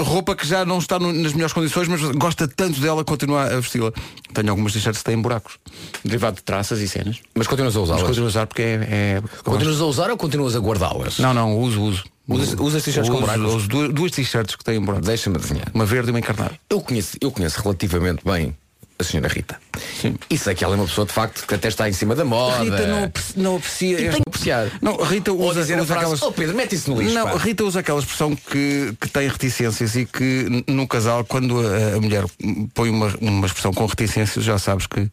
roupa 0.02 0.36
que 0.36 0.48
já 0.48 0.64
não 0.66 0.78
está 0.78 0.98
nas 1.00 1.34
melhores 1.34 1.54
condições, 1.54 1.88
mas 1.88 2.02
gosta 2.16 2.48
tanto 2.48 2.80
dela 2.80 3.04
continua 3.04 3.44
a 3.46 3.60
vesti-la. 3.60 3.92
Tenho 4.34 4.50
algumas 4.50 4.72
t-shirts 4.74 5.00
que 5.00 5.06
têm 5.06 5.20
buracos, 5.22 5.58
derivado 6.04 6.38
de 6.38 6.44
traças 6.44 6.80
e 6.80 6.88
cenas. 6.88 7.20
Mas 7.36 7.48
continuas 7.48 7.76
a 7.76 7.80
usá-las? 7.82 8.04
continuo 8.04 8.26
a 8.26 8.30
usar 8.30 8.48
porque 8.48 8.62
é. 8.62 8.88
é 8.90 9.24
Continuas 9.44 9.82
a 9.82 9.86
usar 9.86 10.10
ou 10.10 10.18
continuas 10.18 10.56
a 10.56 10.60
guardá-las? 10.60 11.20
Não, 11.20 11.34
não, 11.34 11.58
uso, 11.58 11.82
uso. 11.82 12.04
Usas- 12.30 12.56
usas 12.60 12.84
t-shirts 12.84 13.10
com 13.10 13.20
buracos? 13.22 13.54
Uso 13.56 13.68
duas, 13.68 13.94
duas 13.94 14.12
t-shirts 14.12 14.56
que 14.56 14.64
têm 14.64 14.80
buracos. 14.80 15.08
Deixa-me 15.08 15.38
adivinhar. 15.38 15.68
Uma 15.74 15.86
verde 15.86 16.10
e 16.10 16.12
uma 16.12 16.20
encarnada. 16.20 16.52
Eu 16.70 16.82
conheço, 16.82 17.18
eu 17.22 17.32
conheço 17.32 17.62
relativamente 17.62 18.22
bem 18.24 18.56
a 18.98 19.04
senhora 19.04 19.30
Rita. 19.30 19.58
Sim. 20.02 20.16
E 20.30 20.38
sei 20.38 20.54
que 20.54 20.62
ela 20.64 20.76
é 20.76 20.78
uma 20.78 20.86
pessoa 20.86 21.08
de 21.08 21.14
facto 21.14 21.48
que 21.48 21.56
até 21.56 21.70
está 21.70 21.88
em 21.88 21.94
cima 21.94 22.16
da 22.16 22.26
moda. 22.26 22.62
Rita 22.64 22.86
não, 22.88 23.04
apreci- 23.06 23.34
não 23.40 23.56
aprecia. 23.56 23.96
Tem 23.98 24.08
este- 24.10 24.22
apreciar. 24.28 24.72
Não, 24.82 24.98
Rita 24.98 25.32
Ou 25.32 25.42
usa, 25.50 25.62
dizer 25.62 25.76
usa 25.78 25.86
frase, 25.86 26.00
aquelas. 26.02 26.22
"Oh, 26.22 26.32
Pedro, 26.34 26.56
mete 26.58 26.76
isso 26.76 26.92
no 26.94 27.02
lixo, 27.02 27.14
Não, 27.16 27.24
pá." 27.30 27.38
Rita 27.38 27.64
usa 27.64 27.80
aquela 27.80 28.00
expressão 28.00 28.36
que, 28.36 28.94
que 29.00 29.08
tem 29.08 29.28
reticências 29.30 29.96
e 29.96 30.06
que 30.06 30.64
no 30.68 30.86
casal, 30.86 31.24
quando 31.24 31.60
a, 31.66 31.96
a 31.96 32.02
mulher 32.02 32.26
põe 32.74 32.90
uma, 32.90 33.08
uma 33.22 33.48
expressão 33.48 33.74
com 33.74 33.86
reticências, 33.86 34.44
já 34.44 34.60
sabes 34.60 34.86
que, 34.86 35.10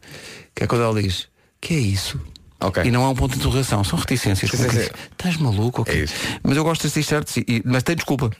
que 0.53 0.63
é 0.65 0.67
quando 0.67 0.81
ela 0.83 1.01
diz 1.01 1.27
que 1.61 1.73
é 1.73 1.79
isso? 1.79 2.19
Ok. 2.59 2.83
E 2.83 2.89
não 2.91 3.05
há 3.05 3.09
um 3.09 3.15
ponto 3.15 3.33
de 3.33 3.37
interrogação, 3.37 3.83
são 3.83 3.99
reticências. 3.99 4.49
Sim, 4.49 4.57
sim, 4.69 4.89
Estás 5.11 5.37
maluco? 5.37 5.81
ok? 5.83 5.93
É 5.93 6.03
isso. 6.05 6.13
Mas 6.43 6.57
eu 6.57 6.63
gosto 6.63 6.83
das 6.83 6.93
t-shirts, 6.93 7.37
e- 7.37 7.61
mas 7.63 7.83
tem 7.83 7.95
desculpa. 7.95 8.31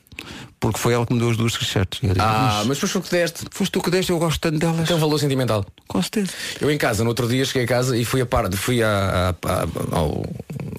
Porque 0.59 0.79
foi 0.79 0.93
ela 0.93 1.05
que 1.05 1.13
me 1.13 1.19
deu 1.19 1.29
as 1.29 1.37
duas 1.37 1.53
t-shirts. 1.53 1.99
Ah, 2.17 2.63
mas 2.65 2.79
foi 2.79 2.89
o 2.99 3.03
que 3.03 3.11
deste. 3.11 3.45
foste 3.51 3.71
tu 3.71 3.79
que 3.81 3.91
deste, 3.91 4.11
eu 4.11 4.17
gosto 4.17 4.39
tanto 4.39 4.57
delas. 4.57 4.87
Tem 4.87 4.95
um 4.95 4.99
valor 4.99 5.19
sentimental. 5.19 5.63
Com 5.87 6.01
certeza. 6.01 6.31
Eu 6.59 6.71
em 6.71 6.77
casa, 6.79 7.03
no 7.03 7.09
outro 7.09 7.27
dia, 7.27 7.45
cheguei 7.45 7.63
a 7.65 7.67
casa 7.67 7.95
e 7.95 8.03
fui 8.03 8.19
a 8.21 8.25
par, 8.25 8.51
fui 8.53 8.81
à, 8.81 9.35
à, 9.45 9.51
à, 9.51 9.97
ao- 9.99 10.25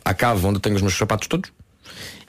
à 0.04 0.12
cave 0.14 0.44
onde 0.44 0.58
tenho 0.58 0.74
os 0.74 0.82
meus 0.82 0.96
sapatos 0.98 1.28
todos 1.28 1.50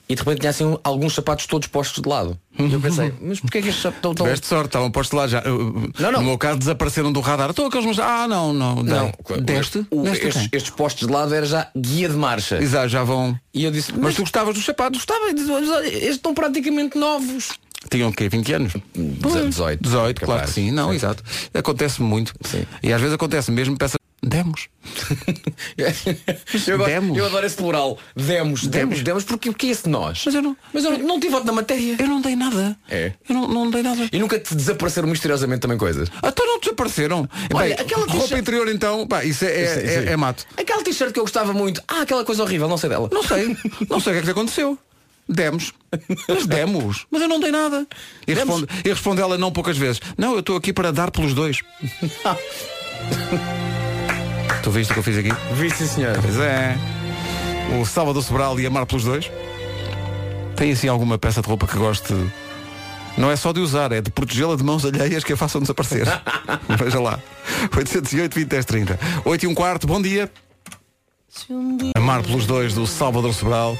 e 0.10 0.16
de 0.16 0.22
repente 0.22 0.39
tinha 0.39 0.50
assim 0.50 0.78
alguns 0.84 1.13
sapatos 1.13 1.46
todos 1.46 1.68
postos 1.68 2.01
de 2.01 2.10
lado. 2.10 2.36
E 2.58 2.74
eu 2.74 2.82
pensei, 2.82 3.13
mas 3.22 3.39
porquê 3.39 3.60
é 3.60 3.62
que 3.62 3.68
estes 3.70 3.84
sapatos 3.84 3.98
estão 4.00 4.16
tão... 4.16 4.25
Tiveste 4.25 4.48
sorte, 4.48 4.66
estavam 4.66 4.89
postos 4.89 5.16
lá 5.18 5.28
já. 5.28 5.42
Não, 5.44 6.12
não. 6.12 6.20
No 6.20 6.24
meu 6.30 6.38
caso 6.38 6.58
desapareceram 6.58 7.12
do 7.12 7.20
radar. 7.20 7.51
Estão 7.51 7.68
aqueles 7.68 7.86
mas 7.86 8.00
Ah, 8.00 8.28
não, 8.28 8.51
não. 8.51 8.75
Não. 8.84 9.12
Deste? 9.44 9.86
o- 9.92 10.01
Deste 10.01 10.28
estes, 10.28 10.50
estes 10.51 10.72
postos 10.72 11.08
de 11.08 11.13
lado 11.13 11.34
era 11.36 11.46
já 11.46 11.68
guia 11.78 12.10
de 12.10 12.16
marcha. 12.16 12.58
Exato, 12.62 12.89
já 12.89 13.04
vão. 13.04 13.39
E 13.54 13.63
eu 13.63 13.72
disse, 13.72 13.94
Mas 13.96 14.16
tu 14.16 14.22
gostavas 14.22 14.56
dos 14.56 14.66
sapatos? 14.66 14.98
Gostava, 15.06 15.25
mas 15.32 15.86
estes 15.86 16.10
estão 16.16 16.34
praticamente 16.34 16.98
novos. 16.98 17.50
Tinham 17.89 18.10
o 18.10 18.13
quê? 18.13 18.28
20 18.28 18.54
anos? 18.54 18.74
18. 18.94 19.82
18, 19.82 20.22
claro 20.25 20.42
que 20.44 20.50
sim. 20.51 20.72
Não, 20.72 20.94
exato. 20.94 21.24
Acontece 21.54 22.01
muito. 22.01 22.34
Sim. 22.44 22.66
E 22.84 22.92
às 22.92 23.00
vezes 23.00 23.13
acontece 23.16 23.51
mesmo, 23.51 23.78
peça. 23.78 23.99
Demos. 24.21 24.67
eu, 26.67 26.77
gosto- 26.77 26.89
Demos. 26.89 27.17
eu 27.17 27.25
adoro 27.25 27.45
esse 27.45 27.55
plural. 27.55 27.97
Demos, 28.15 28.67
demos, 28.67 29.01
demos, 29.01 29.23
porque 29.23 29.49
o 29.49 29.53
que 29.53 29.67
é 29.67 29.69
esse 29.71 29.88
nós? 29.88 30.23
Mas 30.25 30.35
eu 30.35 30.41
não. 30.41 30.57
Mas 30.73 30.83
eu 30.83 30.91
não, 30.91 30.99
não 31.07 31.19
tive 31.19 31.31
voto 31.31 31.45
na 31.45 31.53
matéria. 31.53 31.95
Eu 31.97 32.07
não 32.07 32.21
dei 32.21 32.35
nada. 32.35 32.77
É. 32.89 33.13
Eu 33.29 33.35
não, 33.35 33.47
não 33.47 33.69
dei 33.71 33.81
nada. 33.81 34.09
E 34.11 34.19
nunca 34.19 34.38
te 34.38 34.53
desapareceram 34.55 35.07
misteriosamente 35.07 35.61
também 35.61 35.77
coisas. 35.77 36.09
Então 36.23 36.45
não 36.45 36.59
desapareceram. 36.59 37.29
Olha, 37.53 37.75
Bem, 37.75 37.85
aquela 37.85 38.05
roupa 38.07 38.38
interior 38.38 38.67
então, 38.69 39.07
pá, 39.07 39.23
isso 39.23 39.45
é, 39.45 39.61
é, 39.61 39.67
Sim, 39.67 39.79
sim. 39.81 40.09
é- 40.09 40.11
é 40.11 40.17
mato. 40.17 40.45
Aquela 40.57 40.83
t-shirt 40.83 41.13
que 41.13 41.19
eu 41.19 41.23
gostava 41.23 41.53
muito. 41.53 41.81
Ah, 41.88 42.01
aquela 42.01 42.25
coisa 42.25 42.43
horrível, 42.43 42.67
não 42.67 42.77
sei 42.77 42.89
dela. 42.89 43.09
Não 43.11 43.23
sei. 43.23 43.55
Não 43.89 43.99
sei 43.99 44.11
o 44.11 44.15
que 44.15 44.21
é 44.21 44.23
que 44.23 44.29
aconteceu. 44.31 44.77
Demos. 45.29 45.71
Mas 46.27 46.45
demos. 46.47 47.05
Mas 47.11 47.21
eu 47.21 47.27
não 47.27 47.39
dei 47.39 47.51
nada. 47.51 47.88
E 48.27 48.33
responde, 48.33 48.67
e 48.83 48.89
responde 48.89 49.21
ela 49.21 49.38
não 49.38 49.51
poucas 49.51 49.77
vezes. 49.77 50.01
Não, 50.17 50.33
eu 50.33 50.39
estou 50.39 50.57
aqui 50.57 50.73
para 50.73 50.91
dar 50.91 51.11
pelos 51.11 51.33
dois. 51.33 51.59
tu 54.62 54.72
viste 54.72 54.92
o 54.92 54.94
que 54.94 55.00
eu 55.00 55.04
fiz 55.04 55.18
aqui? 55.18 55.32
Vi 55.54 55.70
sim, 55.70 55.88
senhor. 55.88 56.18
Pois 56.22 56.38
é. 56.38 56.78
O 57.80 57.86
Salvador 57.86 58.24
Sobral 58.24 58.60
e 58.60 58.66
Amar 58.66 58.86
pelos 58.86 59.04
dois. 59.04 59.32
Tem 60.56 60.72
assim 60.72 60.88
alguma 60.88 61.18
peça 61.18 61.42
de 61.42 61.48
roupa 61.48 61.68
que 61.68 61.78
goste. 61.78 62.13
Não 63.18 63.30
é 63.30 63.36
só 63.36 63.51
de 63.51 63.60
usar, 63.60 63.92
é 63.92 64.01
de 64.01 64.10
protegê-la 64.12 64.56
de 64.56 64.63
mãos 64.63 64.86
alheias 64.86 65.24
que 65.24 65.34
a 65.34 65.38
façam 65.38 65.62
desaparecer. 65.62 66.08
Veja 66.78 67.00
lá. 67.00 67.19
808 67.76 68.34
20 68.36 68.48
10 68.48 68.65
30. 68.65 69.00
8 69.26 69.43
e 69.43 69.48
um 69.48 69.54
quarto, 69.54 69.88
bom 69.88 70.02
dia. 70.02 70.32
Amar 71.95 72.24
pelos 72.24 72.45
dois 72.45 72.74
do 72.74 72.88
Salvador 72.88 73.34
Sobral. 73.34 73.78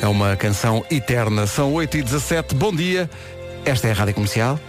É 0.00 0.06
uma 0.06 0.36
canção 0.36 0.84
eterna. 0.90 1.46
São 1.46 1.72
8 1.72 1.98
e 1.98 2.02
17 2.02 2.54
bom 2.54 2.74
dia. 2.74 3.08
Esta 3.64 3.88
é 3.88 3.92
a 3.92 3.94
Rádio 3.94 4.14
Comercial. 4.14 4.60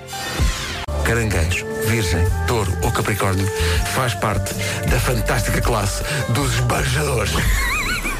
Caranguejo, 1.03 1.65
Virgem, 1.87 2.25
Touro 2.47 2.71
ou 2.81 2.91
Capricórnio 2.91 3.47
faz 3.93 4.13
parte 4.15 4.53
da 4.89 4.99
fantástica 4.99 5.61
classe 5.61 6.03
dos 6.29 6.53
esbanjadores. 6.55 7.31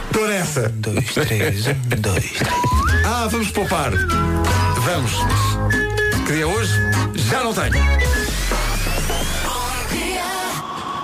Estou 0.05 0.27
nessa. 0.29 0.69
Dois, 0.69 1.13
três, 1.13 1.67
um, 1.67 1.73
dois. 2.01 2.33
Ah, 3.05 3.27
vamos 3.29 3.49
poupar. 3.51 3.91
Vamos. 4.81 5.11
Queria 6.27 6.47
hoje? 6.47 6.73
Já 7.15 7.43
não 7.43 7.53
tenho. 7.53 7.73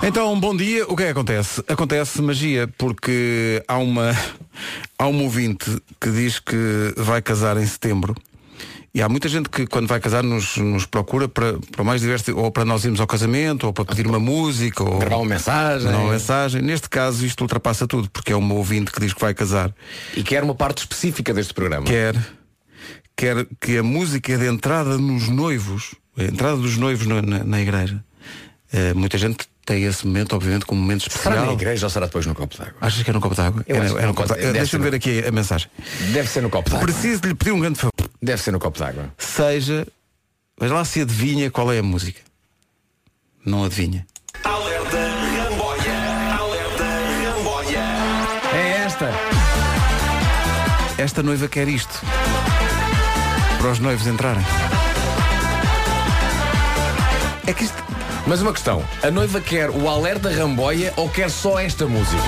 Então, 0.02 0.38
bom 0.38 0.56
dia. 0.56 0.84
O 0.88 0.96
que 0.96 1.02
é 1.02 1.06
que 1.06 1.12
acontece? 1.12 1.62
Acontece 1.68 2.20
magia 2.22 2.68
porque 2.78 3.62
há 3.68 3.78
uma 3.78 4.16
há 4.98 5.06
um 5.06 5.22
ouvinte 5.22 5.80
que 6.00 6.10
diz 6.10 6.38
que 6.38 6.94
vai 6.96 7.22
casar 7.22 7.56
em 7.56 7.66
setembro. 7.66 8.14
E 8.94 9.00
há 9.00 9.08
muita 9.08 9.26
gente 9.26 9.48
que 9.48 9.66
quando 9.66 9.86
vai 9.86 9.98
casar 9.98 10.22
nos, 10.22 10.58
nos 10.58 10.84
procura 10.84 11.26
para, 11.26 11.54
para 11.70 11.80
o 11.82 11.84
mais 11.84 12.02
diverso, 12.02 12.36
ou 12.36 12.50
para 12.52 12.62
nós 12.64 12.84
irmos 12.84 13.00
ao 13.00 13.06
casamento, 13.06 13.64
ou 13.66 13.72
para 13.72 13.86
pedir 13.86 14.06
uma 14.06 14.20
música, 14.20 14.82
ou 14.84 14.98
Gravar 14.98 15.16
uma 15.16 15.24
mensagem. 15.30 15.88
uma 15.88 16.12
mensagem. 16.12 16.60
Neste 16.60 16.90
caso 16.90 17.24
isto 17.24 17.40
ultrapassa 17.40 17.86
tudo, 17.86 18.10
porque 18.10 18.32
é 18.32 18.36
um 18.36 18.52
ouvinte 18.52 18.92
que 18.92 19.00
diz 19.00 19.14
que 19.14 19.20
vai 19.20 19.32
casar. 19.32 19.74
E 20.14 20.22
quer 20.22 20.42
uma 20.44 20.54
parte 20.54 20.78
específica 20.80 21.32
deste 21.32 21.54
programa. 21.54 21.86
Quer, 21.86 22.14
quer 23.16 23.46
que 23.58 23.78
a 23.78 23.82
música 23.82 24.36
de 24.36 24.46
entrada 24.46 24.98
nos 24.98 25.26
noivos, 25.28 25.94
a 26.18 26.24
entrada 26.24 26.56
dos 26.58 26.76
noivos 26.76 27.06
na, 27.06 27.22
na- 27.22 27.44
na 27.44 27.60
igreja, 27.62 28.04
eh, 28.70 28.92
muita 28.92 29.16
gente 29.16 29.46
tem 29.64 29.84
esse 29.84 30.06
momento, 30.06 30.34
obviamente, 30.34 30.64
como 30.66 30.80
um 30.80 30.82
momento 30.82 31.02
Será 31.02 31.14
especial. 31.16 31.46
na 31.46 31.52
igreja 31.52 31.86
ou 31.86 31.90
será 31.90 32.06
depois 32.06 32.26
no 32.26 32.34
copo 32.34 32.56
d'água? 32.56 32.74
Achas 32.80 33.02
que 33.02 33.10
é 33.10 33.12
no 33.12 33.20
copo 33.20 33.34
d'água? 33.34 33.60
Acho 33.60 33.92
que 33.92 33.98
era 33.98 34.06
no 34.08 34.14
copo 34.14 34.28
d'água. 34.28 34.52
Deixa-me 34.52 34.84
ver 34.84 34.94
aqui 34.96 35.24
a 35.26 35.30
mensagem. 35.30 35.70
Deve 36.12 36.28
ser 36.28 36.40
no 36.42 36.50
copo 36.50 36.68
d'água. 36.68 36.84
Preciso 36.86 37.20
de 37.22 37.28
lhe 37.28 37.34
pedir 37.34 37.52
um 37.52 37.60
grande 37.60 37.78
favor. 37.78 37.92
Deve 38.20 38.42
ser 38.42 38.50
no 38.50 38.58
copo 38.58 38.78
d'água. 38.78 39.12
Seja, 39.18 39.86
veja 40.60 40.74
lá 40.74 40.84
se 40.84 41.00
adivinha 41.00 41.50
qual 41.50 41.72
é 41.72 41.78
a 41.78 41.82
música. 41.82 42.20
Não 43.46 43.64
adivinha. 43.64 44.04
Alerta 44.44 44.96
Ramboia. 44.96 46.38
Alerta 46.38 46.84
Ramboia. 47.36 47.78
É 48.54 48.84
esta. 48.86 49.10
Esta 50.98 51.22
noiva 51.22 51.46
quer 51.48 51.68
isto. 51.68 52.00
Para 53.58 53.70
os 53.70 53.78
noivos 53.78 54.06
entrarem. 54.08 54.44
É 57.46 57.52
que 57.52 57.64
isto. 57.64 57.91
Mas 58.26 58.40
uma 58.40 58.52
questão. 58.52 58.84
A 59.02 59.10
noiva 59.10 59.40
quer 59.40 59.70
o 59.70 59.88
alerta 59.88 60.30
Ramboia 60.30 60.92
ou 60.96 61.08
quer 61.08 61.30
só 61.30 61.58
esta 61.58 61.86
música? 61.86 62.22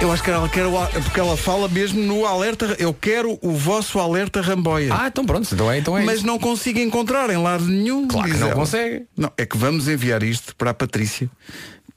Eu 0.00 0.10
acho 0.10 0.22
que 0.22 0.30
ela 0.30 0.48
quer 0.48 0.64
o 0.64 0.72
porque 1.04 1.20
ela 1.20 1.36
fala 1.36 1.68
mesmo 1.68 2.00
no 2.02 2.24
alerta. 2.24 2.74
Eu 2.78 2.94
quero 2.94 3.38
o 3.42 3.52
vosso 3.52 3.98
alerta 3.98 4.40
ramboia. 4.40 4.94
Ah, 4.98 5.08
então 5.08 5.26
pronto. 5.26 5.46
Então 5.52 5.70
é, 5.70 5.78
então 5.78 5.98
é 5.98 6.02
mas 6.04 6.18
isso. 6.18 6.26
não 6.26 6.38
consigo 6.38 6.78
encontrar 6.78 7.28
em 7.28 7.36
lado 7.36 7.66
nenhum. 7.66 8.08
Claro 8.08 8.30
que 8.30 8.36
não 8.38 8.46
ela. 8.46 8.56
consegue. 8.56 9.04
Não, 9.14 9.30
é 9.36 9.44
que 9.44 9.58
vamos 9.58 9.88
enviar 9.88 10.22
isto 10.22 10.56
para 10.56 10.70
a 10.70 10.74
Patrícia, 10.74 11.28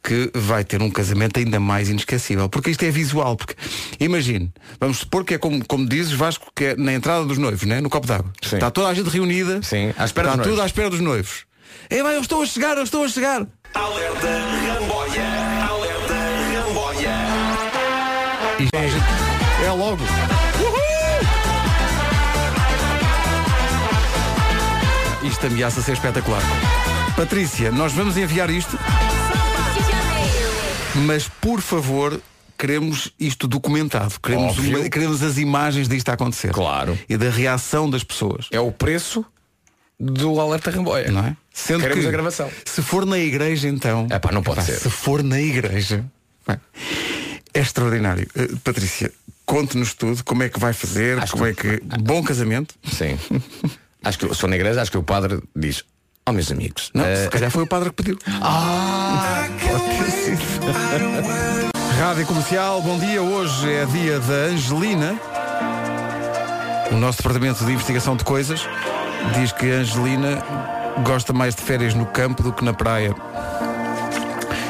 que 0.04 0.30
vai 0.34 0.65
ter 0.65 0.82
um 0.82 0.89
casamento 0.91 1.39
ainda 1.39 1.62
mais 1.62 1.88
inesquecível. 1.88 2.50
Porque 2.50 2.72
isto 2.72 2.84
é 2.84 2.91
visual. 2.91 3.38
Porque, 3.38 3.56
imagine, 4.02 4.52
vamos 4.82 4.98
supor 4.98 5.24
que 5.24 5.36
é 5.36 5.38
como, 5.38 5.65
como 5.65 5.88
dizes, 5.88 6.12
Vasco, 6.12 6.52
que 6.54 6.65
é 6.65 6.76
na 6.76 6.91
entrada 6.93 7.24
dos 7.24 7.38
noivos, 7.38 7.63
né? 7.63 7.80
no 7.80 7.89
copo 7.89 8.06
d'água. 8.06 8.34
Está 8.41 8.69
toda 8.69 8.89
a 8.89 8.93
gente 8.93 9.08
reunida. 9.10 9.62
Sim, 9.63 9.93
à 9.98 10.04
espera 10.04 10.28
Está 10.28 10.38
tudo 10.39 10.48
noivos. 10.48 10.60
à 10.60 10.65
espera 10.65 10.89
dos 10.89 11.00
noivos. 11.00 11.46
É, 11.89 12.01
vai, 12.03 12.15
eu 12.15 12.21
estou 12.21 12.41
a 12.41 12.45
chegar, 12.45 12.77
eu 12.77 12.83
estou 12.83 13.03
a 13.03 13.07
chegar. 13.07 13.45
Alerta 13.73 14.27
Ramboia. 14.67 15.23
Alerta 15.69 16.13
Ramboia. 16.67 17.15
Isto 18.59 18.75
é, 18.75 19.65
é 19.65 19.71
logo. 19.71 20.03
Uhul! 20.62 20.83
Isto 25.29 25.47
ameaça 25.47 25.81
ser 25.81 25.93
espetacular. 25.93 26.41
Patrícia, 27.15 27.71
nós 27.71 27.93
vamos 27.93 28.17
enviar 28.17 28.49
isto, 28.49 28.77
mas 31.05 31.27
por 31.27 31.62
favor, 31.62 32.19
queremos 32.57 33.12
isto 33.19 33.47
documentado. 33.47 34.15
Queremos, 34.21 34.57
uma- 34.57 34.89
queremos 34.89 35.21
as 35.23 35.38
imagens 35.38 35.88
disto 35.88 36.09
a 36.09 36.13
acontecer. 36.13 36.51
Claro. 36.51 36.97
E 37.07 37.15
da 37.17 37.29
reação 37.29 37.89
das 37.89 38.03
pessoas. 38.03 38.47
É 38.51 38.59
o 38.59 38.71
preço 38.71 39.23
do 39.99 40.39
alerta 40.41 40.71
Ramboia. 40.71 41.12
Não 41.12 41.25
é? 41.25 41.38
Sendo 41.54 41.82
Queremos 41.82 42.04
que, 42.04 42.10
a 42.10 42.12
gravação. 42.12 42.50
Se 42.66 42.82
for 42.82 43.06
na 43.06 43.20
igreja, 43.20 43.68
então. 43.70 44.08
Epá, 44.12 44.32
não 44.32 44.42
pode 44.42 44.60
Epá, 44.62 44.66
ser. 44.66 44.80
Se 44.80 44.89
for 44.89 45.22
na 45.24 45.39
igreja. 45.39 46.04
é 46.48 46.58
extraordinário. 47.60 48.28
Eh, 48.36 48.48
Patrícia, 48.63 49.12
conte-nos 49.46 49.94
tudo, 49.94 50.24
como 50.24 50.42
é 50.44 50.50
que 50.50 50.60
vai 50.60 50.74
fazer, 50.74 51.20
Acho 51.20 51.34
como 51.34 51.44
que- 51.54 51.68
é 51.68 51.78
que. 51.78 51.84
Bom 52.02 52.24
casamento. 52.24 52.74
Sim. 52.92 53.18
acho 54.04 54.18
que 54.18 54.28
se 54.30 54.36
for 54.42 54.50
na 54.50 54.56
igreja, 54.56 54.82
acho 54.82 54.89
que 54.92 54.98
o 54.98 55.04
padre 55.04 55.39
diz 55.56 55.84
Oh, 56.26 56.32
meus 56.32 56.50
amigos. 56.52 56.89
Não, 56.94 57.04
eh, 57.06 57.24
se 57.26 57.30
calhar 57.30 57.52
foi 57.52 57.63
o 57.63 57.68
padre 57.68 57.89
que 57.89 57.96
pediu. 57.98 58.18
Ah. 58.42 59.46
Rádio 62.00 62.26
Comercial, 62.26 62.82
bom 62.82 62.98
dia. 62.98 63.22
Hoje 63.22 63.74
é 63.74 63.86
dia 63.86 64.20
da 64.22 64.34
Angelina. 64.54 65.20
O 66.92 66.96
nosso 66.96 67.18
departamento 67.18 67.66
de 67.66 67.74
investigação 67.74 68.16
de 68.16 68.24
coisas 68.24 68.62
diz 69.38 69.52
que 69.52 69.70
a 69.70 69.80
Angelina 69.80 70.42
gosta 71.03 71.34
mais 71.34 71.56
de 71.56 71.62
férias 71.62 71.93
no 71.93 72.06
campo 72.06 72.43
do 72.43 72.53
que 72.53 72.63
na 72.63 72.73
praia. 72.73 73.15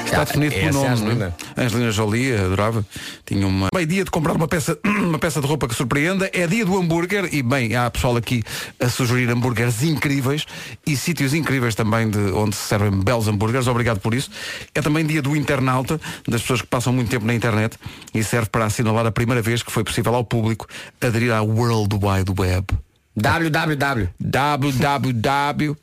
Está 0.05 0.25
definido 0.25 0.53
pelo 0.53 0.67
é 0.67 0.71
nome. 0.71 0.85
não 0.85 0.93
Angelina. 0.93 1.35
é? 1.57 1.61
Angelina 1.63 1.91
Jolie, 1.91 2.35
adorava. 2.35 2.85
Tinha 3.25 3.47
uma. 3.47 3.69
Bem, 3.73 3.87
dia 3.87 4.03
de 4.03 4.11
comprar 4.11 4.33
uma 4.33 4.47
peça, 4.47 4.77
uma 4.85 5.17
peça 5.17 5.41
de 5.41 5.47
roupa 5.47 5.67
que 5.67 5.73
surpreenda. 5.73 6.29
É 6.31 6.45
dia 6.45 6.63
do 6.63 6.77
hambúrguer. 6.77 7.33
E 7.33 7.41
bem, 7.41 7.75
há 7.75 7.89
pessoal 7.89 8.15
aqui 8.15 8.43
a 8.79 8.89
sugerir 8.89 9.27
hambúrgueres 9.31 9.81
incríveis 9.81 10.45
e 10.85 10.95
sítios 10.95 11.33
incríveis 11.33 11.73
também 11.73 12.11
de 12.11 12.19
onde 12.31 12.55
se 12.55 12.67
servem 12.67 12.91
belos 12.91 13.27
hambúrgueres. 13.27 13.65
Obrigado 13.65 13.99
por 14.01 14.13
isso. 14.13 14.29
É 14.75 14.83
também 14.83 15.03
dia 15.03 15.21
do 15.21 15.35
internauta, 15.35 15.99
das 16.27 16.41
pessoas 16.41 16.61
que 16.61 16.67
passam 16.67 16.93
muito 16.93 17.09
tempo 17.09 17.25
na 17.25 17.33
internet 17.33 17.75
e 18.13 18.23
serve 18.23 18.49
para 18.49 18.65
assinalar 18.65 19.07
a 19.07 19.11
primeira 19.11 19.41
vez 19.41 19.63
que 19.63 19.71
foi 19.71 19.83
possível 19.83 20.13
ao 20.13 20.23
público 20.23 20.67
aderir 21.01 21.33
à 21.33 21.41
World 21.41 21.95
Wide 21.95 22.39
Web. 22.39 22.67
Www. 23.15 24.09
www. 24.19 25.77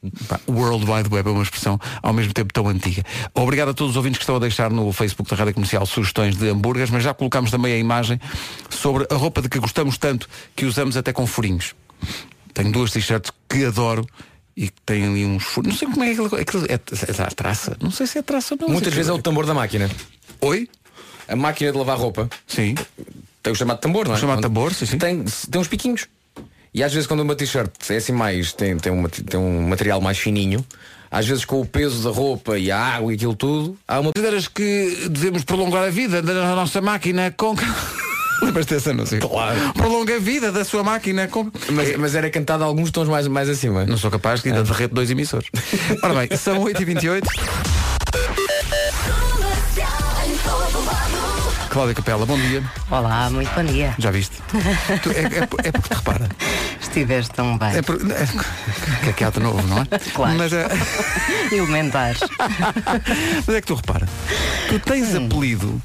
World 0.49 0.91
Wide 0.91 1.09
Web 1.15 1.29
é 1.29 1.33
uma 1.33 1.43
expressão 1.43 1.79
ao 2.03 2.13
mesmo 2.13 2.33
tempo 2.33 2.53
tão 2.53 2.67
antiga. 2.69 3.05
Obrigado 3.35 3.71
a 3.71 3.75
todos 3.75 3.93
os 3.93 3.97
ouvintes 3.97 4.19
que 4.19 4.25
estão 4.25 4.37
a 4.37 4.41
deixar 4.41 4.71
no 4.71 4.93
Facebook 4.93 5.31
da 5.31 5.37
Rádio 5.37 5.55
Comercial 5.55 5.87
sugestões 5.87 6.37
de 6.37 6.49
hambúrgueres, 6.49 6.91
mas 6.91 7.05
já 7.05 7.15
colocámos 7.15 7.51
também 7.51 7.73
a 7.73 7.79
imagem 7.79 8.21
sobre 8.69 9.07
a 9.11 9.15
roupa 9.15 9.41
de 9.41 9.49
que 9.49 9.59
gostamos 9.59 9.97
tanto 9.97 10.29
que 10.57 10.65
usamos 10.65 10.97
até 10.97 11.13
com 11.13 11.27
furinhos. 11.27 11.75
Tenho 12.53 12.73
duas 12.73 12.91
t-shirts 12.91 13.31
que 13.49 13.65
adoro 13.65 14.05
e 14.57 14.69
que 14.69 14.81
têm 14.85 15.05
ali 15.05 15.25
uns 15.25 15.45
furinhos. 15.45 15.81
Não 15.81 15.89
sei 15.89 15.89
como 15.89 16.05
é 16.05 16.11
aquilo. 16.11 16.41
aquilo 16.41 16.67
é, 16.67 16.75
é, 16.75 17.23
a 17.23 17.31
traça? 17.31 17.77
Não 17.81 17.91
sei 17.91 18.07
se 18.07 18.19
é 18.19 18.23
traça 18.23 18.55
ou 18.55 18.61
não. 18.61 18.69
Muitas 18.69 18.93
vezes 18.93 19.09
é 19.09 19.13
o 19.13 19.23
tambor 19.23 19.47
da 19.47 19.55
máquina. 19.55 19.89
Oi? 20.41 20.69
A 21.29 21.37
máquina 21.37 21.71
de 21.71 21.79
lavar 21.79 21.97
roupa 21.97 22.29
Sim. 22.45 22.75
tem 23.41 23.53
o 23.53 23.57
chamado 23.57 23.79
tambor, 23.79 24.07
não 24.07 24.15
é? 24.15 24.17
O 24.17 24.21
chamado 24.21 24.43
tambor, 24.43 24.75
sim, 24.75 24.85
sim. 24.85 24.99
Tem, 24.99 25.23
tem 25.23 25.61
uns 25.61 25.69
piquinhos. 25.69 26.09
E 26.73 26.83
às 26.85 26.93
vezes 26.93 27.07
quando 27.07 27.21
uma 27.21 27.35
t-shirt 27.35 27.71
é 27.91 27.97
assim 27.97 28.13
mais, 28.13 28.53
tem, 28.53 28.77
tem, 28.77 28.93
um, 28.93 29.03
mate- 29.03 29.23
tem 29.25 29.39
um 29.41 29.69
material 29.69 30.01
mais 30.01 30.19
fininho, 30.19 30.65
às 31.11 31.27
vezes 31.27 31.45
com 31.45 31.61
o 31.61 31.67
peso 31.67 32.05
da 32.09 32.15
roupa 32.15 32.57
e 32.59 32.71
a 32.71 32.79
água 32.79 33.13
e 33.13 33.17
aquilo 33.17 33.35
tudo, 33.35 33.77
há 33.89 33.99
uma. 33.99 34.13
Consideras 34.13 34.47
que 34.47 35.09
devemos 35.11 35.43
prolongar 35.45 35.85
a 35.85 35.91
vida 35.91 36.23
da 36.23 36.55
nossa 36.55 36.81
máquina 36.81 37.35
com. 37.37 37.55
Lembras-te 38.43 38.75
desse 38.75 38.89
anúncio? 38.89 39.19
Claro. 39.21 39.59
Prolonga 39.75 40.17
a 40.17 40.19
vida 40.19 40.51
da 40.51 40.65
sua 40.65 40.83
máquina 40.83 41.29
com. 41.29 41.51
Mas, 41.73 41.97
mas 41.97 42.15
era 42.15 42.31
cantado 42.31 42.65
alguns 42.65 42.91
tons 42.91 43.09
mais, 43.09 43.27
mais 43.27 43.49
acima. 43.51 43.85
Não 43.85 43.99
sou 43.99 44.11
capaz 44.11 44.41
de 44.41 44.49
ainda 44.49 44.63
derreter 44.63 44.95
dois 44.95 45.11
emissores. 45.11 45.49
Ora 46.03 46.15
bem, 46.15 46.37
são 46.39 46.65
8h28. 46.65 47.23
Cláudia 51.71 51.95
Capela, 51.95 52.27
bom 52.27 52.37
dia. 52.37 52.63
Olá, 52.91 53.31
muito 53.31 53.49
bom 53.55 53.63
dia. 53.65 53.95
Já 53.97 54.11
viste? 54.11 54.37
Tu- 55.03 55.11
é, 55.13 55.21
é, 55.23 55.39
é 55.43 55.47
porque 55.47 55.71
te 55.71 55.95
repara. 55.95 56.29
Estiveste 56.81 57.31
tão 57.33 57.57
bem. 57.57 57.77
É 57.77 57.83
por- 57.83 57.95
é, 58.11 58.27
que 59.05 59.09
é 59.11 59.13
que 59.13 59.23
há 59.25 59.31
de 59.31 59.39
novo, 59.39 59.65
não 59.69 59.79
é? 59.83 59.85
Claro. 60.13 60.37
Mas 60.37 60.53
é, 60.53 60.67
Elementares. 61.55 62.21
mas 63.47 63.55
é 63.57 63.61
que 63.61 63.67
tu 63.69 63.77
repara. 63.77 64.09
Tu 64.69 64.81
tens 64.81 65.15
apelido 65.15 65.81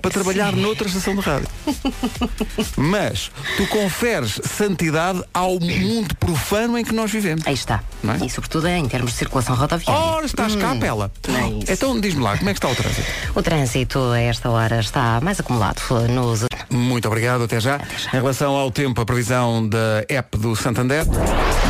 para 0.00 0.10
trabalhar 0.10 0.52
noutra 0.52 0.86
estação 0.88 1.14
de 1.14 1.20
rádio. 1.20 1.48
Mas 2.76 3.30
tu 3.56 3.66
conferes 3.66 4.40
santidade 4.44 5.22
ao 5.32 5.58
mundo 5.60 6.14
profano 6.16 6.78
em 6.78 6.84
que 6.84 6.94
nós 6.94 7.10
vivemos. 7.10 7.46
Aí 7.46 7.54
está. 7.54 7.82
Não 8.02 8.14
é? 8.14 8.18
E 8.24 8.30
sobretudo 8.30 8.66
em 8.68 8.88
termos 8.88 9.12
de 9.12 9.18
circulação 9.18 9.54
rodoviária. 9.54 10.00
Ora, 10.02 10.26
estás 10.26 10.54
cá, 10.56 10.74
Pela. 10.76 11.10
é. 11.28 11.72
Então 11.72 11.98
diz-me 12.00 12.22
lá, 12.22 12.36
como 12.36 12.50
é 12.50 12.52
que 12.52 12.58
está 12.58 12.68
o 12.68 12.74
trânsito? 12.74 13.06
O 13.34 13.42
trânsito 13.42 13.98
a 14.12 14.18
esta 14.20 14.50
hora 14.50 14.80
está 14.80 15.20
mais 15.20 15.40
acumulado 15.40 15.80
nos. 16.08 16.44
Muito 16.70 17.08
obrigado, 17.08 17.44
até 17.44 17.58
já. 17.60 17.80
Em 18.12 18.16
relação 18.16 18.54
ao 18.54 18.70
tempo, 18.70 19.00
a 19.00 19.04
previsão 19.04 19.68
da 19.68 20.04
app 20.08 20.38
do 20.38 20.54
Santander 20.54 21.04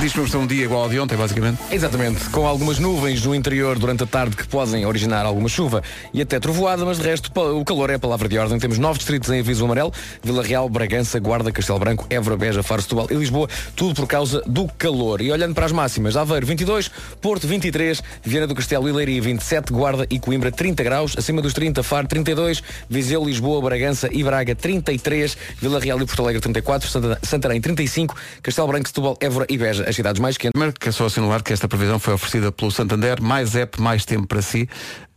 diz 0.00 0.12
que 0.12 0.16
vamos 0.18 0.30
ter 0.30 0.36
um 0.36 0.46
dia 0.46 0.64
igual 0.64 0.82
ao 0.84 0.88
de 0.88 1.00
ontem, 1.00 1.16
basicamente. 1.16 1.58
Exatamente, 1.70 2.24
com 2.30 2.46
algumas 2.46 2.78
nuvens 2.78 3.24
no 3.24 3.34
interior 3.34 3.78
durante 3.78 4.02
a 4.02 4.06
tarde 4.06 4.36
que 4.36 4.46
podem 4.46 4.84
originar 4.86 5.24
alguma 5.24 5.48
chuva 5.48 5.82
e 6.12 6.20
até 6.20 6.38
trovoada, 6.38 6.84
mas 6.84 6.98
de 6.98 7.04
resto 7.04 7.30
o 7.58 7.64
calor 7.64 7.90
é 7.90 7.94
a 7.94 7.98
palavra 7.98 8.19
de 8.28 8.38
ordem. 8.38 8.58
Temos 8.58 8.78
nove 8.78 8.98
distritos 8.98 9.30
em 9.30 9.40
aviso 9.40 9.64
amarelo, 9.64 9.92
Vila 10.22 10.42
Real, 10.42 10.68
Bragança, 10.68 11.18
Guarda, 11.18 11.50
Castelo 11.52 11.78
Branco, 11.78 12.06
Évora, 12.10 12.36
Beja, 12.36 12.62
Faro, 12.62 12.82
Setúbal 12.82 13.06
e 13.10 13.14
Lisboa, 13.14 13.48
tudo 13.76 13.94
por 13.94 14.06
causa 14.06 14.42
do 14.46 14.66
calor. 14.78 15.20
E 15.20 15.30
olhando 15.30 15.54
para 15.54 15.66
as 15.66 15.72
máximas, 15.72 16.16
Aveiro 16.16 16.46
22, 16.46 16.90
Porto 17.20 17.46
23, 17.46 18.02
Viana 18.24 18.46
do 18.46 18.54
Castelo 18.54 18.88
e 18.88 18.92
Leiria 18.92 19.20
27, 19.22 19.72
Guarda 19.72 20.06
e 20.10 20.18
Coimbra 20.18 20.50
30 20.50 20.82
graus, 20.82 21.14
acima 21.16 21.40
dos 21.42 21.52
30, 21.52 21.82
Faro 21.82 22.06
32, 22.06 22.62
Viseu, 22.88 23.24
Lisboa, 23.24 23.60
Bragança 23.62 24.08
e 24.12 24.22
Braga 24.22 24.54
33, 24.54 25.36
Vila 25.60 25.78
Real 25.80 26.00
e 26.00 26.06
Porto 26.06 26.22
Alegre 26.22 26.40
34, 26.40 26.88
Santa- 26.88 27.18
Santarém 27.22 27.60
35, 27.60 28.14
Castelo 28.42 28.68
Branco, 28.68 28.88
Setúbal, 28.88 29.16
Évora 29.20 29.46
e 29.48 29.56
Beja, 29.58 29.84
as 29.88 29.94
cidades 29.96 30.20
mais 30.20 30.36
quentes. 30.36 30.52
Primeiro, 30.52 30.74
quero 30.78 30.92
só 30.92 31.06
assinalar 31.06 31.42
que 31.42 31.52
esta 31.52 31.68
previsão 31.68 31.98
foi 31.98 32.14
oferecida 32.14 32.50
pelo 32.52 32.70
Santander, 32.70 33.20
mais 33.22 33.54
app, 33.54 33.80
mais 33.80 34.04
tempo 34.04 34.26
para 34.26 34.42
si. 34.42 34.68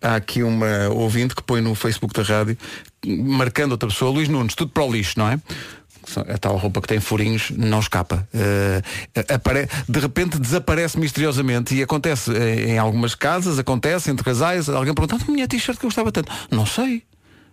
Há 0.03 0.15
aqui 0.15 0.43
uma 0.43 0.89
ouvinte 0.89 1.33
que 1.35 1.41
põe 1.41 1.61
no 1.61 1.73
Facebook 1.75 2.13
da 2.13 2.23
rádio, 2.23 2.57
marcando 3.05 3.71
outra 3.71 3.87
pessoa, 3.89 4.11
Luís 4.11 4.27
Nunes, 4.27 4.53
tudo 4.53 4.71
para 4.71 4.83
o 4.83 4.91
lixo, 4.91 5.17
não 5.17 5.29
é? 5.29 5.39
A 6.27 6.37
tal 6.37 6.57
roupa 6.57 6.81
que 6.81 6.87
tem 6.89 6.99
furinhos 6.99 7.49
não 7.51 7.79
escapa. 7.79 8.27
Eh, 8.33 8.81
apare- 9.33 9.69
De 9.87 9.99
repente 10.01 10.37
desaparece 10.37 10.99
misteriosamente 10.99 11.73
e 11.73 11.81
acontece 11.81 12.29
eh, 12.35 12.71
em 12.71 12.77
algumas 12.77 13.15
casas, 13.15 13.57
acontece 13.57 14.11
entre 14.11 14.25
casais, 14.25 14.67
alguém 14.67 14.93
pergunta, 14.93 15.17
"Ah, 15.25 15.31
minha 15.31 15.47
t-shirt 15.47 15.79
que 15.79 15.85
eu 15.85 15.89
gostava 15.89 16.11
tanto. 16.11 16.29
Não 16.51 16.65
sei. 16.65 16.97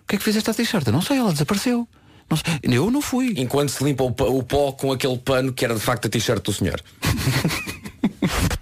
O 0.02 0.06
que 0.08 0.16
é 0.16 0.18
que 0.18 0.24
fizeste 0.24 0.50
a 0.50 0.54
t-shirt? 0.54 0.84
Não 0.88 1.00
sei, 1.00 1.18
ela 1.18 1.30
desapareceu. 1.32 1.86
Não. 2.28 2.38
Eu 2.62 2.90
não 2.90 3.00
fui. 3.00 3.34
enquanto 3.36 3.68
se 3.70 3.82
limpa 3.84 4.02
o, 4.04 4.10
pa- 4.12 4.24
o 4.24 4.42
pó 4.42 4.72
com 4.72 4.90
aquele 4.90 5.18
pano 5.18 5.52
que 5.52 5.64
era 5.64 5.74
de 5.74 5.80
facto 5.80 6.06
a 6.06 6.08
t-shirt 6.08 6.42
do 6.44 6.52
senhor. 6.52 6.80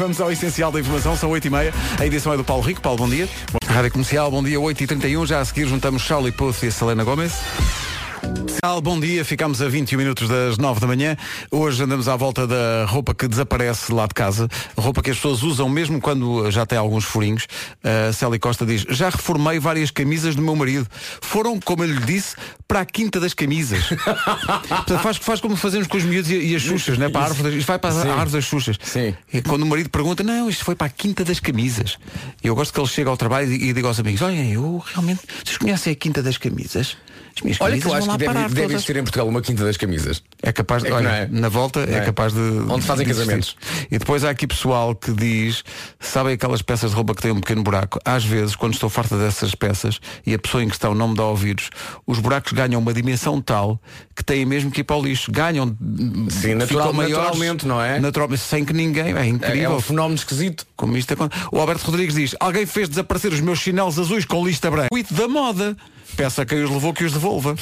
Vamos 0.00 0.18
ao 0.18 0.32
essencial 0.32 0.72
da 0.72 0.80
informação, 0.80 1.14
são 1.14 1.30
8h30. 1.30 1.74
A 1.98 2.06
edição 2.06 2.32
é 2.32 2.36
do 2.38 2.42
Paulo 2.42 2.62
Rico. 2.62 2.80
Paulo, 2.80 2.96
bom 2.96 3.08
dia. 3.08 3.28
Rádio 3.66 3.92
Comercial, 3.92 4.30
bom 4.30 4.42
dia, 4.42 4.58
8h31. 4.58 5.26
Já 5.26 5.40
a 5.40 5.44
seguir 5.44 5.66
juntamos 5.66 6.00
Charlie 6.00 6.32
Puth 6.32 6.62
e 6.62 6.72
Selena 6.72 7.04
Gomes. 7.04 7.34
Comercial, 8.20 8.80
Bom 8.82 9.00
dia, 9.00 9.24
ficamos 9.24 9.62
a 9.62 9.68
21 9.68 9.98
minutos 9.98 10.28
das 10.28 10.58
9 10.58 10.80
da 10.80 10.86
manhã. 10.86 11.16
Hoje 11.50 11.82
andamos 11.82 12.08
à 12.08 12.16
volta 12.16 12.46
da 12.46 12.84
roupa 12.86 13.14
que 13.14 13.26
desaparece 13.26 13.92
lá 13.92 14.06
de 14.06 14.12
casa, 14.12 14.48
roupa 14.76 15.02
que 15.02 15.10
as 15.10 15.16
pessoas 15.16 15.42
usam 15.42 15.68
mesmo 15.68 16.00
quando 16.00 16.50
já 16.50 16.66
tem 16.66 16.76
alguns 16.76 17.04
furinhos. 17.04 17.46
A 17.82 18.12
Célia 18.12 18.38
Costa 18.38 18.66
diz: 18.66 18.82
Já 18.90 19.08
reformei 19.08 19.58
várias 19.58 19.90
camisas 19.90 20.34
do 20.34 20.42
meu 20.42 20.54
marido. 20.54 20.86
Foram, 21.22 21.58
como 21.58 21.84
eu 21.84 21.88
lhe 21.88 22.00
disse, 22.00 22.36
para 22.68 22.80
a 22.80 22.84
quinta 22.84 23.18
das 23.18 23.32
camisas. 23.32 23.88
Portanto, 24.68 24.98
faz, 25.00 25.16
faz 25.16 25.40
como 25.40 25.56
fazemos 25.56 25.86
com 25.86 25.96
os 25.96 26.04
miúdos 26.04 26.30
e, 26.30 26.36
e 26.36 26.54
as 26.54 26.62
xuxas, 26.62 26.98
né? 26.98 27.08
para 27.08 27.22
a 27.22 27.24
árvore, 27.24 27.56
isto 27.56 27.66
vai 27.66 27.78
para 27.78 27.94
a 27.94 28.12
árvore 28.12 28.30
das 28.30 28.44
xuxas. 28.44 28.76
Sim. 28.82 29.14
E 29.32 29.40
quando 29.40 29.62
o 29.62 29.66
marido 29.66 29.88
pergunta, 29.88 30.22
não, 30.22 30.50
isto 30.50 30.64
foi 30.64 30.74
para 30.74 30.86
a 30.86 30.90
quinta 30.90 31.24
das 31.24 31.40
camisas. 31.40 31.96
E 32.44 32.46
eu 32.46 32.54
gosto 32.54 32.74
que 32.74 32.80
ele 32.80 32.88
chega 32.88 33.08
ao 33.08 33.16
trabalho 33.16 33.50
e, 33.50 33.70
e 33.70 33.72
diga 33.72 33.88
aos 33.88 33.98
amigos, 33.98 34.20
olhem, 34.20 34.52
eu 34.52 34.82
realmente, 34.92 35.22
vocês 35.44 35.56
conhecem 35.56 35.92
a 35.92 35.96
quinta 35.96 36.22
das 36.22 36.36
camisas? 36.36 36.96
Olha 37.60 37.78
que 37.78 37.86
eu 37.86 37.94
acho 37.94 38.10
que 38.10 38.16
deve, 38.18 38.34
deve 38.34 38.54
todas." 38.54 38.70
existir 38.72 38.96
em 38.96 39.02
Portugal 39.02 39.28
uma 39.28 39.40
quinta 39.40 39.64
das 39.64 39.76
camisas. 39.76 40.22
É 40.42 40.52
capaz 40.52 40.82
de, 40.82 40.88
É 40.90 40.92
olha, 40.92 41.08
é? 41.08 41.28
na 41.30 41.48
volta 41.48 41.80
é? 41.80 41.94
É? 41.96 42.00
capaz 42.00 42.32
de. 42.32 42.40
Onde 42.40 42.84
fazem 42.84 43.06
de 43.06 43.12
casamentos. 43.14 43.56
E 43.90 43.98
depois 43.98 44.24
há 44.24 44.30
aqui 44.30 44.46
pessoal 44.46 44.94
que 44.94 45.12
diz, 45.12 45.62
sabem 45.98 46.34
aquelas 46.34 46.62
peças 46.62 46.90
de 46.90 46.96
roupa 46.96 47.14
que 47.14 47.22
têm 47.22 47.30
um 47.30 47.40
pequeno 47.40 47.62
buraco? 47.62 47.98
Às 48.04 48.24
vezes, 48.24 48.54
quando 48.56 48.74
estou 48.74 48.88
farta 48.90 49.16
dessas 49.16 49.54
peças 49.54 50.00
e 50.26 50.34
a 50.34 50.38
pessoa 50.38 50.62
em 50.62 50.68
questão 50.68 50.94
não 50.94 51.08
me 51.08 51.14
dá 51.16 51.24
ouvidos, 51.24 51.70
os 52.06 52.18
buracos 52.18 52.52
ganham 52.52 52.80
uma 52.80 52.92
dimensão 52.92 53.40
tal 53.40 53.80
que 54.14 54.22
têm 54.24 54.44
mesmo 54.44 54.70
que 54.70 54.80
ir 54.80 54.84
para 54.84 54.96
o 54.96 55.02
lixo. 55.02 55.30
Ganham. 55.32 55.76
Sim, 56.30 56.54
natural- 56.54 56.92
maiores, 56.92 57.16
naturalmente, 57.18 57.66
não 57.66 57.80
é? 57.82 57.98
Naturalmente, 58.00 58.42
sem 58.42 58.64
que 58.64 58.72
ninguém. 58.72 59.14
É 59.16 59.20
É, 59.22 59.26
incrível. 59.26 59.72
é 59.72 59.76
um 59.76 59.80
fenómeno 59.80 60.14
esquisito. 60.16 60.66
Como 60.76 60.96
isto 60.96 61.12
aconte- 61.14 61.36
O 61.52 61.58
Alberto 61.58 61.84
Rodrigues 61.86 62.14
diz, 62.14 62.34
alguém 62.40 62.66
fez 62.66 62.88
desaparecer 62.88 63.32
os 63.32 63.40
meus 63.40 63.58
chinelos 63.58 63.98
azuis 63.98 64.24
com 64.24 64.44
lista 64.46 64.70
branca. 64.70 64.88
Da 65.10 65.28
moda. 65.28 65.76
Peça 66.16 66.42
a 66.42 66.46
quem 66.46 66.62
os 66.62 66.70
levou 66.70 66.92
que 66.92 67.04
os 67.04 67.12
devolva. 67.12 67.54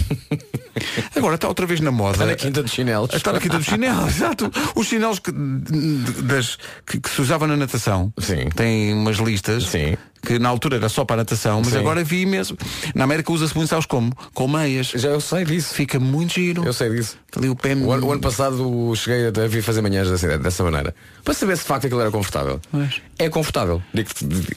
Agora 1.14 1.34
está 1.34 1.48
outra 1.48 1.66
vez 1.66 1.80
na 1.80 1.90
moda. 1.90 2.12
Está 2.12 2.26
na 2.26 2.34
quinta 2.34 2.62
dos 2.62 2.72
chinelos. 2.72 3.10
Está 3.12 3.32
na 3.32 3.40
quinta 3.40 3.58
dos 3.58 3.66
chinelos, 3.66 4.16
exato. 4.16 4.50
Os 4.74 4.86
chinelos 4.86 5.18
que, 5.18 5.32
das, 5.32 6.58
que, 6.86 7.00
que 7.00 7.10
se 7.10 7.20
usava 7.20 7.46
na 7.46 7.56
natação. 7.56 8.12
Sim. 8.18 8.48
Tem 8.54 8.92
umas 8.94 9.16
listas. 9.16 9.64
Sim. 9.64 9.96
Que 10.22 10.38
na 10.38 10.48
altura 10.48 10.76
era 10.76 10.88
só 10.88 11.04
para 11.04 11.16
natação, 11.18 11.60
mas 11.64 11.72
Sim. 11.72 11.78
agora 11.78 12.02
vi 12.04 12.26
mesmo. 12.26 12.56
Na 12.94 13.04
América 13.04 13.32
usa-se 13.32 13.54
muito, 13.56 13.68
sabes 13.68 13.86
como? 13.86 14.12
Com 14.34 14.48
meias. 14.48 14.88
Já 14.94 15.08
eu 15.10 15.20
sei 15.20 15.44
disso. 15.44 15.72
Fica 15.74 15.98
muito 16.00 16.34
giro. 16.34 16.64
Eu 16.64 16.72
sei 16.72 16.90
disso. 16.90 17.16
Ali 17.36 17.48
o 17.48 17.54
pé. 17.56 17.74
O 17.74 17.92
ano, 17.92 18.06
o 18.06 18.12
ano 18.12 18.20
passado 18.20 18.92
cheguei 18.96 19.26
a 19.28 19.46
vir 19.46 19.62
fazer 19.62 19.80
manhãs 19.82 20.08
dessa, 20.10 20.38
dessa 20.38 20.64
maneira. 20.64 20.94
Para 21.24 21.34
saber 21.34 21.56
se 21.56 21.62
de 21.62 21.68
facto 21.68 21.84
aquilo 21.86 22.00
era 22.00 22.10
confortável. 22.10 22.60
Pois. 22.70 23.00
É 23.18 23.28
confortável. 23.28 23.82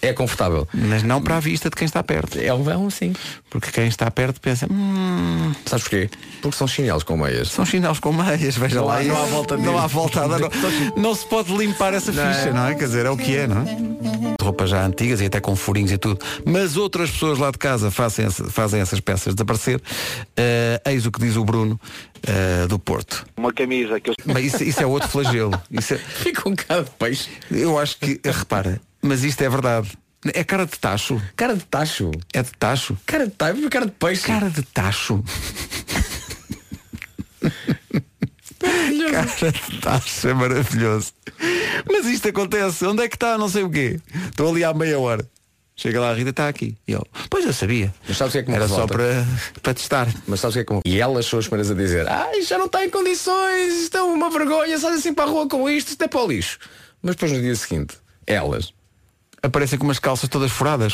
É 0.01 0.13
confortável. 0.13 0.67
Mas 0.73 1.03
não 1.03 1.21
para 1.21 1.37
a 1.37 1.39
vista 1.39 1.69
de 1.69 1.75
quem 1.75 1.85
está 1.85 2.01
perto. 2.03 2.39
É 2.39 2.53
um, 2.53 2.89
sim. 2.89 3.13
Porque 3.49 3.71
quem 3.71 3.87
está 3.87 4.09
perto 4.09 4.39
pensa, 4.39 4.67
hum, 4.71 5.51
Sabes 5.65 5.83
porquê? 5.83 6.09
Porque 6.41 6.57
são 6.57 6.67
chinelos 6.67 7.03
com 7.03 7.17
meias. 7.17 7.49
São 7.49 7.65
chinelos 7.65 7.99
com 7.99 8.11
meias, 8.13 8.55
veja 8.57 8.75
Não 8.75 8.85
lá. 8.85 8.99
há- 8.99 9.03
não 9.03 9.21
há 9.21 9.25
volta 9.25 9.57
Não 9.57 9.77
há 9.77 9.87
volta. 9.87 10.27
Não, 10.27 10.49
não 10.97 11.15
se 11.15 11.25
pode 11.25 11.55
limpar 11.55 11.93
essa 11.93 12.11
Não 12.11 12.33
ficha, 12.33 12.51
não 12.51 12.67
é? 12.67 12.75
Quer 12.75 12.85
dizer, 12.85 13.05
é 13.05 13.09
o 13.09 13.17
que 13.17 13.35
é, 13.35 13.47
não 13.47 13.61
é? 13.61 13.77
Roupas 14.41 14.69
já 14.69 14.83
antigas 14.85 15.21
e 15.21 15.25
até 15.25 15.39
com 15.39 15.50
furinhos 15.55 15.91
e 15.91 15.97
tudo. 15.97 16.19
Mas 16.45 16.77
outras 16.77 17.09
pessoas 17.11 17.37
lá 17.39 17.51
de 17.51 17.57
casa 17.57 17.89
fazem, 17.91 18.29
fazem 18.29 18.81
essas 18.81 18.99
peças 18.99 19.33
desaparecer. 19.35 19.81
Eh, 20.35 20.81
eis 20.85 21.05
o 21.05 21.11
que 21.11 21.19
diz 21.19 21.35
o 21.35 21.43
Bruno 21.45 21.79
eh, 22.23 22.65
do 22.67 22.77
Porto. 22.79 23.25
Uma 23.37 23.51
camisa 23.53 23.99
que 23.99 24.09
eu 24.09 24.13
Bem, 24.25 24.45
isso, 24.45 24.63
isso 24.63 24.81
é 24.81 24.85
outro 24.85 25.09
flagelo. 25.09 25.59
Isso 25.71 25.93
é- 25.93 25.97
Fica 26.21 26.47
um 26.49 26.55
cara 26.55 26.83
de 26.83 26.91
peixe. 26.91 27.29
eu 27.49 27.77
acho 27.79 27.97
que, 27.97 28.19
repara, 28.23 28.81
mas 29.01 29.23
isto 29.23 29.41
é 29.41 29.49
verdade. 29.49 29.91
É 30.35 30.43
cara 30.43 30.65
de 30.67 30.77
tacho. 30.77 31.19
Cara 31.35 31.55
de 31.55 31.65
tacho. 31.65 32.11
É 32.31 32.43
de 32.43 32.51
tacho. 32.51 32.95
Cara 33.07 33.25
de 33.25 33.31
tacho. 33.31 33.69
Cara 33.69 33.85
de 33.87 33.91
peixe. 33.91 34.27
Cara 34.27 34.49
de 34.51 34.61
tacho. 34.61 35.23
Cara 39.11 39.51
de 39.51 39.79
tacho 39.81 40.27
é 40.27 40.33
maravilhoso. 40.33 41.13
Mas 41.91 42.05
isto 42.05 42.29
acontece. 42.29 42.85
Onde 42.85 43.03
é 43.03 43.09
que 43.09 43.15
está? 43.15 43.37
Não 43.37 43.49
sei 43.49 43.63
o 43.63 43.69
quê. 43.69 43.99
Estou 44.29 44.49
ali 44.51 44.63
há 44.63 44.73
meia 44.73 44.99
hora. 44.99 45.27
Chega 45.81 45.99
lá 45.99 46.11
a 46.11 46.13
Rita, 46.13 46.29
está 46.29 46.47
aqui. 46.47 46.77
E 46.87 46.91
eu, 46.91 47.03
pois 47.27 47.43
eu 47.43 47.51
sabia. 47.51 47.91
Mas 48.07 48.15
sabes 48.15 48.31
o 48.31 48.33
que 48.33 48.37
é 48.37 48.43
que 48.43 48.51
me 48.51 48.55
Era 48.55 48.67
só 48.67 48.85
para, 48.85 49.25
para 49.63 49.73
testar. 49.73 50.07
Mas 50.27 50.39
sabes 50.39 50.53
o 50.53 50.57
que 50.57 50.61
é 50.61 50.63
como? 50.63 50.81
E 50.85 51.01
elas 51.01 51.25
são 51.25 51.39
as 51.39 51.47
primeiras 51.47 51.71
a 51.71 51.73
dizer 51.73 52.07
Ai, 52.07 52.43
já 52.43 52.59
não 52.59 52.67
está 52.67 52.85
em 52.85 52.89
condições, 52.91 53.81
isto 53.81 53.97
é 53.97 54.03
uma 54.03 54.29
vergonha, 54.29 54.77
sai 54.77 54.93
assim 54.93 55.11
para 55.11 55.23
a 55.23 55.27
rua 55.27 55.49
com 55.49 55.67
isto, 55.67 55.87
isto 55.87 56.03
é 56.03 56.07
para 56.07 56.21
o 56.21 56.27
lixo. 56.27 56.59
Mas 57.01 57.15
depois 57.15 57.31
no 57.31 57.41
dia 57.41 57.55
seguinte, 57.55 57.97
elas, 58.27 58.71
Aparecem 59.43 59.79
com 59.79 59.85
umas 59.85 59.97
calças 59.97 60.29
todas 60.29 60.51
furadas. 60.51 60.93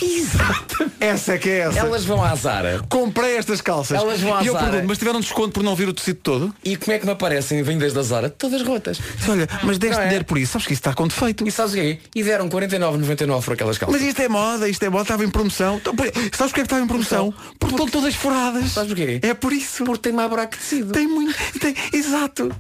Essa 1.02 1.34
é 1.34 1.38
que 1.38 1.50
é 1.50 1.58
essa. 1.60 1.80
elas 1.80 2.06
vão 2.06 2.24
à 2.24 2.34
Zara. 2.34 2.82
Comprei 2.88 3.36
estas 3.36 3.60
calças. 3.60 3.98
Elas 3.98 4.22
vão 4.22 4.34
à 4.34 4.42
e 4.42 4.48
eu 4.48 4.54
Zara. 4.54 4.66
pergunto, 4.66 4.88
mas 4.88 4.98
tiveram 4.98 5.20
desconto 5.20 5.52
por 5.52 5.64
não 5.64 5.76
vir 5.76 5.90
o 5.90 5.94
tecido 5.94 6.20
todo? 6.24 6.56
E 6.64 6.78
como 6.78 6.94
é 6.94 7.00
que 7.00 7.06
me 7.06 7.12
aparecem 7.12 7.62
vindas 7.62 7.92
da 7.92 8.02
Zara? 8.02 8.30
Todas 8.30 8.62
rotas. 8.62 9.02
Olha, 9.28 9.50
mas 9.64 9.78
deste 9.78 10.00
é? 10.00 10.06
dinheiro 10.06 10.24
por 10.24 10.38
isso. 10.38 10.54
Sabes 10.54 10.66
que 10.66 10.72
isso 10.72 10.80
está 10.80 10.94
com 10.94 11.10
defeito. 11.10 11.46
E 11.46 11.52
sabes 11.52 11.74
o 11.74 11.76
quê? 11.76 12.00
E 12.16 12.24
deram 12.24 12.48
49,99 12.48 13.44
por 13.44 13.54
aquelas 13.54 13.78
calças. 13.78 14.00
Mas 14.00 14.08
isto 14.08 14.22
é 14.22 14.30
moda, 14.30 14.70
isto 14.70 14.84
é 14.84 14.90
moda, 14.90 15.04
estava 15.04 15.26
em 15.26 15.30
promoção. 15.30 15.76
Então, 15.76 15.94
sabes 15.98 16.32
porque 16.32 16.62
é 16.62 16.64
que 16.64 16.68
estava 16.68 16.82
em 16.82 16.88
promoção? 16.88 17.34
Porque 17.60 17.76
estão 17.76 17.88
todas 17.90 18.16
furadas. 18.16 18.72
Sabes 18.72 18.94
porquê? 18.94 19.20
É 19.24 19.34
por 19.34 19.52
isso. 19.52 19.84
Porque 19.84 20.04
tem 20.04 20.14
mais 20.14 20.30
buraco 20.30 20.54
de 20.54 20.60
tecido. 20.60 20.94
Tem 20.94 21.06
muito. 21.06 21.36
Tem, 21.60 21.76
exato. 21.92 22.56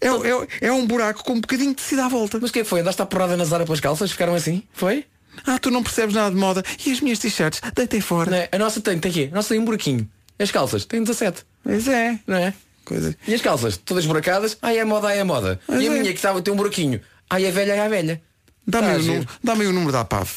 É, 0.00 0.06
é, 0.06 0.68
é 0.68 0.72
um 0.72 0.86
buraco 0.86 1.24
com 1.24 1.32
um 1.32 1.40
bocadinho 1.40 1.70
de 1.70 1.76
tecido 1.76 2.02
à 2.02 2.08
volta. 2.08 2.38
Mas 2.40 2.50
o 2.50 2.52
que 2.52 2.60
é 2.60 2.62
que 2.62 2.68
foi? 2.68 2.80
Andaste 2.82 3.02
à 3.02 3.06
porrada 3.06 3.36
na 3.36 3.44
Zara 3.44 3.64
pelas 3.64 3.80
calças? 3.80 4.12
Ficaram 4.12 4.34
assim? 4.34 4.62
Foi? 4.72 5.04
Ah, 5.46 5.58
tu 5.58 5.70
não 5.70 5.82
percebes 5.82 6.14
nada 6.14 6.30
de 6.30 6.40
moda. 6.40 6.62
E 6.84 6.92
as 6.92 7.00
minhas 7.00 7.18
t-shirts? 7.18 7.60
Deitei 7.74 8.00
fora. 8.00 8.30
Não 8.30 8.38
é? 8.38 8.48
A 8.52 8.58
nossa 8.58 8.80
tem, 8.80 8.98
tem 8.98 9.12
quê? 9.12 9.28
A 9.30 9.34
nossa 9.34 9.50
tem 9.50 9.58
um 9.58 9.64
buraquinho. 9.64 10.08
As 10.38 10.50
calças 10.50 10.84
têm 10.84 11.02
17. 11.02 11.44
Pois 11.62 11.88
é. 11.88 12.18
Não 12.26 12.36
é? 12.36 12.54
Coisa. 12.84 13.16
E 13.26 13.34
as 13.34 13.40
calças? 13.40 13.76
Todas 13.76 14.04
buracadas? 14.04 14.58
Ai, 14.60 14.78
é 14.78 14.84
moda, 14.84 15.08
ai, 15.08 15.18
é 15.18 15.24
moda. 15.24 15.60
Mas 15.66 15.82
e 15.82 15.88
a 15.88 15.90
é. 15.90 15.98
minha 15.98 16.12
que 16.12 16.18
estava 16.18 16.38
a 16.38 16.42
ter 16.42 16.50
um 16.50 16.56
buraquinho? 16.56 17.00
Ai, 17.30 17.46
é 17.46 17.50
velha, 17.50 17.74
ai, 17.74 17.80
é 17.80 17.88
velha. 17.88 18.22
Dá-me 18.66 18.86
Tá 18.86 18.92
aí 18.92 18.98
o, 18.98 19.02
giro. 19.02 19.14
número- 19.14 19.30
dá-me 19.42 19.66
o 19.66 19.72
número 19.72 19.92
da 19.92 20.00
APAV. 20.00 20.28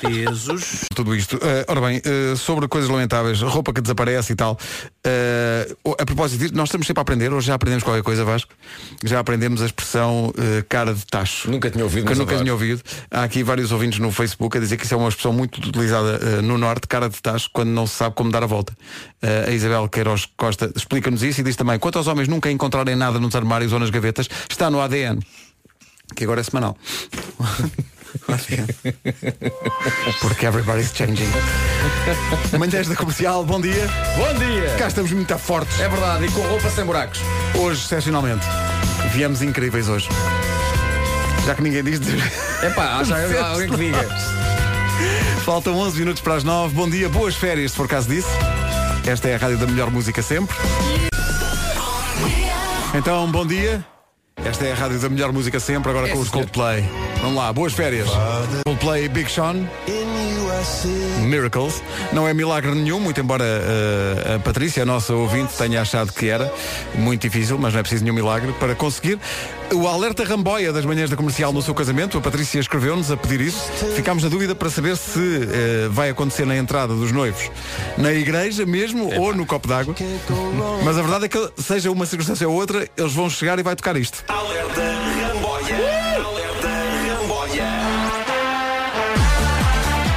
pesos. 0.00 0.84
Tudo 0.94 1.14
isto. 1.14 1.38
Eh, 1.42 1.64
ora 1.68 1.80
bem, 1.80 2.00
eh, 2.04 2.36
sobre 2.36 2.68
coisas 2.68 2.88
lamentáveis, 2.88 3.40
roupa 3.42 3.72
que 3.72 3.80
desaparece 3.80 4.32
e 4.32 4.36
tal. 4.36 4.56
eh, 5.04 5.74
a 5.98 6.04
propósito 6.06 6.40
disso, 6.40 6.54
nós 6.54 6.68
estamos 6.68 6.86
sempre 6.86 7.00
a 7.00 7.02
aprender, 7.02 7.32
hoje 7.32 7.48
já 7.48 7.54
aprendemos 7.54 7.82
qualquer 7.84 8.02
coisa, 8.02 8.24
Vasco. 8.24 8.52
Já 9.04 9.18
aprendemos 9.18 9.60
a 9.62 9.66
expressão 9.66 10.32
eh, 10.38 10.64
cara 10.68 10.94
de 10.94 11.04
tacho. 11.06 11.50
Nunca 11.50 11.70
tinha 11.70 11.82
ouvido, 11.84 12.02
Que 12.04 12.08
eu 12.08 12.10
mas 12.12 12.18
nunca 12.18 12.32
adoro. 12.32 12.44
tinha 12.44 12.52
ouvido. 12.52 12.82
Há 13.10 13.22
aqui 13.24 13.42
vários 13.42 13.72
ouvintes 13.72 13.98
no 13.98 14.12
Facebook 14.12 14.56
a 14.56 14.60
dizer 14.60 14.76
que 14.76 14.84
isso 14.84 14.94
é 14.94 14.96
uma 14.96 15.08
expressão 15.08 15.32
muito 15.32 15.56
utilizada 15.58 16.20
eh, 16.22 16.42
no 16.42 16.56
Norte, 16.56 16.86
cara 16.86 17.08
de 17.08 17.20
tacho, 17.20 17.50
quando 17.52 17.70
não 17.70 17.86
se 17.86 17.94
sabe 17.96 18.14
como 18.14 18.30
dar 18.30 18.42
a 18.42 18.46
volta. 18.46 18.76
Eh, 19.20 19.46
a 19.48 19.50
Isabel 19.50 19.88
Queiroz 19.88 20.28
Costa 20.36 20.70
explica-nos 20.76 21.22
isso 21.22 21.40
e 21.40 21.44
diz 21.44 21.56
também, 21.56 21.78
quanto 21.78 21.98
aos 21.98 22.06
homens 22.06 22.28
nunca 22.28 22.50
encontrarem 22.50 22.94
nada 22.94 23.18
nos 23.18 23.34
armários 23.34 23.72
ou 23.72 23.78
nas 23.80 23.90
gavetas, 23.90 24.28
está 24.48 24.70
no 24.70 24.80
ADN. 24.80 25.18
Que 26.14 26.24
agora 26.24 26.40
é 26.40 26.44
semanal. 26.44 26.76
Porque 30.20 30.46
everybody's 30.46 30.92
changing. 30.94 31.28
Manhãs 32.58 32.88
da 32.88 32.96
comercial, 32.96 33.44
bom 33.44 33.60
dia. 33.60 33.86
Bom 34.16 34.38
dia! 34.38 34.74
Cá 34.78 34.88
estamos 34.88 35.12
muito 35.12 35.38
fortes. 35.38 35.78
É 35.80 35.88
verdade, 35.88 36.26
e 36.26 36.30
com 36.30 36.40
roupa 36.42 36.68
sem 36.70 36.84
buracos. 36.84 37.20
Hoje, 37.54 37.82
excepcionalmente. 37.84 38.44
Viemos 39.12 39.42
incríveis 39.42 39.88
hoje. 39.88 40.08
Já 41.46 41.54
que 41.54 41.62
ninguém 41.62 41.82
diz. 41.82 42.00
É 42.62 42.70
pá, 42.70 43.02
já 43.04 43.16
há 43.16 43.50
alguém 43.50 43.70
que 43.70 43.76
diga. 43.76 44.08
Faltam 45.44 45.76
11 45.76 45.98
minutos 45.98 46.20
para 46.20 46.34
as 46.34 46.44
9. 46.44 46.74
Bom 46.74 46.90
dia, 46.90 47.08
boas 47.08 47.34
férias, 47.34 47.70
se 47.70 47.76
for 47.76 47.88
caso 47.88 48.08
disso. 48.08 48.28
Esta 49.06 49.28
é 49.28 49.36
a 49.36 49.38
rádio 49.38 49.58
da 49.58 49.66
melhor 49.66 49.90
música 49.90 50.22
sempre. 50.22 50.54
Então, 52.94 53.30
bom 53.30 53.46
dia. 53.46 53.84
Esta 54.44 54.64
é 54.66 54.72
a 54.72 54.74
rádio 54.74 54.98
da 54.98 55.08
melhor 55.08 55.32
música 55.32 55.58
sempre, 55.60 55.90
agora 55.90 56.08
É, 56.08 56.12
com 56.12 56.18
os. 56.20 56.28
Coldplay. 56.30 56.84
Vamos 57.20 57.36
lá, 57.36 57.52
boas 57.52 57.72
férias. 57.72 58.08
Coldplay 58.64 59.08
Big 59.08 59.30
Sean. 59.30 59.68
Miracles. 61.26 61.82
Não 62.12 62.26
é 62.26 62.32
milagre 62.32 62.72
nenhum, 62.74 63.00
muito 63.00 63.20
embora 63.20 63.44
eh, 63.44 64.34
a 64.36 64.38
Patrícia, 64.38 64.82
a 64.82 64.86
nossa 64.86 65.12
ouvinte, 65.12 65.54
tenha 65.56 65.80
achado 65.82 66.12
que 66.12 66.28
era 66.28 66.52
muito 66.94 67.22
difícil, 67.22 67.58
mas 67.58 67.72
não 67.72 67.80
é 67.80 67.82
preciso 67.82 68.04
nenhum 68.04 68.14
milagre 68.14 68.52
para 68.58 68.74
conseguir. 68.74 69.18
O 69.74 69.86
alerta 69.86 70.24
ramboia 70.24 70.72
das 70.72 70.84
manhãs 70.84 71.10
da 71.10 71.16
comercial 71.16 71.52
no 71.52 71.60
seu 71.60 71.74
casamento, 71.74 72.16
a 72.16 72.20
Patrícia 72.20 72.58
escreveu-nos 72.58 73.10
a 73.10 73.16
pedir 73.16 73.42
isso. 73.42 73.60
Ficámos 73.94 74.22
na 74.22 74.28
dúvida 74.30 74.54
para 74.54 74.70
saber 74.70 74.96
se 74.96 75.20
eh, 75.20 75.88
vai 75.90 76.08
acontecer 76.08 76.46
na 76.46 76.56
entrada 76.56 76.94
dos 76.94 77.12
noivos 77.12 77.50
na 77.98 78.12
igreja 78.12 78.64
mesmo 78.64 79.12
ou 79.14 79.34
no 79.34 79.44
copo 79.44 79.68
d'água. 79.68 79.94
Mas 80.84 80.96
a 80.96 81.02
verdade 81.02 81.26
é 81.26 81.28
que, 81.28 81.50
seja 81.58 81.90
uma 81.90 82.06
circunstância 82.06 82.48
ou 82.48 82.54
outra, 82.54 82.88
eles 82.96 83.12
vão 83.12 83.28
chegar 83.28 83.58
e 83.58 83.62
vai 83.62 83.76
tocar 83.76 83.96
isto. 83.96 84.24
Alerta 84.28 84.80
Ramboia. 85.32 85.76
Alerta 86.16 86.68
Ramboia. 87.20 87.64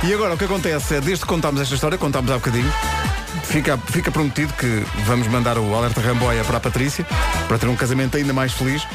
E 0.03 0.13
agora 0.13 0.33
o 0.33 0.37
que 0.37 0.45
acontece 0.45 0.95
é, 0.95 1.01
desde 1.01 1.25
que 1.25 1.29
contámos 1.29 1.59
esta 1.61 1.75
história, 1.75 1.97
contámos 1.97 2.31
há 2.31 2.35
bocadinho, 2.35 2.71
fica, 3.43 3.77
fica 3.77 4.11
prometido 4.11 4.53
que 4.53 4.83
vamos 5.05 5.27
mandar 5.27 5.57
o 5.57 5.75
alerta 5.75 6.01
Ramboia 6.01 6.43
para 6.43 6.57
a 6.57 6.59
Patrícia, 6.59 7.05
para 7.47 7.57
ter 7.57 7.67
um 7.67 7.75
casamento 7.75 8.17
ainda 8.17 8.33
mais 8.33 8.53
feliz. 8.53 8.85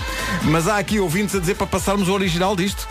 Mas 0.42 0.68
há 0.68 0.78
aqui 0.78 0.98
ouvintes 0.98 1.34
a 1.34 1.38
dizer 1.38 1.54
para 1.56 1.66
passarmos 1.66 2.08
o 2.08 2.12
original 2.12 2.54
disto. 2.56 2.86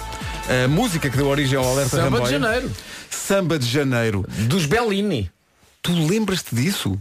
A 0.64 0.68
música 0.68 1.10
que 1.10 1.18
deu 1.18 1.28
origem 1.28 1.58
ao 1.58 1.68
alerta 1.68 1.98
Samba 1.98 2.04
de 2.04 2.14
Ramboia. 2.16 2.40
Janeiro. 2.40 2.72
Samba 3.10 3.60
de 3.60 3.68
Janeiro. 3.68 4.26
Dos 4.48 4.66
Bellini. 4.66 5.32
Tu 5.82 5.92
lembras-te 5.92 6.56
disso? 6.56 7.00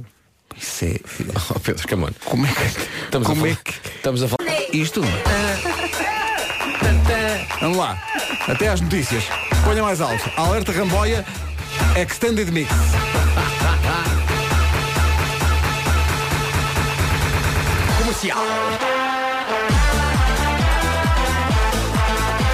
Isso 0.57 0.85
é. 0.85 0.95
Oh, 1.55 1.61
Pedro 1.61 1.87
Camon. 1.89 2.11
Como 2.25 2.47
é 2.47 2.51
que. 2.51 3.05
Estamos 3.05 3.29
como 3.29 3.45
a 3.45 3.49
é 3.49 3.53
falar. 3.53 3.65
que. 3.65 3.89
Estamos 3.97 4.23
a 4.23 4.29
falar. 4.29 4.51
Isto? 4.73 5.03
Vamos 7.61 7.79
lá. 7.79 8.03
Até 8.47 8.69
às 8.69 8.81
notícias. 8.81 9.25
Ponha 9.65 9.83
mais 9.83 10.01
alto. 10.01 10.31
Alerta 10.37 10.73
Ramboia 10.73 11.25
Extended 11.97 12.51
Mix. 12.51 12.71
Comercial. 18.15 18.39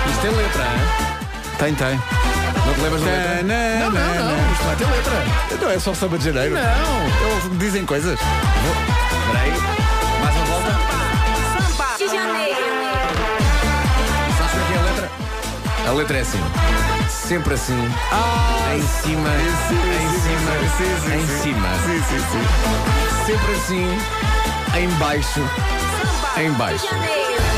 Isto 0.09 0.21
tem 0.23 0.31
letra, 0.31 0.63
hein? 0.63 0.71
Tem, 1.59 1.75
tem. 1.75 2.01
Não 2.67 2.75
te 2.75 2.81
lembras 2.81 3.03
da 3.03 3.07
letra? 3.11 3.43
Não, 3.43 3.91
não, 3.91 4.15
não. 4.25 4.53
Isto 4.53 4.65
vai 4.65 4.77
ter 4.77 4.87
letra. 4.87 5.25
Não 5.61 5.71
é 5.71 5.79
só 5.79 5.93
samba 5.93 6.17
de 6.19 6.25
janeiro. 6.25 6.55
Não. 6.55 6.63
Eles 7.31 7.59
dizem 7.59 7.85
coisas. 7.85 8.19
Espera 8.19 9.39
aí. 9.39 9.51
Mais 10.23 10.37
uma 10.37 10.45
volta. 10.47 10.71
De 11.99 12.07
janeiro. 12.09 12.57
Sabes 14.39 14.53
como 14.53 14.63
é 14.63 14.67
que 14.67 14.73
é 14.73 14.79
a 14.79 14.83
letra? 14.83 15.11
A 15.89 15.93
letra 15.93 16.19
é 16.19 16.21
assim. 16.23 16.41
Sempre 17.11 17.55
assim. 17.55 17.75
em 17.75 18.83
cima. 18.83 19.29
em 19.29 19.57
cima. 19.69 20.51
em 21.15 21.27
cima. 21.43 21.69
Sim, 21.85 22.03
sim, 22.09 22.21
sim. 22.31 23.27
Sempre 23.27 23.53
assim. 23.53 24.40
Em 24.75 24.89
baixo. 24.99 25.41
Em 26.39 26.53
baixo. 26.53 27.50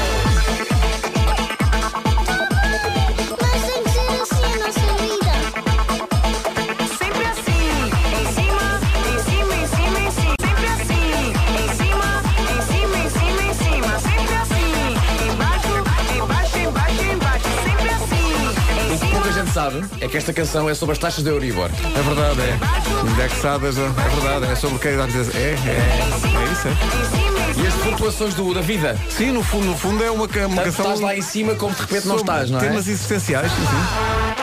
Sabe 19.62 19.84
é 20.00 20.08
que 20.08 20.16
esta 20.16 20.32
canção 20.32 20.68
é 20.68 20.74
sobre 20.74 20.94
as 20.94 20.98
taxas 20.98 21.22
de 21.22 21.30
Euribor. 21.30 21.70
É 21.84 22.02
verdade, 22.02 22.40
é. 22.40 23.10
Indexadas, 23.10 23.78
é 23.78 23.88
verdade. 23.88 24.52
É 24.52 24.56
sobre 24.56 24.76
o 24.76 24.78
que 24.78 24.88
é. 24.88 24.92
É, 24.92 24.94
é, 24.94 24.98
é 24.98 26.52
isso, 26.52 26.68
é. 26.68 27.62
E 27.62 27.66
as 27.66 27.74
flutuações 27.74 28.34
do, 28.34 28.52
da 28.54 28.60
vida. 28.60 28.98
Sim, 29.08 29.32
no 29.32 29.42
fundo, 29.44 29.66
no 29.66 29.76
fundo 29.76 30.02
é 30.02 30.10
uma, 30.10 30.24
uma 30.24 30.28
canção. 30.28 30.84
estás 30.86 31.00
lá 31.00 31.16
em 31.16 31.22
cima 31.22 31.54
como 31.54 31.74
de 31.74 31.80
repente 31.82 32.08
não 32.08 32.16
estás, 32.16 32.50
não 32.50 32.58
é? 32.58 32.62
Temas 32.62 32.88
existenciais, 32.88 33.52
sim, 33.52 34.41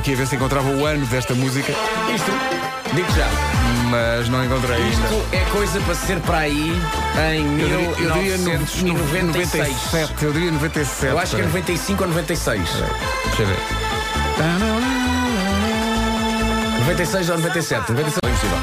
aqui 0.00 0.14
a 0.14 0.16
ver 0.16 0.26
se 0.26 0.34
encontrava 0.36 0.68
o 0.70 0.86
ano 0.86 1.04
desta 1.06 1.34
música, 1.34 1.70
Isto, 2.14 2.30
digo 2.94 3.12
já, 3.12 3.28
mas 3.90 4.28
não 4.30 4.42
encontrei 4.44 4.76
ainda. 4.76 4.88
isto 4.90 5.24
é 5.32 5.44
coisa 5.52 5.78
para 5.80 5.94
ser 5.94 6.18
para 6.20 6.38
aí 6.38 6.72
em 7.34 7.60
Eu 7.60 7.68
diria, 7.68 7.88
eu 8.06 8.12
diria 8.14 8.38
no- 8.38 8.44
no- 8.44 8.58
1996. 8.58 9.68
97. 9.92 10.24
Eu 10.24 10.32
diria 10.32 10.50
97. 10.52 11.06
Eu 11.12 11.18
acho 11.18 11.30
que 11.36 11.42
é 11.42 11.44
peraí. 11.44 11.52
95 11.52 12.02
ou 12.02 12.08
96. 12.08 12.60
Deixa 13.26 13.42
eu 13.42 13.46
ver. 13.46 13.56
96 16.80 17.28
ou 17.30 17.36
97. 17.36 17.92
97 17.92 18.20
é 18.24 18.28
impossível. 18.30 18.58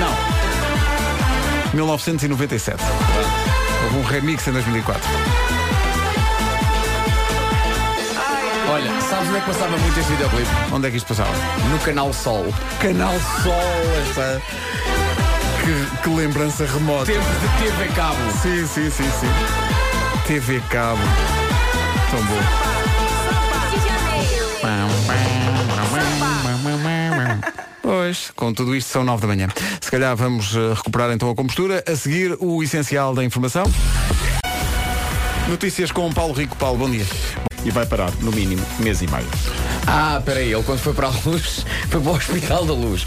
Não. 0.00 1.74
1997. 1.74 2.82
Houve 3.84 3.96
um 3.96 4.02
remix 4.02 4.46
em 4.48 4.52
2004. 4.52 5.08
Olha, 8.72 8.90
sabes 9.02 9.28
onde 9.28 9.36
é 9.36 9.40
que 9.40 9.46
passava 9.48 9.76
muito 9.76 10.00
este 10.00 10.12
videoclipe? 10.12 10.48
Onde 10.72 10.88
é 10.88 10.90
que 10.90 10.96
isto 10.96 11.06
passava? 11.06 11.30
No 11.70 11.78
canal 11.80 12.10
Sol. 12.10 12.46
Canal 12.80 13.12
Sol, 13.42 13.52
essa. 14.00 14.40
Que, 15.62 16.02
que 16.02 16.08
lembrança 16.08 16.64
remota. 16.64 17.04
Tempo 17.04 17.20
de 17.20 17.66
TV 17.66 17.88
Cabo. 17.94 18.16
Sim, 18.40 18.66
sim, 18.66 18.88
sim, 18.88 19.10
sim. 19.20 20.26
TV 20.26 20.62
Cabo. 20.70 21.02
Tão 22.10 22.24
bom. 22.24 22.40
Pois, 27.82 28.32
com 28.34 28.54
tudo 28.54 28.74
isto 28.74 28.90
são 28.90 29.04
nove 29.04 29.20
da 29.20 29.28
manhã. 29.28 29.48
Se 29.82 29.90
calhar 29.90 30.16
vamos 30.16 30.56
eh, 30.56 30.72
recuperar 30.74 31.10
então 31.10 31.28
a 31.28 31.34
compostura. 31.34 31.84
A 31.86 31.94
seguir, 31.94 32.38
o 32.40 32.62
essencial 32.62 33.14
da 33.14 33.22
informação. 33.22 33.64
Notícias 35.46 35.92
com 35.92 36.10
Paulo 36.10 36.32
Rico. 36.32 36.56
Paulo, 36.56 36.78
bom 36.78 36.90
dia. 36.90 37.04
E 37.64 37.70
vai 37.70 37.86
parar, 37.86 38.10
no 38.20 38.32
mínimo, 38.32 38.64
mês 38.80 39.02
e 39.02 39.06
meio. 39.06 39.24
Ah, 39.86 40.20
peraí, 40.24 40.52
ele 40.52 40.62
quando 40.64 40.80
foi 40.80 40.92
para 40.92 41.06
a 41.06 41.10
luz, 41.24 41.64
foi 41.88 42.00
para 42.00 42.10
o 42.10 42.14
Hospital 42.14 42.64
da 42.66 42.72
Luz. 42.72 43.04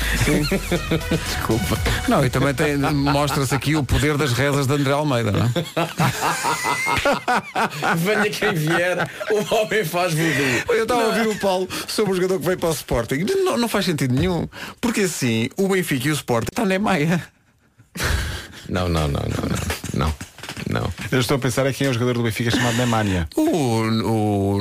Desculpa. 1.25 1.77
Não, 2.07 2.25
e 2.25 2.29
também 2.29 2.53
tem- 2.53 2.77
mostra-se 2.77 3.53
aqui 3.53 3.75
o 3.75 3.83
poder 3.83 4.17
das 4.17 4.31
rezas 4.31 4.65
de 4.65 4.73
André 4.73 4.93
Almeida, 4.93 5.31
não 5.31 5.45
é? 5.45 5.51
Venha 7.97 8.29
quem 8.29 8.53
vier, 8.53 9.09
o 9.31 9.55
homem 9.55 9.83
faz 9.83 10.13
voodoo. 10.13 10.63
Eu 10.75 10.83
estava 10.83 11.01
a 11.03 11.07
ouvir 11.07 11.27
o 11.27 11.35
Paulo 11.39 11.67
sobre 11.87 12.13
o 12.13 12.15
jogador 12.15 12.39
que 12.39 12.45
veio 12.45 12.57
para 12.57 12.69
o 12.69 12.73
Sporting. 12.73 13.25
Não, 13.43 13.57
não 13.57 13.67
faz 13.67 13.85
sentido 13.85 14.13
nenhum. 14.13 14.47
Porque 14.79 15.01
assim, 15.01 15.49
o 15.57 15.67
Benfica 15.67 16.07
e 16.07 16.11
o 16.11 16.13
Sporting 16.13 16.47
estão 16.51 16.65
na 16.65 16.79
meia. 16.79 17.21
Não, 18.69 18.87
não, 18.89 19.07
não, 19.07 19.21
não, 19.21 19.49
não. 19.49 20.05
Não. 20.07 20.13
Não. 20.79 20.93
Eu 21.11 21.19
estou 21.19 21.37
a 21.37 21.39
pensar 21.39 21.65
aqui 21.65 21.83
em 21.83 21.89
um 21.89 21.93
jogador 21.93 22.13
do 22.15 22.23
Benfica 22.23 22.51
chamado 22.51 22.75
Nemanja. 22.77 23.27
O, 23.35 23.41
o 23.41 24.59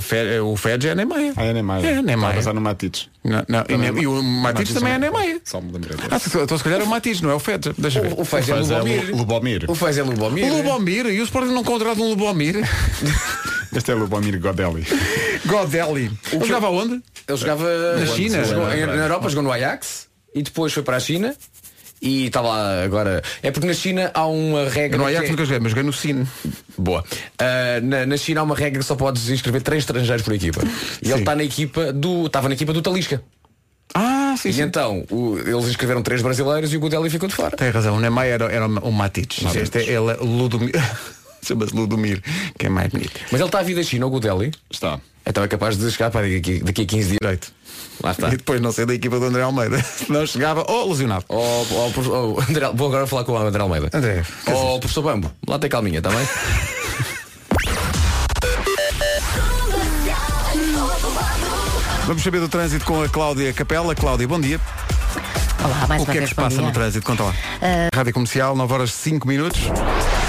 Fe- 0.00 0.40
o 0.40 0.56
Fed 0.56 0.88
é 0.88 0.94
Nemeia. 0.94 1.32
Ah, 1.36 1.44
é 1.44 1.52
Nemanja. 1.52 1.86
É, 1.86 1.90
Estava 1.90 1.98
a 2.00 2.02
Nemeia. 2.16 2.34
pensar 2.34 2.54
no 2.54 2.60
Matites. 2.60 3.08
Não, 3.24 3.44
não, 3.48 3.64
e, 3.68 4.02
e 4.02 4.06
o 4.06 4.22
Matites 4.22 4.74
também 4.74 4.92
é 4.94 4.98
Nemeia. 4.98 5.40
Só 5.44 5.60
me 5.60 5.72
lembrei. 5.72 5.96
Ah, 6.10 6.18
então 6.24 6.42
então 6.42 6.56
se 6.58 6.64
calhar 6.64 6.80
é 6.80 6.84
o 6.84 6.86
Matites, 6.86 7.20
não 7.20 7.30
é 7.30 7.34
o 7.34 7.38
Fed. 7.40 7.72
Deixa 7.76 8.00
ver. 8.00 8.12
O, 8.12 8.20
o 8.22 8.24
Fez 8.24 8.48
é 8.48 8.52
é 8.52 8.54
Lubomir. 8.56 9.10
Lu- 9.10 9.16
Lubomir. 9.18 9.64
O 9.70 9.74
Fez 9.74 9.98
é 9.98 10.02
Lubomir. 10.02 10.44
O 10.52 10.56
Lubomir 10.56 11.06
e 11.06 11.20
o 11.20 11.24
Sporting 11.24 11.52
não 11.52 11.64
contratam 11.64 12.04
um 12.04 12.10
Lubomir. 12.10 12.56
Este 13.74 13.90
é 13.90 13.94
Lubomir 13.94 14.40
Godelli. 14.40 14.86
Godelli. 15.44 16.10
Ele 16.32 16.44
jogava 16.44 16.70
onde? 16.70 17.02
Ele 17.28 17.36
jogava 17.38 17.64
Na 17.98 18.06
China? 18.06 18.38
Na 18.86 19.02
Europa, 19.04 19.28
jogou 19.28 19.42
no 19.44 19.52
Ajax 19.52 20.08
e 20.34 20.42
depois 20.42 20.72
foi 20.72 20.82
para 20.82 20.96
a 20.96 21.00
China 21.00 21.34
e 22.00 22.26
está 22.26 22.40
lá 22.40 22.82
agora. 22.84 23.22
É 23.42 23.50
porque 23.50 23.66
na 23.66 23.74
China 23.74 24.10
há 24.14 24.26
uma 24.26 24.68
regra. 24.68 24.98
No 24.98 25.04
que 25.04 25.10
Ajax 25.10 25.26
é- 25.26 25.30
nunca 25.30 25.44
joguei, 25.44 25.58
mas 25.60 25.70
joguei 25.70 25.84
no 25.84 25.92
Cine. 25.92 26.26
Boa. 26.76 27.04
Ah, 27.38 27.80
na, 27.82 28.06
na 28.06 28.16
China 28.16 28.40
há 28.40 28.44
uma 28.44 28.54
regra 28.54 28.78
que 28.80 28.86
só 28.86 28.94
podes 28.94 29.28
inscrever 29.30 29.62
três 29.62 29.82
estrangeiros 29.82 30.22
por 30.24 30.34
equipa. 30.34 30.60
E 31.02 31.10
ele 31.10 31.20
está 31.20 31.34
na 31.34 31.44
equipa 31.44 31.92
do. 31.92 32.26
Estava 32.26 32.48
na 32.48 32.54
equipa 32.54 32.72
do 32.72 32.80
Talisca. 32.82 33.22
Ah, 33.94 34.34
sim, 34.38 34.50
E 34.50 34.52
sim. 34.52 34.62
então 34.62 35.04
o- 35.10 35.38
eles 35.38 35.64
inscreveram 35.66 36.02
três 36.02 36.20
brasileiros 36.20 36.72
e 36.72 36.76
o 36.76 36.80
Godelli 36.80 37.08
ficou 37.08 37.28
de 37.28 37.34
fora. 37.34 37.56
Tem 37.56 37.70
razão, 37.70 37.96
o 37.96 38.00
Neymar 38.00 38.26
era, 38.26 38.44
era 38.52 38.66
o 38.66 38.92
Matites. 38.92 39.54
Este 39.56 39.78
é 39.78 39.82
ele, 39.84 40.10
é 40.12 40.16
Ludomir. 40.20 40.72
Chama-se 41.42 41.74
Ludomir, 41.74 42.20
que 42.58 42.66
é 42.66 42.68
mais 42.68 42.88
bonito. 42.90 43.12
Mas 43.32 43.40
ele 43.40 43.48
está 43.48 43.60
a 43.60 43.62
vir 43.62 43.74
da 43.76 43.82
China, 43.82 44.06
o 44.06 44.10
Godelli. 44.10 44.50
Está. 44.70 45.00
Então 45.28 45.44
é 45.44 45.48
capaz 45.48 45.76
de 45.76 45.90
chegar 45.90 46.10
para 46.10 46.26
daqui, 46.26 46.60
daqui 46.60 46.82
a 46.82 46.86
15 46.86 47.08
dias. 47.08 47.18
Direito. 47.20 47.52
Lá 48.02 48.12
está. 48.12 48.28
E 48.28 48.36
depois 48.38 48.60
não 48.62 48.72
sei 48.72 48.86
da 48.86 48.94
equipa 48.94 49.18
do 49.18 49.26
André 49.26 49.42
Almeida. 49.42 49.84
Não 50.08 50.26
chegava, 50.26 50.64
oh, 50.66 50.88
lesionado. 50.88 51.26
Oh, 51.28 51.66
oh, 51.70 51.92
oh, 52.36 52.40
André, 52.48 52.70
vou 52.74 52.88
agora 52.88 53.06
falar 53.06 53.24
com 53.24 53.32
o 53.32 53.36
André 53.36 53.60
Almeida. 53.60 53.90
André, 53.92 54.24
Oh, 54.46 54.78
professor 54.78 55.02
Bambo, 55.02 55.30
lá 55.46 55.58
tem 55.58 55.68
calminha, 55.68 55.98
está 55.98 56.08
bem? 56.08 56.26
Vamos 62.06 62.22
saber 62.22 62.40
do 62.40 62.48
trânsito 62.48 62.86
com 62.86 63.02
a 63.02 63.08
Cláudia 63.08 63.52
Capela. 63.52 63.94
Cláudia, 63.94 64.26
bom 64.26 64.40
dia. 64.40 64.58
Olá, 65.64 65.86
mais 65.88 66.02
o 66.02 66.04
uma 66.04 66.12
que 66.12 66.18
é 66.18 66.22
que 66.22 66.28
se 66.28 66.34
passa 66.34 66.56
dia. 66.56 66.66
no 66.66 66.72
trânsito? 66.72 67.04
Conta 67.04 67.24
lá. 67.24 67.34
Rádio 67.94 68.12
Comercial, 68.12 68.54
9 68.56 68.72
horas 68.72 68.92
5 68.92 69.26
minutos. 69.26 69.60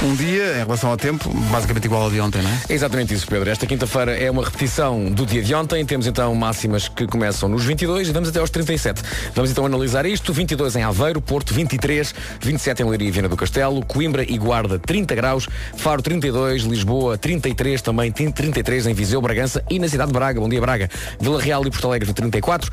Um 0.01 0.15
dia, 0.15 0.53
em 0.55 0.63
relação 0.63 0.89
ao 0.89 0.95
tempo, 0.97 1.29
basicamente 1.51 1.83
igual 1.85 2.03
ao 2.03 2.09
de 2.09 2.21
ontem, 2.21 2.41
não 2.41 2.49
é? 2.49 2.53
É 2.69 2.73
exatamente 2.73 3.13
isso, 3.13 3.27
Pedro. 3.27 3.49
Esta 3.49 3.65
quinta-feira 3.67 4.17
é 4.17 4.31
uma 4.31 4.43
repetição 4.43 5.11
do 5.11 5.25
dia 5.25 5.43
de 5.43 5.53
ontem. 5.53 5.85
Temos 5.85 6.07
então 6.07 6.33
máximas 6.33 6.87
que 6.87 7.05
começam 7.05 7.49
nos 7.49 7.65
22 7.65 8.07
e 8.07 8.11
vamos 8.13 8.29
até 8.29 8.39
aos 8.39 8.49
37. 8.49 9.01
Vamos 9.35 9.51
então 9.51 9.65
analisar 9.65 10.05
isto. 10.05 10.31
22 10.31 10.77
em 10.77 10.83
Aveiro, 10.83 11.19
Porto 11.21 11.53
23, 11.53 12.15
27 12.39 12.81
em 12.81 12.85
Leiria 12.85 13.09
e 13.09 13.11
Viana 13.11 13.27
do 13.27 13.35
Castelo, 13.35 13.85
Coimbra 13.85 14.23
e 14.23 14.37
Guarda 14.37 14.79
30 14.79 15.13
graus, 15.15 15.47
Faro 15.75 16.01
32, 16.01 16.63
Lisboa 16.63 17.17
33, 17.17 17.81
também 17.81 18.09
tem 18.09 18.31
33 18.31 18.87
em 18.87 18.93
Viseu, 18.93 19.21
Bragança 19.21 19.61
e 19.69 19.79
na 19.79 19.89
cidade 19.89 20.11
de 20.11 20.13
Braga. 20.13 20.39
Bom 20.39 20.47
dia, 20.47 20.61
Braga. 20.61 20.89
Vila 21.19 21.41
Real 21.41 21.67
e 21.67 21.69
Porto 21.69 21.87
Alegre 21.87 22.07
no 22.07 22.13
34, 22.13 22.71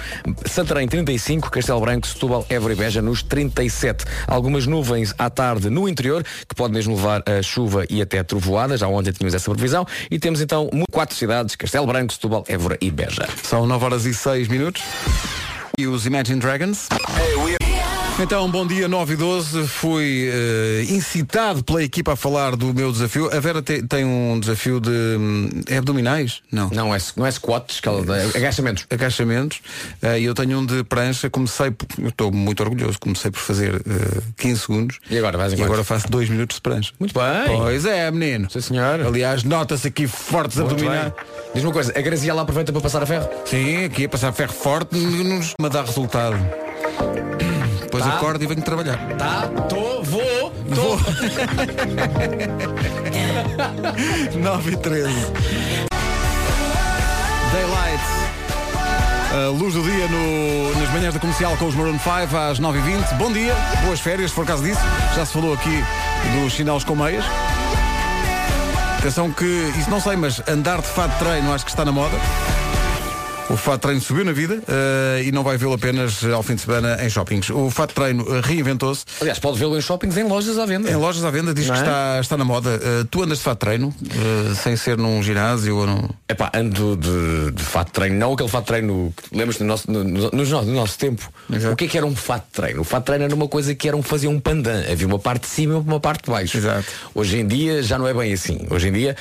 Santarém 0.49 0.87
35, 0.87 1.51
Castelo 1.51 1.81
Branco, 1.81 2.07
Setúbal, 2.07 2.46
Évora 2.49 2.73
e 2.73 2.77
Beja 2.77 3.03
nos 3.03 3.23
37. 3.23 4.05
Algumas 4.27 4.67
nuvens 4.67 5.15
à 5.19 5.29
tarde 5.31 5.71
no 5.71 5.89
interior, 5.89 6.25
que 6.49 6.55
pode 6.55 6.73
mesmo 6.73 6.95
levar 6.95 7.23
a 7.27 7.43
chuva 7.43 7.85
e 7.89 8.01
até 8.01 8.23
trovoadas, 8.23 8.81
já 8.81 8.89
ontem 8.89 9.13
tínhamos 9.13 9.35
essa 9.35 9.51
previsão. 9.51 9.87
E 10.11 10.19
temos 10.19 10.41
então 10.41 10.69
quatro 10.91 11.17
cidades, 11.17 11.57
Castelo 11.57 11.87
Branco, 11.87 12.13
Setúbal, 12.13 12.45
Évora 12.49 12.79
e 12.81 12.91
Beja. 12.91 13.27
São 13.43 13.67
9 13.67 13.85
horas 13.85 14.05
e 14.05 14.15
6 14.15 14.49
minutos. 14.49 14.83
E 15.79 15.87
os 15.87 16.07
Imagine 16.07 16.41
Dragons. 16.41 16.89
Então, 18.19 18.51
bom 18.51 18.67
dia, 18.67 18.89
9 18.89 19.13
e 19.13 19.17
12. 19.17 19.67
Fui 19.69 20.31
eh, 20.33 20.87
incitado 20.89 21.63
pela 21.63 21.83
equipa 21.83 22.15
a 22.15 22.17
falar 22.17 22.57
do 22.57 22.73
meu 22.73 22.91
desafio. 22.91 23.29
A 23.31 23.39
Vera 23.39 23.61
te- 23.61 23.83
tem 23.83 24.07
um 24.07 24.41
desafio 24.41 24.81
de. 24.81 24.89
hum, 24.91 25.51
É 25.69 25.77
abdominais? 25.77 26.41
Não. 26.51 26.71
Não 26.71 26.95
é, 26.95 26.99
não 27.15 27.27
é 27.27 27.31
squats, 27.31 27.79
que 27.79 27.87
ela- 27.87 28.17
é 28.19 28.25
agachamentos. 28.35 28.87
Agachamentos. 28.91 29.61
Eh, 30.01 30.21
E 30.21 30.25
eu 30.25 30.35
tenho 30.35 30.59
um 30.59 30.65
de 30.65 30.83
prancha. 30.85 31.29
Comecei, 31.29 31.71
por- 31.71 31.87
eu 32.03 32.09
estou 32.09 32.33
muito 32.33 32.63
orgulhoso, 32.63 32.99
comecei 32.99 33.31
por 33.31 33.39
fazer 33.39 33.75
eh, 33.87 34.21
15 34.39 34.61
segundos. 34.63 34.99
E 35.11 35.19
agora 35.19 35.37
vais 35.37 35.53
E 35.53 35.63
agora 35.63 35.85
faço 35.85 36.09
2 36.11 36.31
minutos 36.31 36.57
de 36.57 36.63
prancha. 36.63 36.93
Muito 36.99 37.13
bem. 37.15 37.55
Pois 37.59 37.85
é, 37.85 38.11
menino. 38.11 38.51
Sim, 38.51 38.61
senhor. 38.63 39.01
Aliás, 39.07 39.45
nota-se 39.45 39.89
aqui 39.89 40.07
fortes 40.07 40.57
Muito 40.57 40.73
abdominais. 40.73 41.13
bem. 41.13 41.25
Diz-me 41.53 41.69
uma 41.69 41.75
coisa, 41.75 41.93
a 41.95 42.01
Graziela 42.01 42.41
aproveita 42.43 42.73
para 42.73 42.81
passar 42.81 43.03
a 43.03 43.07
ferro? 43.07 43.29
Sim, 43.45 43.85
aqui 43.85 44.07
a 44.07 44.09
passar 44.09 44.33
ferro 44.33 44.55
forte 44.55 44.97
nos 44.97 45.53
me 45.61 45.69
dá 45.69 45.83
resultado. 45.83 46.39
Depois 47.97 48.05
Tá. 48.13 48.17
acordo 48.19 48.43
e 48.45 48.47
venho 48.47 48.63
trabalhar. 48.63 48.99
Tá, 49.17 49.49
tô, 49.69 50.03
vou, 50.03 50.53
tô. 50.75 50.99
9 54.39 54.71
e 54.73 54.77
13. 54.77 55.09
Daylight. 57.53 58.05
A 59.33 59.49
luz 59.51 59.75
do 59.75 59.83
dia 59.83 60.09
no- 60.09 60.79
nas 60.81 60.91
manhãs 60.93 61.15
da 61.15 61.21
comercial 61.21 61.57
com 61.57 61.67
os 61.67 61.75
Maroon 61.75 61.99
5 61.99 62.37
às 62.37 62.59
9h20. 62.61 63.15
Bom 63.17 63.33
dia, 63.33 63.55
boas 63.85 64.01
férias, 64.01 64.31
se 64.31 64.35
for 64.35 64.45
caso 64.47 64.63
disso. 64.63 64.81
Já 65.15 65.25
se 65.25 65.33
falou 65.33 65.55
aqui 65.55 65.83
dos 66.43 66.53
chinelos 66.53 66.85
com 66.85 66.95
meias. 66.95 67.25
Atenção 68.99 69.31
que, 69.31 69.45
isso 69.79 69.89
não 69.91 70.01
sei, 70.01 70.17
mas 70.17 70.43
andar 70.49 70.81
de 70.81 70.89
fato 70.89 71.13
de 71.13 71.19
treino 71.19 71.53
acho 71.55 71.65
que 71.65 71.71
está 71.71 71.85
na 71.85 71.93
moda. 71.93 72.17
O 73.57 73.59
fato 73.59 73.81
treino 73.81 74.03
subiu 74.03 74.23
na 74.23 74.33
vida 74.33 74.63
eh, 74.69 75.23
e 75.25 75.33
não 75.33 75.43
vai 75.43 75.57
vê-lo 75.57 75.73
apenas 75.73 76.23
ao 76.25 76.43
fim 76.43 76.57
de 76.57 76.61
semana 76.61 76.99
em 77.03 77.09
shoppings. 77.09 77.49
O 77.49 77.71
fato 77.71 77.95
treino 77.95 78.23
eh, 78.37 78.43
reinventou-se. 78.45 79.03
Aliás, 79.19 79.39
pode 79.39 79.59
vê-lo 79.59 79.79
em 79.79 79.81
shoppings, 79.81 80.15
em 80.19 80.25
lojas 80.25 80.59
à 80.59 80.67
venda. 80.67 80.91
Em 80.91 80.95
lojas 80.95 81.25
à 81.25 81.31
venda 81.31 81.55
diz 81.55 81.67
Não 81.67 81.75
que 81.75 81.81
é? 81.81 81.85
está, 81.85 82.19
está 82.21 82.37
na 82.37 82.45
moda. 82.45 82.79
Eh, 82.83 83.07
tu 83.11 83.23
andas 83.23 83.39
de 83.39 83.45
fato 83.45 83.59
treino, 83.61 83.95
eh, 84.11 84.55
sem 84.63 84.77
ser 84.77 84.99
num 84.99 85.23
ginásio 85.23 85.75
ou 85.75 85.87
num. 85.87 86.07
Epá, 86.29 86.53
ando 86.55 86.97
de, 86.99 87.51
de 87.53 87.63
fato 87.63 87.93
treino, 87.93 88.17
não 88.19 88.35
aquele 88.35 88.49
fato 88.51 88.67
treino 88.67 89.13
que 89.17 89.35
lembras 89.39 89.59
no 89.59 89.65
nosso, 89.67 89.91
no, 89.91 90.05
no- 90.05 90.31
no 90.31 90.45
nosso- 90.45 90.67
no 90.67 90.75
nosso 90.75 90.99
tempo. 90.99 91.33
Exato. 91.51 91.73
O 91.73 91.77
que 91.77 91.87
é 91.87 91.89
que 91.89 91.97
era 91.97 92.05
um 92.07 92.15
fato 92.15 92.45
treino? 92.53 92.83
O 92.83 92.85
fato 92.85 93.05
treino 93.07 93.25
era 93.25 93.35
uma 93.35 93.49
coisa 93.49 93.75
que 93.75 93.89
era 93.89 93.97
um 93.97 94.03
fazer 94.03 94.29
um 94.29 94.39
pandan. 94.39 94.83
Havia 94.93 95.07
uma 95.07 95.19
parte 95.19 95.43
de 95.45 95.49
cima 95.49 95.75
e 95.75 95.77
uma 95.79 95.99
parte 95.99 96.25
de 96.27 96.31
baixo. 96.31 96.59
Exato. 96.59 96.85
Hoje 97.15 97.39
em 97.39 97.47
dia 97.47 97.83
já 97.83 97.97
não 97.99 98.07
é 98.07 98.13
bem 98.13 98.35
assim. 98.35 98.67
Hoje 98.71 98.89
em 98.89 98.93
dia, 98.93 99.17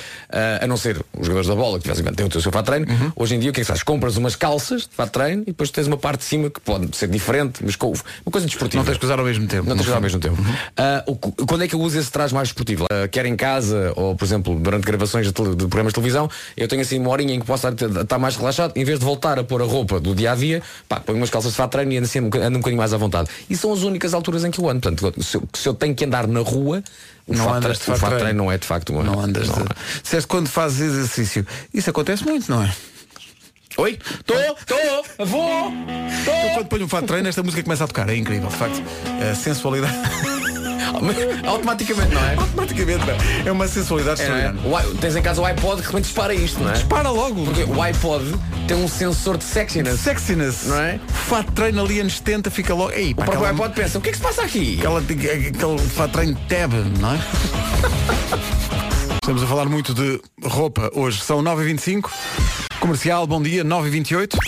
a 0.60 0.66
não 0.66 0.76
ser 0.76 0.98
os 1.16 1.26
jogadores 1.26 1.48
da 1.48 1.54
bola, 1.54 1.78
que 1.78 1.84
de 1.84 1.88
vez 1.88 2.00
em 2.00 2.02
quando 2.02 2.16
têm 2.16 2.26
o 2.26 2.40
seu 2.42 2.52
fato 2.52 2.66
treino, 2.66 2.86
Uhum. 2.86 3.12
hoje 3.16 3.34
em 3.34 3.38
dia 3.38 3.48
o 3.50 3.52
que 3.54 3.60
é 3.60 3.64
que 3.64 3.66
fazes? 3.66 3.82
Compras 3.82 4.16
uma 4.18 4.25
umas 4.26 4.36
calças 4.36 4.82
de 4.82 4.88
fato 4.94 5.10
treino 5.12 5.42
e 5.42 5.46
depois 5.46 5.70
tens 5.70 5.86
uma 5.86 5.96
parte 5.96 6.18
de 6.20 6.24
cima 6.26 6.50
que 6.50 6.60
pode 6.60 6.94
ser 6.96 7.08
diferente, 7.08 7.60
mas 7.64 7.76
com 7.76 7.88
uma 7.90 8.32
coisa 8.32 8.46
desportiva. 8.46 8.82
Não 8.82 8.86
tens 8.86 8.98
que 8.98 9.04
usar 9.04 9.18
ao 9.18 9.24
mesmo 9.24 9.46
tempo. 9.46 9.68
Não 9.68 9.76
tens 9.76 9.84
que 9.84 9.90
usar 9.90 9.94
ao 9.96 10.00
no 10.00 10.04
mesmo 10.06 10.20
tempo. 10.20 10.36
Ah, 10.76 11.02
o 11.06 11.14
cu- 11.16 11.32
quando 11.46 11.62
é 11.64 11.68
que 11.68 11.74
eu 11.74 11.80
uso 11.80 11.98
esse 11.98 12.10
traje 12.10 12.34
mais 12.34 12.48
esportivo? 12.48 12.86
Ah, 12.90 13.06
quer 13.08 13.24
em 13.26 13.36
casa 13.36 13.92
ou, 13.96 14.14
por 14.16 14.24
exemplo, 14.24 14.54
durante 14.58 14.84
gravações 14.84 15.26
de, 15.26 15.32
de 15.32 15.66
programas 15.66 15.92
de 15.92 15.94
televisão, 15.94 16.28
eu 16.56 16.66
tenho 16.68 16.82
assim 16.82 16.98
uma 16.98 17.10
horinha 17.10 17.34
em 17.34 17.40
que 17.40 17.46
posso 17.46 17.66
estar, 17.68 18.00
estar 18.02 18.18
mais 18.18 18.36
relaxado, 18.36 18.72
em 18.76 18.84
vez 18.84 18.98
de 18.98 19.04
voltar 19.04 19.38
a 19.38 19.44
pôr 19.44 19.62
a 19.62 19.64
roupa 19.64 20.00
do 20.00 20.14
dia 20.14 20.32
a 20.32 20.34
dia, 20.34 20.62
pá, 20.88 20.98
ponho 21.00 21.18
umas 21.18 21.30
calças 21.30 21.52
de 21.52 21.56
fato 21.56 21.70
treino 21.72 21.92
e 21.92 21.96
ando, 21.98 22.06
assim, 22.06 22.20
um 22.20 22.26
ando 22.26 22.56
um 22.56 22.60
bocadinho 22.60 22.78
mais 22.78 22.92
à 22.92 22.96
vontade. 22.96 23.28
E 23.48 23.56
são 23.56 23.72
as 23.72 23.82
únicas 23.82 24.12
alturas 24.14 24.44
em 24.44 24.50
que 24.50 24.58
eu 24.58 24.68
ando. 24.68 24.80
Portanto, 24.80 25.22
se 25.22 25.36
eu, 25.36 25.42
se 25.54 25.68
eu 25.68 25.74
tenho 25.74 25.94
que 25.94 26.04
andar 26.04 26.26
na 26.26 26.40
rua, 26.40 26.82
o 27.26 27.34
Não 27.34 27.44
fato, 27.44 27.56
andas 27.56 27.78
de 27.78 27.84
fato 27.84 27.98
fato 27.98 28.08
treino. 28.10 28.24
treino 28.24 28.38
não 28.44 28.52
é 28.52 28.58
de 28.58 28.66
facto 28.66 28.90
uma. 28.90 29.02
Não 29.02 29.20
andas 29.20 29.48
não 29.48 29.56
de... 29.56 29.62
é. 29.62 29.66
Disseste 30.02 30.26
quando 30.28 30.48
fazes 30.48 30.80
exercício. 30.80 31.46
Isso 31.74 31.90
acontece 31.90 32.24
muito, 32.24 32.50
não 32.50 32.62
é? 32.62 32.72
Oi? 33.78 33.98
Estou, 34.20 34.36
estou, 34.58 35.26
vou! 35.26 35.70
Eu 35.70 36.54
quando 36.54 36.66
ponho 36.68 36.84
um 36.84 36.88
fato 36.88 37.02
de 37.02 37.08
treino, 37.08 37.28
esta 37.28 37.42
música 37.42 37.62
começa 37.62 37.84
a 37.84 37.86
tocar. 37.86 38.08
É 38.08 38.16
incrível, 38.16 38.48
de 38.48 38.56
facto. 38.56 38.82
A 39.30 39.34
sensualidade. 39.34 39.94
Automaticamente, 41.46 42.14
não 42.14 42.24
é? 42.24 42.34
Automaticamente, 42.36 43.04
não. 43.04 43.46
É 43.46 43.52
uma 43.52 43.68
sensualidade 43.68 44.22
É, 44.22 44.46
é? 44.46 44.50
O 44.50 44.94
tens 44.96 45.14
em 45.14 45.20
casa 45.20 45.42
o 45.42 45.44
iPod 45.44 45.76
que 45.76 45.82
de 45.82 45.86
repente 45.88 46.04
dispara 46.04 46.32
isto, 46.34 46.58
não 46.62 46.70
é? 46.70 46.72
Dispara 46.72 47.10
logo. 47.10 47.44
Porque 47.44 47.64
o 47.64 47.82
iPod 47.82 48.24
tem 48.66 48.76
um 48.78 48.88
sensor 48.88 49.36
de 49.36 49.44
sexiness. 49.44 50.00
Sexiness. 50.00 50.64
Não 50.66 50.80
é? 50.80 50.98
Fato 51.08 51.52
treino 51.52 51.82
ali 51.84 52.00
anos 52.00 52.16
70 52.16 52.50
fica 52.50 52.72
logo. 52.74 52.92
Ei, 52.92 53.12
O 53.12 53.16
pá, 53.16 53.24
próprio 53.24 53.46
aquela- 53.46 53.66
iPod 53.66 53.74
pensa, 53.82 53.98
o 53.98 54.00
que 54.00 54.08
é 54.08 54.12
que 54.12 54.18
se 54.18 54.24
passa 54.24 54.42
aqui? 54.42 54.76
Aquela, 54.78 55.00
aquele 55.00 55.78
fato 55.94 56.12
treino 56.12 56.34
tab, 56.48 56.72
não 56.98 57.14
é? 57.14 57.18
Estamos 59.22 59.42
a 59.42 59.46
falar 59.46 59.66
muito 59.66 59.92
de 59.92 60.20
roupa 60.44 60.90
hoje. 60.94 61.20
São 61.20 61.42
9h25. 61.42 62.10
Comercial, 62.86 63.26
bom 63.26 63.42
dia, 63.42 63.64
9h28. 63.64 64.38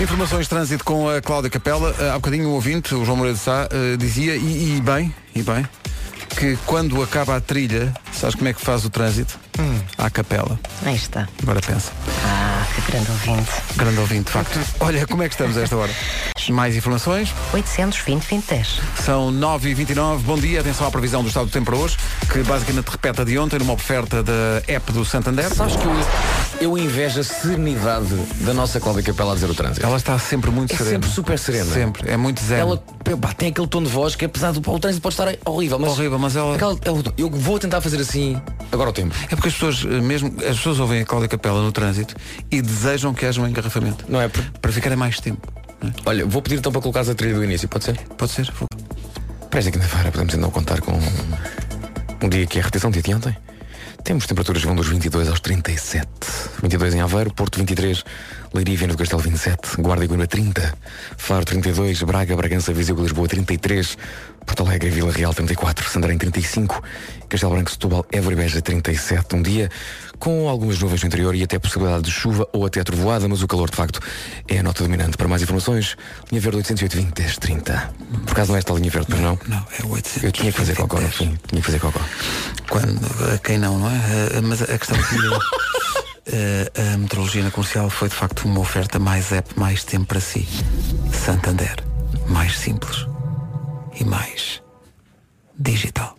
Informações 0.00 0.46
de 0.46 0.48
trânsito 0.48 0.84
com 0.84 1.08
a 1.08 1.22
Cláudia 1.22 1.48
Capela. 1.48 1.94
Eh, 2.00 2.10
Há 2.10 2.14
bocadinho 2.14 2.48
um 2.48 2.54
ouvinte, 2.54 2.92
o 2.92 3.04
João 3.04 3.16
Moreira 3.16 3.38
de 3.38 3.44
Sá, 3.44 3.68
eh, 3.70 3.96
dizia, 3.96 4.34
e, 4.34 4.78
e 4.78 4.80
bem, 4.80 5.14
e 5.32 5.42
bem, 5.44 5.64
que 6.40 6.56
quando 6.64 7.02
acaba 7.02 7.36
a 7.36 7.40
trilha, 7.40 7.92
sabes 8.10 8.34
como 8.34 8.48
é 8.48 8.54
que 8.54 8.62
faz 8.62 8.82
o 8.86 8.88
trânsito? 8.88 9.38
À 9.98 10.08
capela. 10.08 10.58
Aí 10.86 10.96
está. 10.96 11.28
Agora 11.42 11.60
pensa. 11.60 11.92
Ah, 12.24 12.66
que 12.74 12.90
grande 12.90 13.10
ouvinte. 13.10 13.50
Grande 13.76 14.00
ouvinte, 14.00 14.24
de 14.24 14.30
facto. 14.30 14.58
Olha, 14.80 15.06
como 15.06 15.22
é 15.22 15.28
que 15.28 15.34
estamos 15.34 15.58
a 15.58 15.60
esta 15.60 15.76
hora? 15.76 15.92
Mais 16.48 16.74
informações? 16.74 17.34
820 17.52 18.26
2010. 18.26 18.80
São 19.04 19.30
9h29, 19.30 20.20
bom 20.20 20.38
dia, 20.38 20.60
atenção 20.60 20.86
à 20.86 20.90
previsão 20.90 21.22
do 21.22 21.28
estado 21.28 21.44
do 21.46 21.52
tempo 21.52 21.66
para 21.66 21.76
hoje, 21.76 21.98
que 22.32 22.42
basicamente 22.42 22.88
repete 22.88 23.20
a 23.20 23.24
de 23.24 23.38
ontem 23.38 23.58
numa 23.58 23.74
oferta 23.74 24.22
da 24.22 24.62
app 24.66 24.92
do 24.92 25.04
Santander. 25.04 25.54
Sabes 25.54 25.76
que 25.76 25.84
eu, 25.84 25.92
eu 26.60 26.76
invejo 26.76 27.20
a 27.20 27.24
serenidade 27.24 28.14
da 28.44 28.52
nossa 28.52 28.78
Cláudia 28.78 29.02
Capela 29.02 29.32
a 29.32 29.34
dizer 29.34 29.48
o 29.48 29.54
trânsito. 29.54 29.84
Ela 29.84 29.96
está 29.96 30.18
sempre 30.18 30.50
muito 30.50 30.72
É 30.74 30.76
serena. 30.76 30.90
sempre 30.96 31.10
super 31.10 31.38
serena. 31.38 31.72
Sempre, 31.72 32.10
é 32.10 32.16
muito 32.16 32.42
zen. 32.42 32.58
Ela 32.58 32.76
pá, 33.20 33.32
tem 33.32 33.48
aquele 33.48 33.66
tom 33.66 33.82
de 33.82 33.88
voz 33.88 34.14
que 34.14 34.24
apesar 34.26 34.52
do 34.52 34.60
pá, 34.60 34.70
o 34.70 34.78
trânsito 34.78 35.02
pode 35.02 35.14
estar 35.14 35.34
horrível, 35.50 35.78
mas, 35.78 35.90
Horrível, 35.90 36.18
mas 36.18 36.36
ela- 36.36 36.54
aquela- 36.54 36.78
ela- 36.84 37.02
eu 37.16 37.30
vou 37.30 37.58
tentar 37.58 37.80
fazer 37.80 37.98
assim 38.00 38.40
agora 38.70 38.90
o 38.90 38.92
tempo. 38.92 39.14
É 39.24 39.28
porque 39.34 39.48
as 39.48 39.54
pessoas, 39.54 39.84
eh, 39.84 40.00
mesmo, 40.00 40.34
as 40.40 40.56
pessoas 40.58 40.78
ouvem 40.78 41.00
a 41.00 41.04
Cláudia 41.06 41.28
Capela 41.28 41.62
no 41.62 41.72
trânsito 41.72 42.14
e 42.50 42.60
desejam 42.60 43.14
que 43.14 43.24
haja 43.24 43.40
um 43.40 43.48
engarrafamento. 43.48 44.04
Não 44.08 44.20
é? 44.20 44.28
Por- 44.28 44.44
Para 44.60 44.70
ficarem 44.72 44.98
mais 44.98 45.18
tempo. 45.18 45.48
Olha, 46.04 46.26
vou 46.26 46.42
pedir 46.42 46.58
então 46.58 46.70
para 46.70 46.82
colocares 46.82 47.08
a 47.08 47.14
trilha 47.14 47.34
do 47.34 47.42
início, 47.42 47.66
pode 47.68 47.84
ser? 47.84 47.96
Pode 48.18 48.32
ser? 48.32 48.52
Vou- 48.58 48.68
Para 49.48 49.58
esta 49.60 49.70
quinta-feira 49.72 50.12
podemos 50.12 50.34
então 50.34 50.50
contar 50.50 50.80
com 50.82 50.92
um 52.22 52.28
dia 52.28 52.46
que 52.46 52.58
é 52.58 52.60
a 52.60 52.64
repetição 52.64 52.90
de 52.90 53.14
ontem. 53.14 53.34
Temos 54.04 54.26
temperaturas 54.26 54.62
que 54.62 54.66
vão 54.66 54.76
dos 54.76 54.88
22 54.88 55.28
aos 55.28 55.40
37. 55.40 56.08
22 56.62 56.94
em 56.94 57.00
Aveiro, 57.00 57.32
Porto 57.32 57.58
23, 57.58 58.04
Leiria 58.52 58.76
Viana 58.76 58.94
do 58.94 58.98
Castelo 58.98 59.22
27, 59.22 59.80
Guarda 59.80 60.04
e 60.04 60.08
Coimbra 60.08 60.26
30, 60.26 60.74
Faro 61.16 61.44
32, 61.44 62.02
Braga, 62.02 62.34
Bragança, 62.36 62.72
Viseu 62.72 62.98
e 62.98 63.02
Lisboa 63.02 63.28
33, 63.28 63.96
Porto 64.44 64.62
Alegre 64.66 64.88
e 64.88 64.90
Vila 64.90 65.12
Real 65.12 65.32
34, 65.32 65.88
Santarém 65.88 66.18
35, 66.18 66.82
Castelo 67.28 67.52
Branco, 67.52 67.70
Setúbal, 67.70 68.04
Évora 68.10 68.34
e 68.34 68.36
Beja 68.36 68.60
37. 68.60 69.36
Um 69.36 69.42
dia 69.42 69.70
com 70.18 70.48
algumas 70.48 70.78
nuvens 70.80 71.00
no 71.02 71.06
interior 71.06 71.34
e 71.34 71.42
até 71.42 71.58
possibilidade 71.58 72.02
de 72.02 72.10
chuva 72.10 72.46
ou 72.52 72.66
até 72.66 72.82
trovoada, 72.82 73.26
mas 73.28 73.40
o 73.42 73.46
calor 73.48 73.70
de 73.70 73.76
facto 73.76 74.00
é 74.48 74.58
a 74.58 74.62
nota 74.62 74.82
dominante. 74.82 75.16
Para 75.16 75.28
mais 75.28 75.42
informações, 75.42 75.96
linha 76.30 76.40
verde 76.42 76.58
808 76.58 76.96
20 76.96 77.14
10 77.14 77.38
30. 77.38 77.94
Por 78.26 78.32
acaso 78.32 78.48
não 78.50 78.56
é 78.56 78.58
esta 78.58 78.72
a 78.72 78.76
linha 78.76 78.90
verde, 78.90 79.06
pois 79.08 79.22
não? 79.22 79.38
Não, 79.46 79.58
é 79.78 79.86
800. 79.86 80.24
Eu 80.24 80.32
tinha 80.32 80.52
que 80.52 80.58
fazer 80.58 80.76
cocó 80.76 81.00
no 81.00 81.08
fim. 81.08 81.38
Tinha 81.46 81.60
que 81.60 81.66
fazer 81.66 81.78
cocó. 81.78 82.00
Quando, 82.68 83.32
eh, 83.32 83.38
quem 83.44 83.58
não, 83.58 83.78
não 83.78 83.88
é? 83.88 84.36
Eh, 84.36 84.40
Mas 84.42 84.60
a 84.62 84.66
questão 84.78 84.98
aqui 84.98 85.16
eh, 86.32 86.70
a 86.76 86.96
metrologia 86.96 87.42
na 87.42 87.50
comercial 87.50 87.90
foi 87.90 88.08
de 88.08 88.14
facto 88.14 88.44
uma 88.44 88.60
oferta 88.60 88.98
mais 88.98 89.32
app, 89.32 89.58
mais 89.58 89.84
tempo 89.84 90.06
para 90.06 90.20
si. 90.20 90.46
Santander, 91.12 91.76
mais 92.28 92.58
simples 92.58 93.06
e 93.98 94.04
mais 94.04 94.62
digital. 95.58 96.16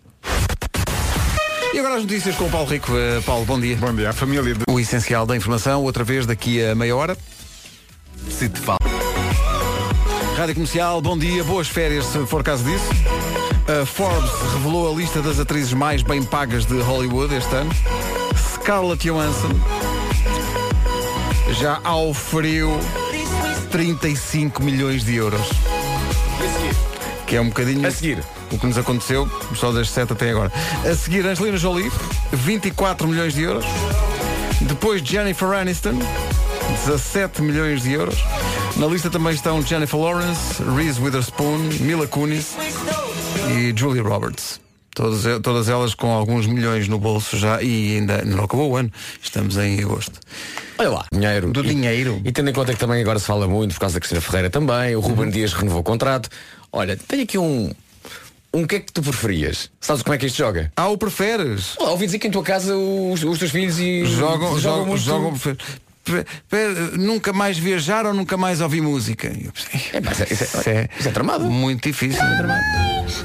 E 1.73 1.79
agora 1.79 1.95
as 1.95 2.01
notícias 2.03 2.35
com 2.35 2.45
o 2.45 2.49
Paulo 2.49 2.69
Rico. 2.69 2.91
Eh, 2.95 3.21
Paulo, 3.25 3.45
bom 3.45 3.59
dia. 3.59 3.77
Bom 3.77 3.93
dia, 3.93 4.09
a 4.09 4.13
família 4.13 4.53
de... 4.53 4.61
O 4.69 4.79
essencial 4.79 5.25
da 5.25 5.35
informação, 5.35 5.83
outra 5.83 6.03
vez 6.03 6.25
daqui 6.25 6.63
a 6.63 6.75
meia 6.75 6.95
hora. 6.95 7.17
Se 8.29 8.49
te 8.49 8.59
falo. 8.59 8.79
Rádio 10.35 10.55
Comercial, 10.55 11.01
bom 11.01 11.17
dia, 11.17 11.43
boas 11.43 11.67
férias 11.67 12.05
se 12.05 12.25
for 12.25 12.43
caso 12.43 12.63
disso. 12.63 12.85
A 13.67 13.85
Forbes 13.85 14.31
revelou 14.53 14.91
a 14.91 14.95
lista 14.95 15.21
das 15.21 15.39
atrizes 15.39 15.73
mais 15.73 16.01
bem 16.01 16.23
pagas 16.23 16.65
de 16.65 16.79
Hollywood 16.81 17.33
este 17.33 17.55
ano. 17.55 17.71
Scarlett 18.55 19.07
Johansson 19.07 19.90
já 21.59 21.79
auferiu 21.83 22.77
35 23.71 24.61
milhões 24.63 25.03
de 25.03 25.15
euros. 25.15 25.41
Que 27.27 27.35
é 27.37 27.41
um 27.41 27.47
bocadinho 27.47 27.85
A 27.87 27.91
seguir. 27.91 28.23
o 28.51 28.57
que 28.57 28.65
nos 28.67 28.77
aconteceu 28.77 29.29
só 29.55 29.71
das 29.71 29.89
7 29.89 30.13
até 30.13 30.29
agora. 30.31 30.51
A 30.89 30.95
seguir, 30.95 31.25
Angelina 31.25 31.57
Jolie, 31.57 31.91
24 32.33 33.07
milhões 33.07 33.33
de 33.33 33.43
euros. 33.43 33.65
Depois, 34.61 35.01
Jennifer 35.01 35.47
Aniston, 35.49 35.97
17 36.85 37.41
milhões 37.41 37.83
de 37.83 37.93
euros. 37.93 38.17
Na 38.75 38.87
lista 38.87 39.09
também 39.09 39.33
estão 39.33 39.61
Jennifer 39.61 39.99
Lawrence, 39.99 40.61
Reese 40.75 41.01
Witherspoon, 41.01 41.57
Mila 41.79 42.07
Kunis 42.07 42.55
e 43.49 43.73
Julia 43.77 44.03
Roberts. 44.03 44.59
Todas, 44.93 45.23
todas 45.41 45.69
elas 45.69 45.93
com 45.95 46.11
alguns 46.11 46.45
milhões 46.47 46.87
no 46.89 46.99
bolso 46.99 47.37
já 47.37 47.61
e 47.61 47.95
ainda 47.95 48.23
não 48.25 48.43
acabou 48.43 48.71
o 48.71 48.75
ano. 48.75 48.91
Estamos 49.23 49.55
em 49.57 49.79
agosto. 49.81 50.19
Olha 50.77 50.89
lá. 50.89 51.05
Dinheiro. 51.13 51.51
Do 51.51 51.63
E- 51.63 51.67
dinheiro. 51.69 52.21
E 52.25 52.31
tendo 52.31 52.49
em 52.49 52.53
conta 52.53 52.73
que 52.73 52.79
também 52.79 53.01
agora 53.01 53.17
se 53.17 53.25
fala 53.25 53.47
muito 53.47 53.73
por 53.73 53.79
causa 53.81 53.93
da 53.95 53.99
Cristina 54.01 54.19
Ferreira 54.21 54.49
também, 54.49 54.95
o 54.95 54.99
Ruben 54.99 55.29
Dias 55.29 55.53
renovou 55.53 55.79
o 55.79 55.83
contrato. 55.83 56.29
Olha, 56.71 56.97
tenho 57.07 57.23
aqui 57.23 57.37
um. 57.37 57.71
Um 58.53 58.67
que 58.67 58.75
é 58.75 58.79
que 58.81 58.91
tu 58.91 59.01
preferias? 59.01 59.69
Sabes 59.79 60.03
como 60.03 60.13
é 60.13 60.17
que 60.17 60.25
isto 60.25 60.35
joga? 60.37 60.73
Ah, 60.75 60.89
o 60.89 60.97
preferes? 60.97 61.77
Olá, 61.77 61.91
ouvi 61.91 62.05
dizer 62.05 62.19
que 62.19 62.27
em 62.27 62.31
tua 62.31 62.43
casa 62.43 62.75
os, 62.75 63.23
os 63.23 63.39
teus 63.39 63.49
filhos 63.49 63.79
e 63.79 64.03
Jogam, 64.05 64.59
jogam, 64.59 64.87
muito. 64.87 65.01
jogam, 65.01 65.31
prefer- 65.31 65.55
pre- 66.03 66.25
pre- 66.49 66.97
nunca 66.97 67.31
mais 67.31 67.57
viajar 67.57 68.05
ou 68.05 68.13
nunca 68.13 68.35
mais 68.35 68.59
ouvir 68.59 68.81
música? 68.81 69.27
Eu 69.29 69.53
pensei, 69.53 69.81
É, 69.93 70.01
pá, 70.01 70.11
isso 70.11 70.23
é- 70.23 70.27
isso 70.33 70.69
é- 70.69 70.89
isso 70.99 71.07
é 71.07 71.11
tramado. 71.13 71.45
Muito 71.49 71.81
difícil. 71.87 72.19
Mas 72.21 73.23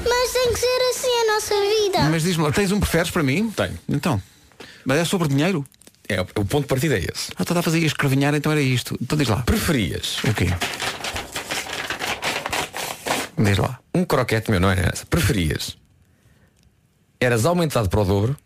nossa 1.37 1.53
vida. 1.53 2.09
Mas 2.09 2.23
diz-me, 2.23 2.43
lá, 2.43 2.51
tens 2.51 2.71
um 2.71 2.79
preferes 2.79 3.11
para 3.11 3.23
mim? 3.23 3.51
Tenho. 3.51 3.77
Então. 3.87 4.21
Mas 4.83 4.99
é 4.99 5.05
sobre 5.05 5.27
dinheiro? 5.27 5.63
É, 6.09 6.21
o 6.21 6.25
ponto 6.25 6.61
de 6.61 6.67
partida 6.67 6.95
é 6.97 6.99
esse. 6.99 7.31
Ah, 7.35 7.43
estava 7.43 7.59
a 7.59 7.63
fazer 7.63 7.79
escravinhar, 7.79 8.33
então 8.33 8.51
era 8.51 8.61
isto. 8.61 8.97
Então 9.01 9.17
diz 9.17 9.27
lá. 9.27 9.43
Preferias 9.43 10.23
O 10.23 10.33
quê? 10.33 10.47
Diz 13.37 13.57
lá. 13.57 13.79
um 13.93 14.03
croquete 14.03 14.49
meu, 14.49 14.59
não 14.59 14.69
era 14.69 14.89
essa? 14.91 15.05
Preferias 15.05 15.77
eras 17.19 17.45
aumentado 17.45 17.89
para 17.89 18.01
o 18.01 18.05
dobro, 18.05 18.37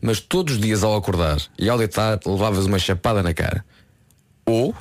mas 0.00 0.20
todos 0.20 0.54
os 0.54 0.60
dias 0.60 0.82
ao 0.82 0.96
acordar 0.96 1.38
e 1.58 1.68
ao 1.68 1.76
deitar 1.78 2.18
levavas 2.24 2.66
uma 2.66 2.78
chapada 2.78 3.22
na 3.22 3.34
cara. 3.34 3.64
Ou? 4.46 4.74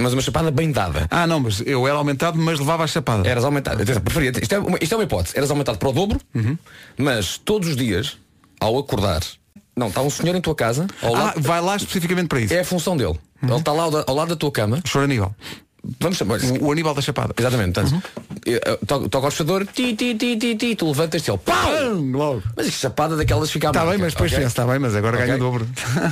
Mas 0.00 0.12
uma 0.12 0.22
chapada 0.22 0.50
bem 0.50 0.70
dada. 0.72 1.06
Ah, 1.10 1.26
não, 1.26 1.40
mas 1.40 1.60
eu 1.66 1.86
era 1.86 1.96
aumentado, 1.96 2.38
mas 2.38 2.58
levava 2.58 2.84
a 2.84 2.86
chapada. 2.86 3.28
Eras 3.28 3.44
aumentado. 3.44 3.82
Atenção, 3.82 4.02
preferia. 4.02 4.32
Isto 4.40 4.54
é, 4.54 4.58
uma, 4.58 4.78
isto 4.80 4.92
é 4.92 4.96
uma 4.96 5.04
hipótese. 5.04 5.36
Eras 5.36 5.50
aumentado 5.50 5.78
para 5.78 5.88
o 5.88 5.92
dobro, 5.92 6.20
Uhum. 6.34 6.56
mas 6.96 7.38
todos 7.38 7.68
os 7.68 7.76
dias, 7.76 8.16
ao 8.60 8.78
acordar, 8.78 9.22
não, 9.76 9.88
está 9.88 10.00
um 10.02 10.10
senhor 10.10 10.34
em 10.36 10.40
tua 10.40 10.54
casa, 10.54 10.86
Ah, 11.02 11.34
vai 11.36 11.60
lá 11.60 11.76
especificamente 11.76 12.28
para 12.28 12.40
isso. 12.40 12.54
é 12.54 12.60
a 12.60 12.64
função 12.64 12.96
dele. 12.96 13.18
Uhum. 13.42 13.48
Ele 13.50 13.56
está 13.58 13.72
lá 13.72 13.82
ao, 13.84 14.04
ao 14.06 14.14
lado 14.14 14.28
da 14.28 14.36
tua 14.36 14.50
cama. 14.52 14.80
Choro 14.84 15.04
Aníbal. 15.04 15.34
Vamos 16.00 16.16
chamar. 16.16 16.38
O, 16.40 16.66
o 16.68 16.72
Aníbal 16.72 16.94
da 16.94 17.02
Chapada. 17.02 17.34
Exatamente, 17.38 17.78
Uhum. 17.78 17.90
portanto, 18.00 18.10
eh, 18.30 18.33
toca 19.10 19.26
ao 19.26 19.30
fechador, 19.30 19.66
ti, 19.66 19.94
ti, 19.94 20.14
ti, 20.14 20.36
ti, 20.36 20.54
ti, 20.56 20.76
tu 20.76 20.86
levantas-te 20.88 21.30
ele, 21.30 21.38
pau! 21.38 21.72
Logo. 21.94 22.42
Mas 22.56 22.66
isto 22.66 22.80
chapada 22.80 23.16
daquelas 23.16 23.50
fica 23.50 23.68
à 23.68 23.70
Está 23.70 23.84
bem, 23.86 23.98
mas 23.98 24.12
depois 24.12 24.30
ok? 24.32 24.38
pensa, 24.44 24.48
está 24.48 24.66
bem, 24.66 24.78
mas 24.78 24.94
agora 24.94 25.16
ganha 25.18 25.36
o 25.36 25.38
dobro. 25.38 25.66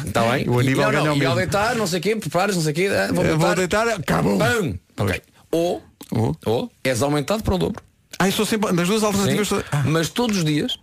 Está 0.06 0.22
bem? 0.32 0.48
O 0.48 0.58
Aníbal 0.58 0.86
não, 0.86 0.92
ganha 0.92 1.04
não, 1.04 1.12
o 1.14 1.16
e 1.16 1.26
ao 1.26 1.34
mesmo. 1.34 1.34
deitar, 1.36 1.74
não 1.76 1.86
sei 1.86 1.98
o 1.98 2.02
quê, 2.02 2.16
preparas, 2.16 2.56
não 2.56 2.62
sei 2.62 2.72
o 2.72 2.74
quê, 2.74 2.86
ah, 2.88 3.12
vou 3.12 3.22
deitar. 3.24 3.38
vou 3.38 3.54
deitar, 3.54 3.88
acabou. 3.88 4.38
Pum! 4.38 4.74
Ok. 4.98 5.22
Ou, 5.50 5.82
Ou? 6.12 6.36
ou 6.46 6.70
és 6.84 7.02
aumentado 7.02 7.42
para 7.42 7.54
o 7.54 7.58
dobro. 7.58 7.82
Ah, 8.18 8.28
eu 8.28 8.32
sou 8.32 8.46
sempre. 8.46 8.72
Nas 8.72 8.86
duas 8.88 9.02
alternativas. 9.02 9.64
Ah, 9.72 9.82
Mas 9.86 10.08
todos 10.08 10.38
os 10.38 10.44
dias, 10.44 10.78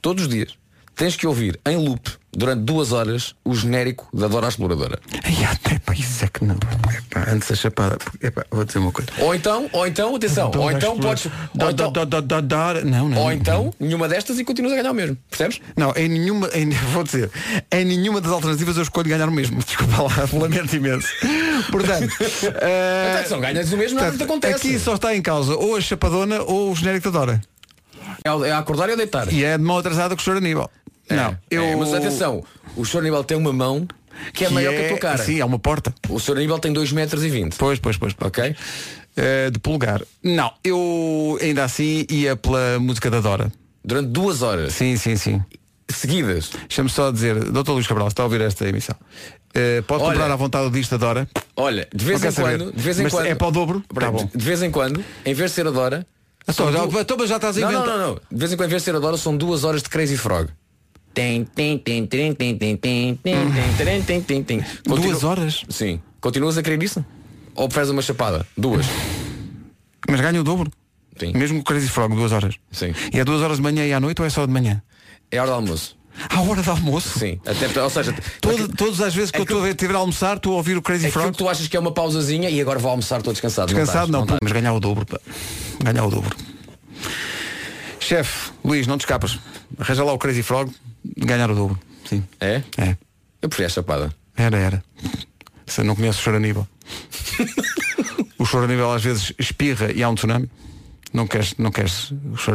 todos 0.00 0.24
os 0.24 0.28
dias, 0.28 0.54
tens 1.02 1.16
que 1.16 1.26
ouvir 1.26 1.58
em 1.66 1.76
loop 1.76 2.12
durante 2.30 2.60
duas 2.60 2.92
horas 2.92 3.34
o 3.44 3.52
genérico 3.56 4.06
da 4.14 4.28
Dora 4.28 4.46
a 4.46 4.48
Exploradora. 4.50 5.00
Ai, 5.24 5.44
até 5.46 5.76
pá, 5.80 5.94
isso 5.94 6.24
é 6.24 6.28
que 6.28 6.44
não. 6.44 6.54
Epá, 6.54 7.24
antes 7.28 7.48
da 7.48 7.56
chapada. 7.56 7.98
Epá, 8.22 8.46
vou 8.52 8.64
dizer 8.64 8.78
uma 8.78 8.92
coisa. 8.92 9.10
Ou 9.18 9.34
então, 9.34 9.68
ou 9.72 9.84
então, 9.84 10.14
atenção, 10.14 10.52
ou 10.56 10.70
então 10.70 10.96
podes. 11.00 11.26
Ou 11.26 11.70
então, 11.72 11.90
Da- 11.90 12.04
da- 12.04 12.20
da- 12.20 12.40
da- 12.40 12.72
da- 12.74 12.84
Não, 12.84 13.08
não. 13.08 13.18
ou 13.20 13.32
então 13.32 13.74
nenhuma 13.80 14.08
destas 14.08 14.38
e 14.38 14.44
continuas 14.44 14.74
a 14.74 14.76
ganhar 14.76 14.92
o 14.92 14.94
mesmo. 14.94 15.16
Percebes? 15.28 15.60
Não, 15.76 15.92
em 15.96 16.08
nenhuma, 16.08 16.48
em, 16.54 16.70
vou 16.94 17.02
dizer, 17.02 17.32
em 17.72 17.84
nenhuma 17.84 18.20
das 18.20 18.30
alternativas 18.30 18.76
eu 18.76 18.84
escolho 18.84 19.08
ganhar 19.08 19.28
o 19.28 19.32
mesmo. 19.32 19.58
Desculpa 19.66 20.02
lá, 20.02 20.28
lamento 20.40 20.76
imenso. 20.76 21.08
Portanto, 21.68 22.14
eh, 22.60 23.16
Atenção, 23.18 23.40
ganhas 23.40 23.72
o 23.72 23.76
mesmo, 23.76 23.98
nada 23.98 24.12
te 24.12 24.18
portanto, 24.18 24.30
acontece. 24.44 24.68
aqui 24.68 24.78
só 24.78 24.94
está 24.94 25.16
em 25.16 25.20
causa 25.20 25.56
ou 25.56 25.74
a 25.74 25.80
chapadona 25.80 26.42
ou 26.42 26.70
o 26.70 26.76
genérico 26.76 27.10
da 27.10 27.18
Dora. 27.18 27.40
É 28.24 28.48
é 28.48 28.52
a 28.52 28.58
acordar 28.58 28.88
e 28.88 28.92
a 28.92 28.96
deitar. 28.96 29.32
E 29.32 29.42
é 29.42 29.58
de 29.58 29.64
mão 29.64 29.78
atrasada 29.78 30.14
com 30.14 30.20
o 30.20 30.24
Sr. 30.24 30.36
Aníbal. 30.36 30.70
Não, 31.10 31.36
eu. 31.50 31.62
É, 31.64 31.76
mas 31.76 31.92
atenção, 31.92 32.42
o 32.76 32.84
Sr. 32.84 32.98
Aníbal 32.98 33.24
tem 33.24 33.36
uma 33.36 33.52
mão 33.52 33.86
que 34.32 34.44
é 34.44 34.48
maior 34.50 34.72
que 34.74 34.84
a 34.84 34.88
tua 34.88 34.98
cara. 34.98 35.18
Sim, 35.18 35.40
é 35.40 35.44
uma 35.44 35.58
porta. 35.58 35.94
O 36.08 36.18
Sr. 36.18 36.36
Aníbal 36.36 36.58
tem 36.58 36.72
2 36.72 36.92
metros 36.92 37.22
e 37.24 37.28
20. 37.28 37.56
Pois, 37.56 37.78
pois, 37.78 37.96
pois. 37.96 38.14
Ok? 38.20 38.54
Eh, 39.16 39.50
de 39.50 39.58
polegar. 39.58 40.00
Não, 40.22 40.52
eu 40.64 41.38
ainda 41.42 41.64
assim 41.64 42.06
ia 42.08 42.34
pela 42.36 42.78
música 42.80 43.10
da 43.10 43.20
Dora. 43.20 43.52
Durante 43.84 44.08
duas 44.08 44.42
horas 44.42 44.72
Sim, 44.74 44.96
sim, 44.96 45.16
sim. 45.16 45.42
seguidas. 45.90 46.50
Deixa-me 46.68 46.88
só 46.88 47.10
dizer, 47.10 47.38
Dr. 47.50 47.72
Luís 47.72 47.86
Cabral, 47.86 48.08
está 48.08 48.22
a 48.22 48.26
ouvir 48.26 48.40
esta 48.40 48.66
emissão. 48.66 48.96
Eh, 49.54 49.82
pode 49.82 50.02
Olha. 50.04 50.12
comprar 50.12 50.32
à 50.32 50.36
vontade 50.36 50.66
o 50.66 50.70
disco 50.70 50.96
da 50.96 51.06
Dora. 51.06 51.28
Olha, 51.56 51.86
de 51.94 52.04
vez 52.04 52.22
Não 52.22 52.28
em 52.28 52.32
saber. 52.32 52.58
quando, 52.58 52.72
de 52.72 52.82
vez 52.82 52.98
em 52.98 53.02
Mas 53.02 53.12
quando. 53.12 53.26
é 53.26 53.34
para 53.34 53.48
o 53.48 53.50
dobro? 53.50 53.84
Tá 53.94 54.10
bom. 54.10 54.30
De 54.34 54.44
vez 54.44 54.62
em 54.62 54.70
quando, 54.70 55.04
em 55.26 55.34
vez 55.34 55.50
de 55.50 55.54
ser 55.56 55.66
a 55.66 55.70
Dora. 55.70 56.06
Então, 56.48 56.72
já- 56.72 56.86
du- 56.86 56.98
então, 57.00 57.26
já 57.26 57.36
estás 57.36 57.56
a 57.58 57.60
não, 57.60 57.70
não, 57.72 57.78
inventar. 57.80 57.98
não, 57.98 58.06
não. 58.08 58.14
De 58.14 58.38
vez 58.38 58.52
em 58.52 58.56
quando, 58.56 58.66
em 58.68 58.70
vez 58.70 58.82
de 58.82 58.84
ser 58.86 58.96
a 58.96 58.98
Dora, 58.98 59.16
são 59.18 59.36
duas 59.36 59.62
horas 59.64 59.82
de 59.82 59.88
Crazy 59.90 60.16
Frog. 60.16 60.48
Tem, 61.14 61.44
tem, 61.44 61.78
tem, 61.78 62.06
tem, 62.06 62.34
tem, 62.34 62.56
tem, 62.56 62.76
tem, 62.76 63.16
tem, 63.16 64.22
tem, 64.22 64.42
tem, 64.42 64.64
Duas 64.84 65.24
horas? 65.24 65.62
Sim. 65.68 66.00
Continuas 66.20 66.56
a 66.56 66.62
querer 66.62 66.82
isso? 66.82 67.04
Ou 67.54 67.68
preferes 67.68 67.90
uma 67.90 68.00
chapada? 68.00 68.46
Duas. 68.56 68.86
Mas 70.08 70.20
ganha 70.20 70.40
o 70.40 70.44
dobro. 70.44 70.70
Sim. 71.18 71.32
Mesmo 71.34 71.60
o 71.60 71.64
Crazy 71.64 71.88
Frog, 71.88 72.14
duas 72.14 72.32
horas. 72.32 72.54
Sim. 72.70 72.94
E 73.12 73.20
é 73.20 73.24
duas 73.24 73.42
horas 73.42 73.58
de 73.58 73.62
manhã 73.62 73.86
e 73.86 73.92
à 73.92 74.00
noite 74.00 74.20
ou 74.20 74.26
é 74.26 74.30
só 74.30 74.46
de 74.46 74.52
manhã? 74.52 74.82
É 75.30 75.38
hora 75.38 75.50
do 75.50 75.54
almoço. 75.56 75.96
À 76.28 76.40
hora 76.40 76.62
do 76.62 76.70
almoço? 76.70 77.18
Sim. 77.18 77.40
Até, 77.44 77.82
ou 77.82 77.90
seja, 77.90 78.14
Todo, 78.40 78.68
todas 78.68 79.00
as 79.00 79.14
vezes 79.14 79.30
que 79.30 79.38
eu 79.38 79.42
estou 79.44 79.90
a 79.94 79.98
almoçar, 79.98 80.36
estou 80.36 80.54
a 80.54 80.56
ouvir 80.56 80.76
o 80.76 80.82
Crazy 80.82 81.06
aquilo 81.06 81.22
Frog. 81.22 81.32
que 81.32 81.38
tu 81.38 81.48
achas 81.48 81.68
que 81.68 81.76
é 81.76 81.80
uma 81.80 81.92
pausazinha 81.92 82.48
e 82.50 82.60
agora 82.60 82.78
vou 82.78 82.90
almoçar, 82.90 83.18
estou 83.18 83.32
descansado. 83.32 83.68
Descansado 83.68 84.10
não, 84.10 84.22
estás, 84.22 84.38
pô, 84.38 84.44
mas 84.44 84.52
ganhar 84.52 84.72
o 84.72 84.80
dobro. 84.80 85.04
pá. 85.04 85.18
Ganhar 85.82 86.04
o 86.04 86.10
dobro. 86.10 86.34
Chefe, 88.00 88.50
Luís, 88.64 88.86
não 88.86 88.98
te 88.98 89.02
escapas. 89.02 89.38
Arranja 89.78 90.04
lá 90.04 90.12
o 90.12 90.18
Crazy 90.18 90.42
Frog, 90.42 90.70
ganhar 91.16 91.50
o 91.50 91.54
dobro. 91.54 91.78
Sim. 92.04 92.24
É? 92.40 92.62
É. 92.78 92.96
Eu 93.40 93.48
prefiro 93.48 93.66
a 93.66 93.70
chapada. 93.70 94.14
Era, 94.36 94.58
era. 94.58 94.84
Você 95.66 95.82
não 95.82 95.94
conhece 95.94 96.18
o 96.18 96.22
Choraníbal. 96.22 96.66
o 98.38 98.44
Choraníbal 98.44 98.92
às 98.92 99.02
vezes 99.02 99.32
espirra 99.38 99.90
e 99.92 100.02
há 100.02 100.08
um 100.08 100.14
tsunami. 100.14 100.50
Não 101.12 101.26
queres, 101.26 101.54
não 101.58 101.70
queres 101.70 102.12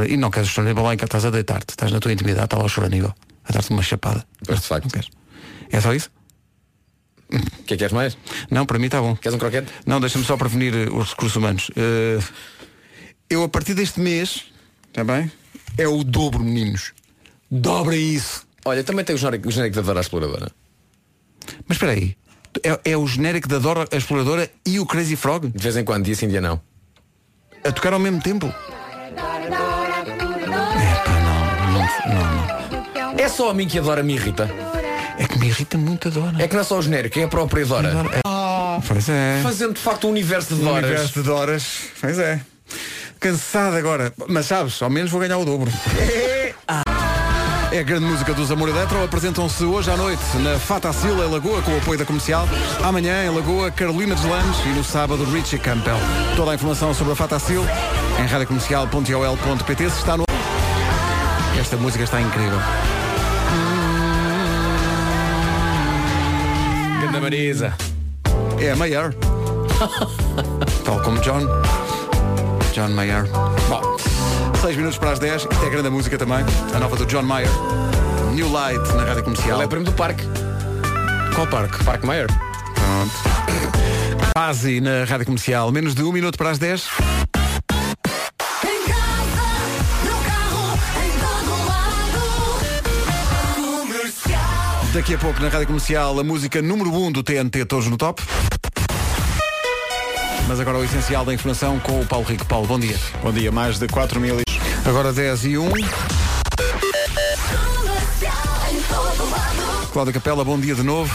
E 0.09 0.17
não 0.17 0.31
queres 0.31 0.49
o 0.49 0.51
Choraníbal 0.51 0.85
lá 0.85 0.93
em 0.93 0.97
casa, 0.97 1.07
estás 1.07 1.25
a 1.25 1.29
deitar-te. 1.29 1.69
Estás 1.69 1.91
na 1.91 1.99
tua 1.99 2.11
intimidade, 2.11 2.45
está 2.45 2.57
lá 2.57 2.65
o 2.65 2.69
Choraníbal. 2.69 3.15
A 3.45 3.51
dar-te 3.51 3.69
uma 3.71 3.83
chapada. 3.83 4.25
Pois 4.45 4.61
de 4.61 4.67
facto. 4.67 4.85
Não 4.85 4.91
queres. 4.91 5.09
É 5.71 5.81
só 5.81 5.93
isso? 5.93 6.09
O 7.31 7.39
que 7.39 7.73
é 7.73 7.77
que 7.77 7.77
queres 7.77 7.93
mais? 7.93 8.17
Não, 8.49 8.65
para 8.65 8.79
mim 8.79 8.85
está 8.85 9.01
bom. 9.01 9.15
Queres 9.15 9.35
um 9.35 9.39
croquete? 9.39 9.71
Não, 9.85 9.99
deixa-me 9.99 10.23
só 10.23 10.37
prevenir 10.37 10.73
eh, 10.73 10.89
os 10.89 11.09
recursos 11.09 11.35
humanos. 11.35 11.69
Eh, 11.75 12.19
eu 13.29 13.43
a 13.43 13.49
partir 13.49 13.73
deste 13.73 13.99
mês, 13.99 14.45
também, 14.93 15.29
é 15.77 15.87
o 15.87 16.03
dobro, 16.03 16.43
meninos. 16.43 16.93
Dobra 17.49 17.95
isso. 17.95 18.45
Olha, 18.65 18.83
também 18.83 19.05
tem 19.05 19.15
o 19.15 19.17
genérico, 19.17 19.47
o 19.47 19.51
genérico 19.51 19.75
da 19.77 19.81
Dora 19.81 19.99
a 19.99 20.01
Exploradora. 20.01 20.51
Mas 21.67 21.75
espera 21.77 21.93
aí. 21.93 22.15
É, 22.63 22.91
é 22.91 22.97
o 22.97 23.05
genérico 23.07 23.47
da 23.47 23.59
Dora 23.59 23.87
a 23.91 23.95
Exploradora 23.95 24.49
e 24.65 24.79
o 24.79 24.85
Crazy 24.85 25.15
Frog 25.15 25.47
De 25.47 25.63
vez 25.63 25.77
em 25.77 25.83
quando, 25.85 26.03
dia 26.05 26.15
sim, 26.15 26.27
dia 26.27 26.41
não. 26.41 26.59
a 27.63 27.71
tocar 27.71 27.93
ao 27.93 27.99
mesmo 27.99 28.21
tempo? 28.21 28.53
Não, 29.15 29.39
não, 32.13 33.11
não. 33.13 33.19
É 33.19 33.29
só 33.29 33.49
a 33.49 33.53
mim 33.53 33.67
que 33.67 33.79
a 33.79 33.81
Dora 33.81 34.03
me 34.03 34.13
irrita. 34.15 34.49
É 35.19 35.25
que 35.27 35.37
me 35.39 35.47
irrita 35.47 35.77
muito 35.77 36.07
a 36.07 36.11
Dora. 36.11 36.35
É 36.43 36.47
que 36.47 36.53
não 36.53 36.61
é 36.61 36.63
só 36.65 36.77
o 36.77 36.81
genérico, 36.81 37.19
é 37.19 37.23
a 37.23 37.27
própria 37.27 37.65
Dora. 37.65 37.91
Pois 38.87 39.09
é. 39.09 39.39
Fazendo 39.41 39.73
de 39.73 39.79
facto 39.79 40.07
um 40.07 40.11
universo 40.11 40.53
de 40.55 40.61
Um 40.61 40.65
Doras. 40.65 40.83
universo 40.83 41.13
de 41.13 41.21
Doras. 41.23 41.77
Pois 41.99 42.19
é. 42.19 42.39
Cansado 43.19 43.75
agora. 43.75 44.13
Mas 44.27 44.45
sabes, 44.45 44.79
ao 44.81 44.89
menos 44.89 45.09
vou 45.09 45.19
ganhar 45.19 45.37
o 45.37 45.45
dobro. 45.45 45.71
É 47.71 47.79
a 47.79 47.83
grande 47.83 48.05
música 48.05 48.33
dos 48.33 48.49
Amor 48.49 48.69
Eletro. 48.69 49.03
Apresentam-se 49.03 49.63
hoje 49.63 49.91
à 49.91 49.97
noite 49.97 50.21
na 50.37 50.57
Fatacil, 50.57 51.21
em 51.23 51.29
Lagoa, 51.29 51.61
com 51.61 51.73
o 51.73 51.77
apoio 51.77 51.99
da 51.99 52.05
comercial. 52.05 52.47
Amanhã, 52.81 53.25
em 53.25 53.29
Lagoa, 53.29 53.69
Carolina 53.69 54.15
Deslandes 54.15 54.59
e 54.65 54.69
no 54.69 54.83
sábado, 54.83 55.23
Richie 55.25 55.59
Campbell. 55.59 55.97
Toda 56.35 56.51
a 56.51 56.55
informação 56.55 56.93
sobre 56.93 57.13
a 57.13 57.15
Fatacil 57.15 57.63
em 58.19 58.25
radiocomercial.ol.pt. 58.25 59.89
Se 59.89 59.97
está 59.99 60.15
no. 60.15 60.23
Esta 61.59 61.75
música 61.75 62.05
está 62.05 62.21
incrível. 62.21 62.59
Ganda 67.01 67.19
Marisa. 67.19 67.73
É 68.59 68.71
a 68.71 68.75
Mayer. 68.75 69.13
Tal 70.85 71.01
como 71.01 71.19
John. 71.19 71.45
John 72.73 72.89
Mayer. 72.89 73.25
Bom, 74.57 74.61
6 74.61 74.77
minutos 74.77 74.97
para 74.97 75.11
as 75.11 75.19
10. 75.19 75.43
Isto 75.43 75.65
é 75.65 75.69
grande 75.69 75.89
música 75.89 76.17
também. 76.17 76.43
A 76.73 76.79
nova 76.79 76.95
do 76.95 77.05
John 77.05 77.21
Mayer. 77.21 77.49
New 78.33 78.51
Light 78.51 78.81
na 78.95 79.03
rádio 79.03 79.23
comercial. 79.23 79.57
Ele 79.57 79.65
é 79.65 79.67
primo 79.67 79.85
do 79.85 79.91
parque. 79.91 80.23
Qual 81.35 81.45
parque? 81.47 81.83
Parque 81.83 82.05
Maior. 82.05 82.27
Pronto. 82.27 83.13
Pazzi 84.33 84.81
na 84.81 85.03
rádio 85.05 85.25
comercial. 85.25 85.71
Menos 85.71 85.93
de 85.93 86.03
um 86.03 86.11
minuto 86.11 86.37
para 86.37 86.49
as 86.49 86.57
10. 86.57 86.89
Daqui 94.93 95.13
a 95.13 95.17
pouco 95.19 95.39
na 95.39 95.49
rádio 95.49 95.67
comercial 95.67 96.19
a 96.19 96.23
música 96.23 96.61
número 96.61 96.91
1 96.91 97.05
um 97.05 97.11
do 97.11 97.21
TNT 97.21 97.65
Todos 97.65 97.87
no 97.87 97.97
Top. 97.97 98.23
Mas 100.47 100.59
agora 100.59 100.77
o 100.77 100.83
essencial 100.83 101.23
da 101.23 101.33
informação 101.33 101.79
com 101.79 101.99
o 101.99 102.05
Paulo 102.05 102.25
Rico. 102.25 102.45
Paulo, 102.45 102.65
bom 102.65 102.79
dia. 102.79 102.97
Bom 103.21 103.31
dia, 103.31 103.51
mais 103.51 103.77
de 103.77 103.87
4 103.87 104.19
mil. 104.19 104.46
Agora 104.87 105.11
10 105.11 105.45
e 105.45 105.57
1. 105.57 105.69
Cláudia 109.91 110.13
Capela, 110.13 110.45
bom 110.45 110.57
dia 110.57 110.73
de 110.73 110.81
novo. 110.81 111.13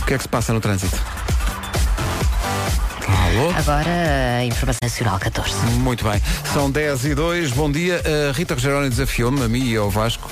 O 0.00 0.06
que 0.06 0.14
é 0.14 0.16
que 0.16 0.22
se 0.22 0.28
passa 0.28 0.52
no 0.52 0.60
trânsito? 0.60 0.96
Alô? 3.08 3.50
Agora 3.50 3.90
a 4.38 4.44
informação 4.44 4.78
nacional 4.80 5.18
14. 5.18 5.56
Muito 5.80 6.04
bem. 6.08 6.22
São 6.52 6.70
10 6.70 7.06
e 7.06 7.14
2. 7.16 7.50
Bom 7.50 7.70
dia. 7.70 8.00
A 8.30 8.32
Rita 8.32 8.54
Rogeroni 8.54 8.88
desafiou-me, 8.88 9.42
a 9.42 9.48
mim 9.48 9.68
e 9.68 9.76
ao 9.76 9.90
Vasco, 9.90 10.30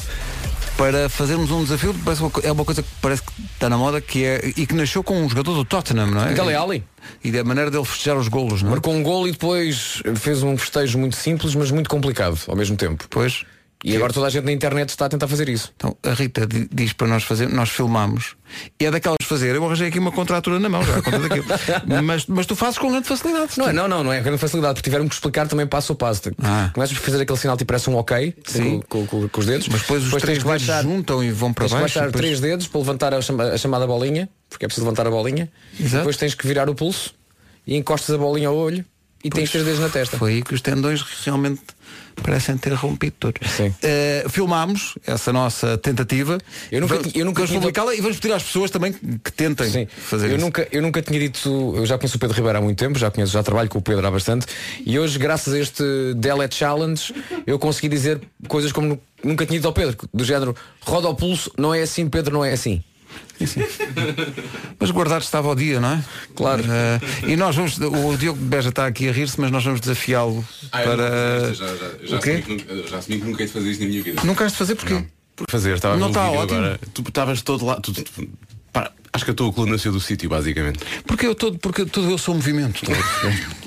para 0.79 1.09
fazermos 1.09 1.51
um 1.51 1.65
desafio. 1.65 1.95
Parece 2.05 2.23
uma 2.23 2.31
é 2.45 2.53
uma 2.53 2.65
coisa 2.65 2.83
que 2.83 2.89
parece 3.03 3.21
que 3.23 3.33
está 3.53 3.69
na 3.69 3.77
moda 3.77 4.01
que 4.01 4.25
é, 4.25 4.53
e 4.57 4.65
que 4.65 4.75
nasceu 4.75 5.03
com 5.03 5.21
um 5.21 5.29
jogador 5.29 5.55
do 5.55 5.65
Tottenham, 5.65 6.07
não 6.07 6.25
é? 6.25 6.33
Dele 6.33 6.55
Alli. 6.55 6.85
E 7.23 7.33
da 7.33 7.43
maneira 7.43 7.71
dele 7.71 7.85
festejar 7.85 8.17
os 8.17 8.29
golos, 8.29 8.63
não 8.63 8.71
é? 8.71 8.73
Marcou 8.73 8.95
um 8.95 9.03
gol 9.03 9.27
e 9.27 9.33
depois 9.33 10.01
fez 10.15 10.43
um 10.43 10.57
festejo 10.57 10.97
muito 10.97 11.17
simples, 11.17 11.55
mas 11.57 11.73
muito 11.73 11.91
complicado 11.91 12.39
ao 12.47 12.57
mesmo 12.57 12.77
tempo. 12.77 13.07
Pois. 13.11 13.45
E 13.85 13.95
agora 13.95 14.13
toda 14.13 14.27
a 14.27 14.31
gente 14.31 14.45
na 14.45 14.51
internet 14.51 14.89
está 14.89 15.07
a 15.07 15.09
tentar 15.09 15.29
fazer 15.29 15.49
isso. 15.49 15.73
Então, 15.77 15.97
a 16.03 16.11
Rita 16.13 16.45
di- 16.47 16.69
diz 16.73 16.93
para 16.93 17.07
nós 17.07 17.23
fazer, 17.23 17.49
nós 17.49 17.69
filmamos. 17.69 18.35
E 18.81 18.85
é 18.87 18.91
daquelas 18.91 19.19
fazer. 19.23 19.55
Eu 19.55 19.65
arranjei 19.65 19.87
aqui 19.87 20.01
uma 20.01 20.11
contratura 20.11 20.59
na 20.59 20.69
mão, 20.69 20.83
já 20.83 20.97
a 20.97 21.03
conta 21.03 21.21
daquilo. 21.21 21.45
mas, 22.03 22.27
mas 22.27 22.45
tu 22.47 22.57
fazes 22.57 22.77
com 22.77 22.91
grande 22.91 23.07
facilidade. 23.07 23.53
Não 23.57 23.69
é, 23.69 23.73
não, 23.73 23.87
não, 23.87 24.03
não 24.03 24.13
é 24.13 24.21
grande 24.21 24.39
facilidade, 24.39 24.75
porque 24.75 24.91
tiveram 24.91 25.07
que 25.07 25.15
explicar 25.15 25.47
também 25.47 25.65
passo 25.67 25.93
a 25.93 25.95
passo. 25.95 26.23
Ah. 26.43 26.71
Começas 26.75 26.97
a 26.97 27.01
fazer 27.01 27.23
aquele 27.23 27.39
sinal 27.39 27.57
tipo 27.57 27.69
parece 27.69 27.89
um 27.89 27.95
ok 27.97 28.35
Sim. 28.47 28.83
Com, 28.89 29.07
com- 29.07 29.29
com 29.29 29.41
os 29.41 29.47
dedos. 29.47 29.69
Mas 29.69 29.83
depois 29.83 30.03
os 30.03 30.11
três 30.11 30.23
tens 30.25 30.39
que 30.43 30.45
dedos 30.49 30.67
baixar, 30.67 30.83
juntam 30.83 31.23
e 31.23 31.31
vão 31.31 31.53
para 31.53 31.67
tens 31.67 31.73
baixo. 31.73 31.83
baixar 31.85 32.03
e 32.03 32.07
depois- 32.07 32.21
três 32.25 32.41
dedos 32.41 32.67
para 32.67 32.81
levantar 32.81 33.15
a, 33.15 33.21
chama- 33.23 33.45
a 33.45 33.57
chamada 33.59 33.87
bolinha, 33.87 34.29
porque 34.51 34.65
é 34.65 34.69
preciso 34.69 34.87
levantar 34.87 35.07
a 35.07 35.11
bolinha. 35.11 35.49
Exato. 35.79 35.99
Depois 35.99 36.17
tens 36.17 36.35
que 36.35 36.45
virar 36.49 36.69
o 36.69 36.75
pulso 36.75 37.15
e 37.65 37.77
encostas 37.77 38.13
a 38.15 38.19
bolinha 38.19 38.49
ao 38.49 38.57
olho 38.57 38.85
e 39.23 39.31
tens 39.31 39.51
três 39.51 39.65
dedos 39.65 39.81
na 39.81 39.89
testa. 39.89 40.17
Foi 40.17 40.35
aí 40.35 40.43
que 40.43 40.55
os 40.55 40.61
tendões 40.61 41.03
realmente 41.25 41.61
parecem 42.23 42.57
ter 42.57 42.73
rompido 42.73 43.15
todos. 43.19 43.49
Sim. 43.53 43.73
Eh, 43.83 44.25
filmámos 44.29 44.95
essa 45.07 45.33
nossa 45.33 45.79
tentativa. 45.79 46.39
Eu 46.71 46.81
nunca 46.81 46.97
vamos, 46.97 47.13
eu 47.15 47.25
nunca 47.25 47.43
vamos 47.47 47.57
publicá-la 47.61 47.95
e 47.95 48.01
vamos 48.01 48.19
pedir 48.19 48.35
às 48.35 48.43
pessoas 48.43 48.71
também 48.73 48.93
que 48.93 49.31
tentem 49.33 49.71
Sim. 49.71 49.87
fazer 49.87 50.27
eu 50.27 50.37
isso. 50.37 50.45
nunca, 50.45 50.67
eu 50.73 50.83
nunca 50.83 51.01
tinha 51.01 51.19
dito, 51.21 51.75
eu 51.77 51.87
já 51.87 51.97
conheço 51.97 52.17
o 52.17 52.21
Pedro 52.21 52.37
Ribeiro 52.37 52.59
há 52.59 52.61
muito 52.61 52.77
tempo, 52.79 52.99
já 52.99 53.09
conheço, 53.11 53.33
já 53.33 53.43
trabalho 53.43 53.69
com 53.69 53.79
o 53.79 53.83
Pedro 53.83 54.05
há 54.07 54.11
bastante 54.11 54.47
e 54.85 54.99
hoje, 54.99 55.17
graças 55.19 55.55
a 55.55 55.59
este 55.61 55.83
Delete 56.17 56.57
Challenge, 56.57 57.15
eu 57.47 57.57
consegui 57.59 57.89
dizer 57.89 58.21
coisas 58.49 58.73
como 58.73 58.89
nu- 58.89 59.01
nunca 59.23 59.47
tinha 59.47 59.59
dito 59.59 59.67
ao 59.69 59.73
Pedro, 59.73 59.97
do 60.13 60.25
género, 60.25 60.57
roda 60.81 61.07
ao 61.07 61.15
pulso, 61.15 61.53
não 61.57 61.73
é 61.73 61.83
assim, 61.83 62.09
Pedro, 62.09 62.33
não 62.35 62.45
é 62.45 62.53
assim. 62.53 62.83
Mas 64.79 64.91
guardar 64.91 65.21
estava 65.21 65.49
ao 65.49 65.55
dia, 65.55 65.81
não 65.81 65.93
é? 65.93 66.05
Claro. 66.35 66.63
Eh, 66.69 67.01
e 67.33 67.37
nós 67.37 67.55
vamos. 67.55 67.79
O 67.79 68.17
Diogo 68.17 68.39
Beja 68.41 68.69
está 68.71 68.87
aqui 68.87 69.09
a 69.09 69.13
rir-se, 69.13 69.41
mas 69.41 69.51
nós 69.51 69.65
vamos 69.65 69.81
desafiá-lo 69.81 70.45
Ah, 70.73 70.79
para. 70.83 71.55
já, 71.55 71.67
já, 71.67 71.77
já, 72.05 72.17
o 72.17 72.21
quê? 72.21 72.31
assumi 72.31 72.43
que 72.43 72.51
nunca, 72.75 72.89
já 72.89 72.99
assumi 72.99 73.19
que 73.21 73.25
nunca 73.27 73.43
hei 73.43 73.47
de 73.47 73.53
fazer 73.53 73.71
isto 73.71 73.81
na 73.83 73.89
minha 73.89 74.03
vida. 74.03 74.23
Nunca 74.25 74.45
has 74.45 74.53
de 74.53 74.59
fazer 74.59 74.75
porquê? 74.75 75.05
Por 75.37 75.47
fazer, 75.51 75.75
estava 75.77 75.95
a 75.95 75.97
ver 75.97 76.01
Não 76.01 76.09
está 76.09 76.31
ótimo? 76.31 76.59
agora. 76.59 76.81
Tu 76.93 77.03
estavas 77.03 77.43
todo 77.43 77.65
lá. 77.65 77.77
tu- 77.81 77.93
tu- 77.93 78.29
pá, 78.73 78.91
acho 79.13 79.25
que 79.25 79.31
a 79.31 79.35
tua 79.35 79.53
coluna 79.53 79.73
nasceu 79.75 79.93
do 79.93 80.01
sítio, 80.01 80.29
basicamente. 80.29 80.81
Porque 81.07 81.27
eu 81.27 81.35
todo, 81.35 81.59
porque 81.59 81.85
tudo 81.87 82.11
eu 82.11 82.19
sou 82.19 82.35
movimento. 82.35 82.81
Tudo, 82.85 82.99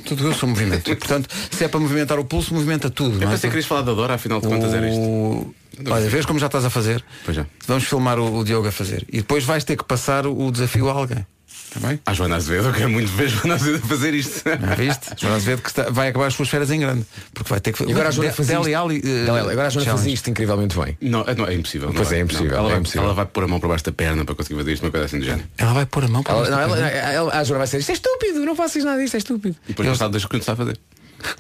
tudo 0.06 0.28
eu 0.28 0.34
sou 0.34 0.50
movimento. 0.50 0.92
E, 0.92 0.96
portanto, 0.96 1.30
se 1.50 1.64
é 1.64 1.68
para 1.70 1.80
movimentar 1.80 2.20
o 2.20 2.26
pulso, 2.26 2.54
movimenta 2.54 2.90
tudo. 2.90 3.16
Eu 3.16 3.22
não 3.22 3.28
é? 3.30 3.32
pensei 3.32 3.50
que 3.50 3.54
querias 3.54 3.66
falar 3.66 3.84
da 3.84 3.94
Dora, 3.94 4.16
afinal 4.16 4.42
de 4.42 4.48
contas 4.48 4.74
era 4.74 4.90
isto. 4.90 5.56
Olha, 5.90 6.10
vês 6.10 6.26
como 6.26 6.40
já 6.40 6.48
estás 6.48 6.66
a 6.66 6.70
fazer? 6.70 7.04
Pois 7.24 7.36
já. 7.38 7.46
Vamos 7.68 7.86
filmar 7.86 8.20
o, 8.20 8.38
o 8.40 8.44
Diogo 8.44 8.68
a 8.68 8.72
fazer. 8.72 9.06
E 9.10 9.18
depois 9.18 9.44
vais 9.44 9.64
ter 9.64 9.76
que 9.78 9.84
passar 9.84 10.26
o, 10.28 10.48
o 10.48 10.52
desafio 10.52 10.90
a 10.90 10.94
alguém. 10.94 11.26
Está 11.74 11.88
bem? 11.88 12.00
Ah, 12.06 12.14
Joana 12.14 12.36
Azevedo, 12.36 12.68
eu 12.68 12.74
quero 12.74 12.90
muito 12.90 13.10
ver 13.14 13.30
Joana 13.30 13.54
Azevedo 13.56 13.86
a 13.86 13.88
fazer 13.88 14.14
isto. 14.14 14.42
Já 14.44 14.76
viste? 14.76 15.06
Joana 15.18 15.36
Azevedo 15.38 15.62
que 15.62 15.70
está- 15.70 15.90
vai 15.90 16.10
acabar 16.10 16.26
as 16.28 16.34
suas 16.34 16.50
férias 16.50 16.70
em 16.70 16.82
grande. 16.82 17.06
Porque 17.34 17.50
vai 17.50 17.62
ter 17.62 17.72
que 17.72 17.84
E 17.86 17.92
agora 17.92 18.10
a 18.10 18.12
Joana 18.12 18.34
fazia 18.34 18.56
isto- 18.60 18.76
Ali, 18.78 19.02
eh, 19.06 19.30
Ali, 19.30 19.40
agora 19.52 19.68
a 19.68 19.70
Joana 19.70 19.92
fazia 19.92 20.14
isto 20.14 20.30
incrivelmente 20.30 20.78
bem. 20.78 20.98
Não, 21.00 21.22
é- 21.22 21.34
não, 21.34 21.46
é 21.48 21.54
impossível. 21.54 21.88
não 21.88 21.96
Pois 21.96 22.10
vai. 22.10 22.18
é, 22.20 22.22
impossível, 22.24 22.52
Não, 22.52 22.58
ela, 22.58 22.68
é 22.68 22.72
vai, 22.72 22.80
impossível. 22.82 23.04
ela 23.06 23.14
vai 23.14 23.26
pôr 23.26 23.44
a 23.46 23.48
mão 23.48 23.60
por 23.62 23.70
baixo 23.70 23.86
da 23.86 23.92
perna 23.94 24.26
para 24.26 24.36
conseguir 24.36 24.60
fazer 24.60 24.74
isto, 24.74 24.84
uma 24.84 24.92
coisa 24.92 25.06
assim 25.06 25.20
do 25.20 25.26
género. 25.26 25.46
Ela 25.58 25.74
vai 25.74 25.86
pôr 25.86 26.04
a 26.04 26.08
mão 26.10 26.22
para 26.24 26.34
Ela, 26.34 26.42
baixo 26.42 26.52
não, 26.52 26.58
da 26.58 26.64
ela, 26.66 26.92
perna. 26.92 27.10
ela- 27.10 27.34
a 27.40 27.44
Joana 27.46 27.58
vai 27.60 27.68
ser 27.68 27.78
isto 27.80 27.90
é 27.90 27.94
estúpido, 27.94 28.40
não 28.46 28.56
faças 28.56 28.84
nada 28.84 29.02
disto, 29.02 29.16
é 29.16 29.18
estúpido. 29.20 29.56
E 29.64 29.68
depois 29.70 29.88
passado 29.88 30.12
deixa 30.12 30.26
o 30.28 30.30
que 30.30 30.36
não 30.36 30.40
está 30.42 30.52
a 30.54 30.56
fazer. 30.58 30.78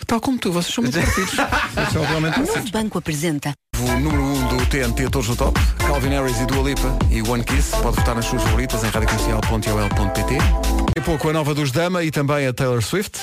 Tal 0.08 0.20
como 0.20 0.38
tu, 0.38 0.52
vocês 0.52 0.74
são 0.74 0.84
muito 0.84 1.00
parecidos. 1.00 1.34
Vocês 1.74 1.90
são 1.94 2.04
realmente 2.04 2.34
parecidos. 2.34 2.64
Novo 2.64 2.72
Banco 2.72 2.98
apresenta. 2.98 3.54
O 3.80 4.00
número 4.00 4.22
1 4.22 4.34
um 4.34 4.48
do 4.58 4.66
TNT 4.68 5.10
Todos 5.10 5.30
no 5.30 5.36
Top, 5.36 5.60
Calvin 5.78 6.10
Harris 6.10 6.40
e 6.40 6.46
Dua 6.46 6.64
Lipa 6.70 6.98
e 7.10 7.22
One 7.22 7.44
Kiss. 7.44 7.72
Pode 7.78 7.96
votar 7.96 8.16
nas 8.16 8.26
suas 8.26 8.44
favoritas 8.44 8.84
em 8.84 8.88
radiocomercial.ol.pt. 8.88 10.38
Daqui 10.38 11.00
a 11.00 11.02
pouco 11.02 11.30
a 11.30 11.34
nova 11.34 11.54
dos 11.56 11.72
Dama 11.72 12.04
e 12.04 12.12
também 12.12 12.46
a 12.46 12.54
Taylor 12.54 12.82
Swift. 12.84 13.20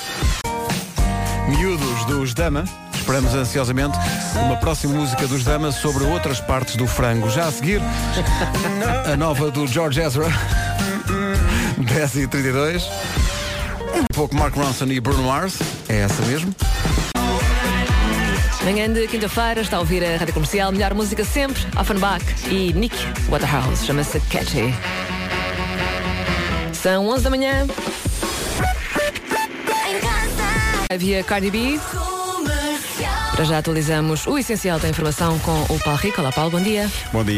Miúdos 1.49 2.05
dos 2.07 2.35
Dama. 2.35 2.65
Esperamos 2.95 3.35
ansiosamente 3.35 3.97
uma 4.45 4.57
próxima 4.57 4.95
música 4.95 5.27
dos 5.27 5.45
Dama 5.45 5.73
sobre 5.73 6.05
outras 6.05 6.41
partes 6.41 6.77
do 6.77 6.87
frango. 6.87 7.31
Já 7.31 7.47
a 7.47 7.53
seguir, 7.53 7.81
a 9.11 9.17
nova 9.17 9.51
do 9.51 9.67
George 9.67 10.01
Ezra. 10.01 10.27
10 11.79 12.17
e 12.17 12.27
32 12.27 12.85
Um 12.85 13.38
pouco 14.19 14.35
Mark 14.35 14.53
Ronson 14.57 14.87
e 14.87 14.99
Bruno 14.99 15.23
Mars. 15.23 15.61
É 15.89 16.01
essa 16.01 16.21
mesmo. 16.23 16.53
Manhã 18.64 18.93
de 18.93 19.07
quinta-feira 19.07 19.61
está 19.61 19.77
a 19.77 19.81
ouvir 19.81 20.05
a 20.05 20.16
Rádio 20.16 20.35
Comercial, 20.35 20.73
melhor 20.73 20.93
música 20.93 21.25
sempre, 21.25 21.62
Offenbach 21.79 22.25
e 22.51 22.73
Nick 22.73 22.97
Waterhouse, 23.29 23.87
chama-se 23.87 24.19
Catchy. 24.23 24.75
São 26.73 27.07
11 27.07 27.23
da 27.23 27.31
manhã. 27.31 27.66
Havia 30.93 31.23
Cardi 31.23 31.51
B. 31.53 31.79
Para 33.31 33.45
já 33.45 33.59
atualizamos 33.59 34.27
o 34.27 34.37
essencial 34.37 34.81
da 34.81 34.89
informação 34.89 35.39
com 35.39 35.62
o 35.73 35.79
Paulo 35.79 36.01
Rico. 36.01 36.21
Olá 36.21 36.33
Paulo, 36.33 36.51
bom 36.51 36.61
dia. 36.61 36.91
Bom 37.12 37.23
dia. 37.23 37.37